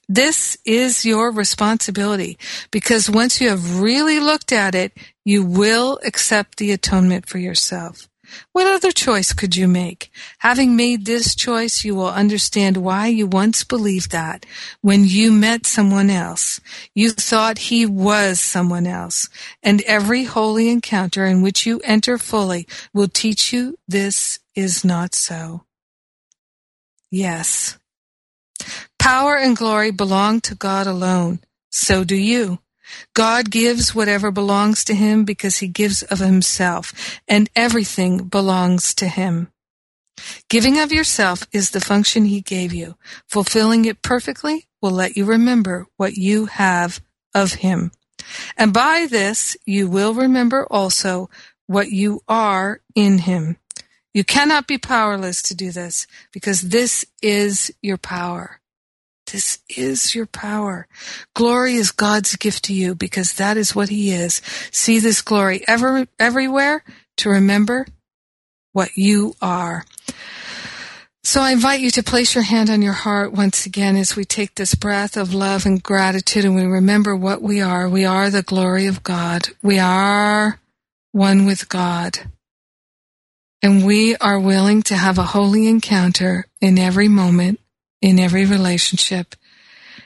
This 0.09 0.57
is 0.63 1.05
your 1.05 1.31
responsibility 1.31 2.38
because 2.71 3.09
once 3.09 3.41
you 3.41 3.49
have 3.49 3.81
really 3.81 4.19
looked 4.21 4.53
at 4.53 4.73
it, 4.73 4.93
you 5.25 5.43
will 5.43 5.99
accept 6.05 6.57
the 6.57 6.71
atonement 6.71 7.27
for 7.27 7.39
yourself. 7.39 8.07
What 8.51 8.67
other 8.67 8.91
choice 8.91 9.33
could 9.33 9.55
you 9.55 9.67
make? 9.67 10.11
Having 10.39 10.75
made 10.75 11.05
this 11.05 11.35
choice, 11.35 11.83
you 11.83 11.95
will 11.95 12.09
understand 12.09 12.77
why 12.77 13.07
you 13.07 13.27
once 13.27 13.63
believed 13.63 14.11
that 14.11 14.45
when 14.81 15.05
you 15.05 15.31
met 15.31 15.65
someone 15.65 16.09
else. 16.09 16.59
You 16.93 17.11
thought 17.11 17.57
he 17.57 17.85
was 17.85 18.39
someone 18.39 18.88
else. 18.88 19.29
And 19.63 19.81
every 19.83 20.25
holy 20.25 20.69
encounter 20.69 21.25
in 21.25 21.41
which 21.41 21.65
you 21.65 21.79
enter 21.83 22.17
fully 22.17 22.67
will 22.93 23.07
teach 23.07 23.53
you 23.53 23.77
this 23.88 24.39
is 24.55 24.83
not 24.83 25.15
so. 25.15 25.66
Yes. 27.12 27.78
Power 28.99 29.38
and 29.38 29.55
glory 29.55 29.91
belong 29.91 30.41
to 30.41 30.55
God 30.55 30.88
alone. 30.88 31.39
So 31.70 32.03
do 32.03 32.16
you. 32.16 32.60
God 33.14 33.51
gives 33.51 33.93
whatever 33.93 34.32
belongs 34.32 34.84
to 34.86 34.95
him 34.95 35.26
because 35.26 35.58
he 35.58 35.68
gives 35.68 36.03
of 36.03 36.20
himself, 36.20 37.20
and 37.28 37.49
everything 37.55 38.26
belongs 38.26 38.93
to 38.95 39.08
him. 39.08 39.51
Giving 40.49 40.80
of 40.80 40.91
yourself 40.91 41.45
is 41.51 41.72
the 41.72 41.82
function 41.82 42.26
he 42.26 42.41
gave 42.41 42.74
you. 42.74 42.95
Fulfilling 43.28 43.86
it 43.86 44.01
perfectly 44.01 44.68
will 44.82 44.91
let 44.91 45.18
you 45.18 45.26
remember 45.26 45.88
what 45.97 46.18
you 46.18 46.45
have 46.45 47.01
of 47.34 47.55
him. 47.55 47.91
And 48.58 48.74
by 48.74 49.08
this 49.10 49.55
you 49.66 49.89
will 49.89 50.14
remember 50.14 50.66
also 50.70 51.30
what 51.68 51.91
you 51.91 52.22
are 52.28 52.82
in 52.95 53.20
him. 53.20 53.58
You 54.14 54.24
cannot 54.24 54.68
be 54.68 54.78
powerless 54.78 55.41
to 55.43 55.55
do 55.55 55.72
this 55.72 56.08
because 56.32 56.62
this 56.62 57.05
is 57.22 57.72
your 57.82 57.97
power. 57.97 58.60
This 59.32 59.60
is 59.70 60.16
your 60.16 60.26
power. 60.26 60.88
Glory 61.34 61.76
is 61.76 61.91
God's 61.91 62.36
gift 62.38 62.64
to 62.66 62.74
you 62.74 62.95
because 62.95 63.34
that 63.34 63.58
is 63.58 63.76
what 63.76 63.89
he 63.89 64.12
is. 64.12 64.41
See 64.72 64.99
this 64.99 65.22
glory 65.22 65.64
ever, 65.68 66.08
everywhere 66.18 66.84
to 67.18 67.30
remember 67.30 67.86
what 68.72 68.95
you 68.95 69.36
are. 69.41 69.86
So 71.24 71.41
I 71.41 71.51
invite 71.51 71.82
you 71.82 71.91
to 71.91 72.03
place 72.03 72.36
your 72.36 72.45
hand 72.45 72.70
on 72.70 72.82
your 72.82 72.93
heart 72.93 73.34
once 73.34 73.66
again 73.66 73.97
as 73.97 74.16
we 74.16 74.24
take 74.24 74.55
this 74.55 74.76
breath 74.76 75.18
of 75.18 75.34
love 75.34 75.66
and 75.66 75.84
gratitude 75.84 76.45
and 76.45 76.55
we 76.55 76.64
remember 76.64 77.14
what 77.14 77.41
we 77.41 77.60
are. 77.60 77.89
We 77.89 78.05
are 78.05 78.30
the 78.30 78.43
glory 78.43 78.86
of 78.86 79.03
God. 79.03 79.49
We 79.62 79.78
are 79.78 80.62
one 81.12 81.45
with 81.45 81.68
God. 81.68 82.20
And 83.62 83.86
we 83.86 84.16
are 84.18 84.39
willing 84.39 84.84
to 84.84 84.95
have 84.95 85.18
a 85.18 85.24
holy 85.24 85.68
encounter 85.68 86.45
in 86.62 86.78
every 86.78 87.08
moment, 87.08 87.60
in 88.01 88.20
every 88.20 88.45
relationship. 88.45 89.36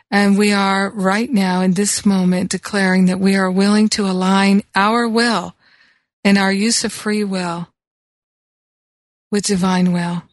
And 0.10 0.38
we 0.38 0.52
are 0.52 0.89
right 0.89 1.30
now 1.30 1.62
in 1.62 1.74
this 1.74 2.06
moment 2.06 2.52
declaring 2.52 3.06
that 3.06 3.20
we 3.20 3.36
are 3.36 3.52
willing 3.52 3.89
to 3.89 4.06
align 4.06 4.64
our 4.76 5.08
will 5.08 5.56
and 6.24 6.38
our 6.38 6.52
use 6.52 6.84
of 6.84 6.93
free 6.93 7.24
will 7.24 7.68
with 9.32 9.45
divine 9.45 9.93
will. 9.93 10.24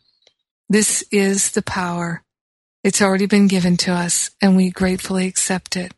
This 0.69 1.05
is 1.11 1.53
the 1.53 1.63
power. 1.63 2.23
It's 2.85 3.01
already 3.01 3.27
been 3.27 3.49
given 3.49 3.77
to 3.79 3.93
us 3.93 4.31
and 4.43 4.57
we 4.57 4.71
gratefully 4.71 5.27
accept 5.27 5.77
it. 5.77 5.93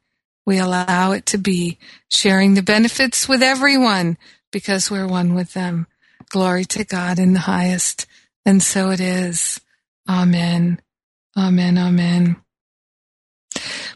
We 0.47 0.59
allow 0.59 1.13
it 1.13 1.27
to 1.27 1.39
be, 1.39 1.79
sharing 2.09 2.55
the 2.55 2.63
benefits 2.63 3.29
with 3.29 3.43
everyone 3.43 4.19
because 4.51 4.91
we're 4.91 5.07
one 5.07 5.35
with 5.35 5.55
them. 5.55 5.87
Glory 6.31 6.65
to 6.65 6.85
God 6.85 7.19
in 7.19 7.35
the 7.35 7.41
highest. 7.41 8.07
And 8.47 8.63
so 8.63 8.91
it 8.91 9.01
is. 9.01 9.61
Amen. 10.09 10.81
Amen. 11.37 11.77
Amen. 11.77 12.37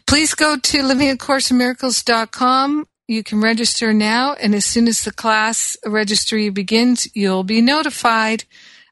Please 0.05 0.35
go 0.35 0.57
to 0.57 0.83
livingacourseofmiracles.com. 0.83 2.85
You 3.07 3.23
can 3.23 3.39
register 3.39 3.93
now, 3.93 4.33
and 4.33 4.55
as 4.55 4.65
soon 4.65 4.87
as 4.87 5.03
the 5.03 5.11
class 5.11 5.77
registry 5.85 6.49
begins, 6.49 7.07
you'll 7.13 7.43
be 7.43 7.61
notified. 7.61 8.45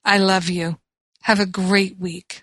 I 0.05 0.19
love 0.19 0.49
you. 0.49 0.77
Have 1.21 1.39
a 1.39 1.45
great 1.45 1.97
week. 1.99 2.42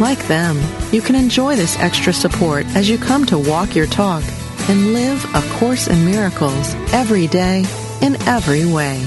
Like 0.00 0.26
them, 0.26 0.60
you 0.92 1.00
can 1.00 1.14
enjoy 1.14 1.54
this 1.54 1.78
extra 1.78 2.12
support 2.12 2.66
as 2.74 2.90
you 2.90 2.98
come 2.98 3.24
to 3.26 3.38
walk 3.38 3.76
your 3.76 3.86
talk 3.86 4.24
and 4.68 4.92
live 4.92 5.24
a 5.36 5.42
course 5.58 5.86
in 5.86 6.04
miracles 6.04 6.74
every 6.92 7.28
day 7.28 7.64
in 8.02 8.16
every 8.22 8.64
way. 8.64 9.04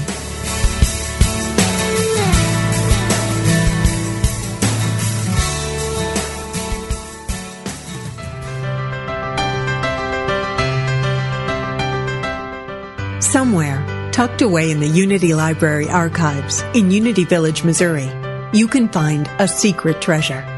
Somewhere, 13.20 14.10
tucked 14.10 14.40
away 14.40 14.70
in 14.70 14.80
the 14.80 14.88
Unity 14.88 15.34
Library 15.34 15.90
archives 15.90 16.62
in 16.72 16.90
Unity 16.90 17.24
Village, 17.24 17.62
Missouri, 17.62 18.10
you 18.54 18.66
can 18.66 18.88
find 18.88 19.28
a 19.38 19.46
secret 19.46 20.00
treasure. 20.00 20.57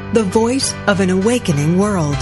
the 0.13 0.23
voice 0.23 0.73
of 0.87 0.99
an 0.99 1.09
awakening 1.09 1.77
world. 1.77 2.17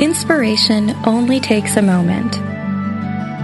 Inspiration 0.00 0.90
only 1.04 1.40
takes 1.40 1.76
a 1.76 1.82
moment. 1.82 2.38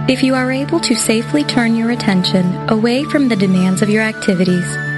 If 0.09 0.23
you 0.23 0.33
are 0.33 0.49
able 0.49 0.79
to 0.79 0.95
safely 0.95 1.43
turn 1.43 1.75
your 1.75 1.91
attention 1.91 2.45
away 2.69 3.03
from 3.03 3.27
the 3.27 3.35
demands 3.35 3.81
of 3.81 3.89
your 3.89 4.03
activities, 4.03 4.94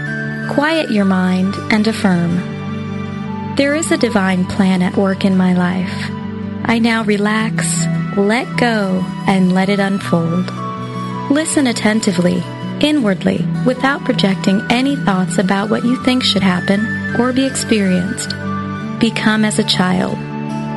quiet 0.48 0.92
your 0.92 1.06
mind 1.06 1.56
and 1.72 1.88
affirm. 1.88 3.56
There 3.56 3.76
is 3.76 3.92
a 3.92 3.98
divine 3.98 4.46
plan 4.46 4.82
at 4.82 4.98
work 4.98 5.26
in 5.26 5.36
my 5.36 5.54
life. 5.54 6.10
I 6.64 6.80
now 6.80 7.04
relax, 7.04 7.86
let 8.18 8.46
go, 8.58 9.04
and 9.28 9.54
let 9.54 9.70
it 9.70 9.80
unfold. 9.80 10.52
Listen 11.32 11.68
attentively, 11.68 12.44
inwardly, 12.80 13.46
without 13.66 14.04
projecting 14.06 14.62
any 14.70 14.96
thoughts 14.96 15.38
about 15.38 15.70
what 15.70 15.84
you 15.84 16.02
think 16.04 16.24
should 16.24 16.44
happen 16.44 17.20
or 17.20 17.34
be 17.34 17.46
experienced. 17.46 18.30
Become 19.00 19.46
as 19.46 19.60
a 19.60 19.64
child, 19.64 20.18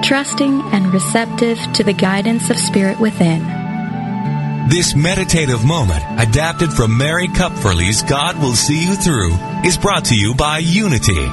trusting 0.05 0.61
and 0.73 0.93
receptive 0.93 1.59
to 1.75 1.85
the 1.85 1.93
guidance 1.93 2.51
of 2.51 2.59
spirit 2.59 2.99
within. 2.99 3.43
This 4.69 4.95
meditative 4.95 5.65
moment, 5.65 6.05
adapted 6.19 6.73
from 6.73 6.97
Mary 6.97 7.27
Kupferle's 7.29 8.03
God 8.03 8.39
Will 8.39 8.55
See 8.55 8.85
You 8.85 8.95
Through, 8.95 9.33
is 9.65 9.77
brought 9.77 10.07
to 10.07 10.17
you 10.17 10.35
by 10.35 10.59
Unity. 10.59 11.27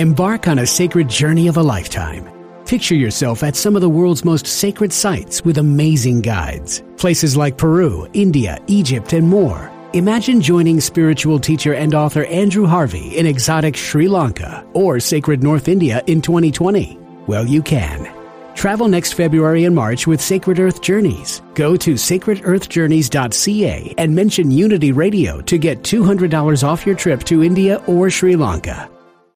Embark 0.00 0.48
on 0.48 0.60
a 0.60 0.66
sacred 0.66 1.08
journey 1.08 1.48
of 1.48 1.56
a 1.56 1.62
lifetime. 1.62 2.30
Picture 2.64 2.94
yourself 2.94 3.42
at 3.42 3.56
some 3.56 3.74
of 3.74 3.82
the 3.82 3.88
world's 3.88 4.24
most 4.24 4.46
sacred 4.46 4.92
sites 4.92 5.44
with 5.44 5.58
amazing 5.58 6.20
guides. 6.20 6.82
Places 6.96 7.36
like 7.36 7.58
Peru, 7.58 8.08
India, 8.12 8.58
Egypt, 8.68 9.12
and 9.12 9.28
more. 9.28 9.70
Imagine 9.92 10.40
joining 10.40 10.80
spiritual 10.80 11.40
teacher 11.40 11.74
and 11.74 11.96
author 11.96 12.24
Andrew 12.26 12.64
Harvey 12.64 13.18
in 13.18 13.26
exotic 13.26 13.76
Sri 13.76 14.06
Lanka 14.06 14.64
or 14.72 15.00
sacred 15.00 15.42
North 15.42 15.66
India 15.66 16.00
in 16.06 16.22
2020. 16.22 16.99
Well, 17.30 17.46
you 17.46 17.62
can. 17.62 18.12
Travel 18.56 18.88
next 18.88 19.12
February 19.12 19.64
and 19.64 19.72
March 19.72 20.04
with 20.04 20.20
Sacred 20.20 20.58
Earth 20.58 20.82
Journeys. 20.82 21.42
Go 21.54 21.76
to 21.76 21.94
sacredearthjourneys.ca 21.94 23.94
and 23.98 24.12
mention 24.12 24.50
Unity 24.50 24.90
Radio 24.90 25.40
to 25.42 25.56
get 25.56 25.84
$200 25.84 26.64
off 26.64 26.84
your 26.84 26.96
trip 26.96 27.22
to 27.22 27.44
India 27.44 27.80
or 27.86 28.10
Sri 28.10 28.34
Lanka. 28.34 28.90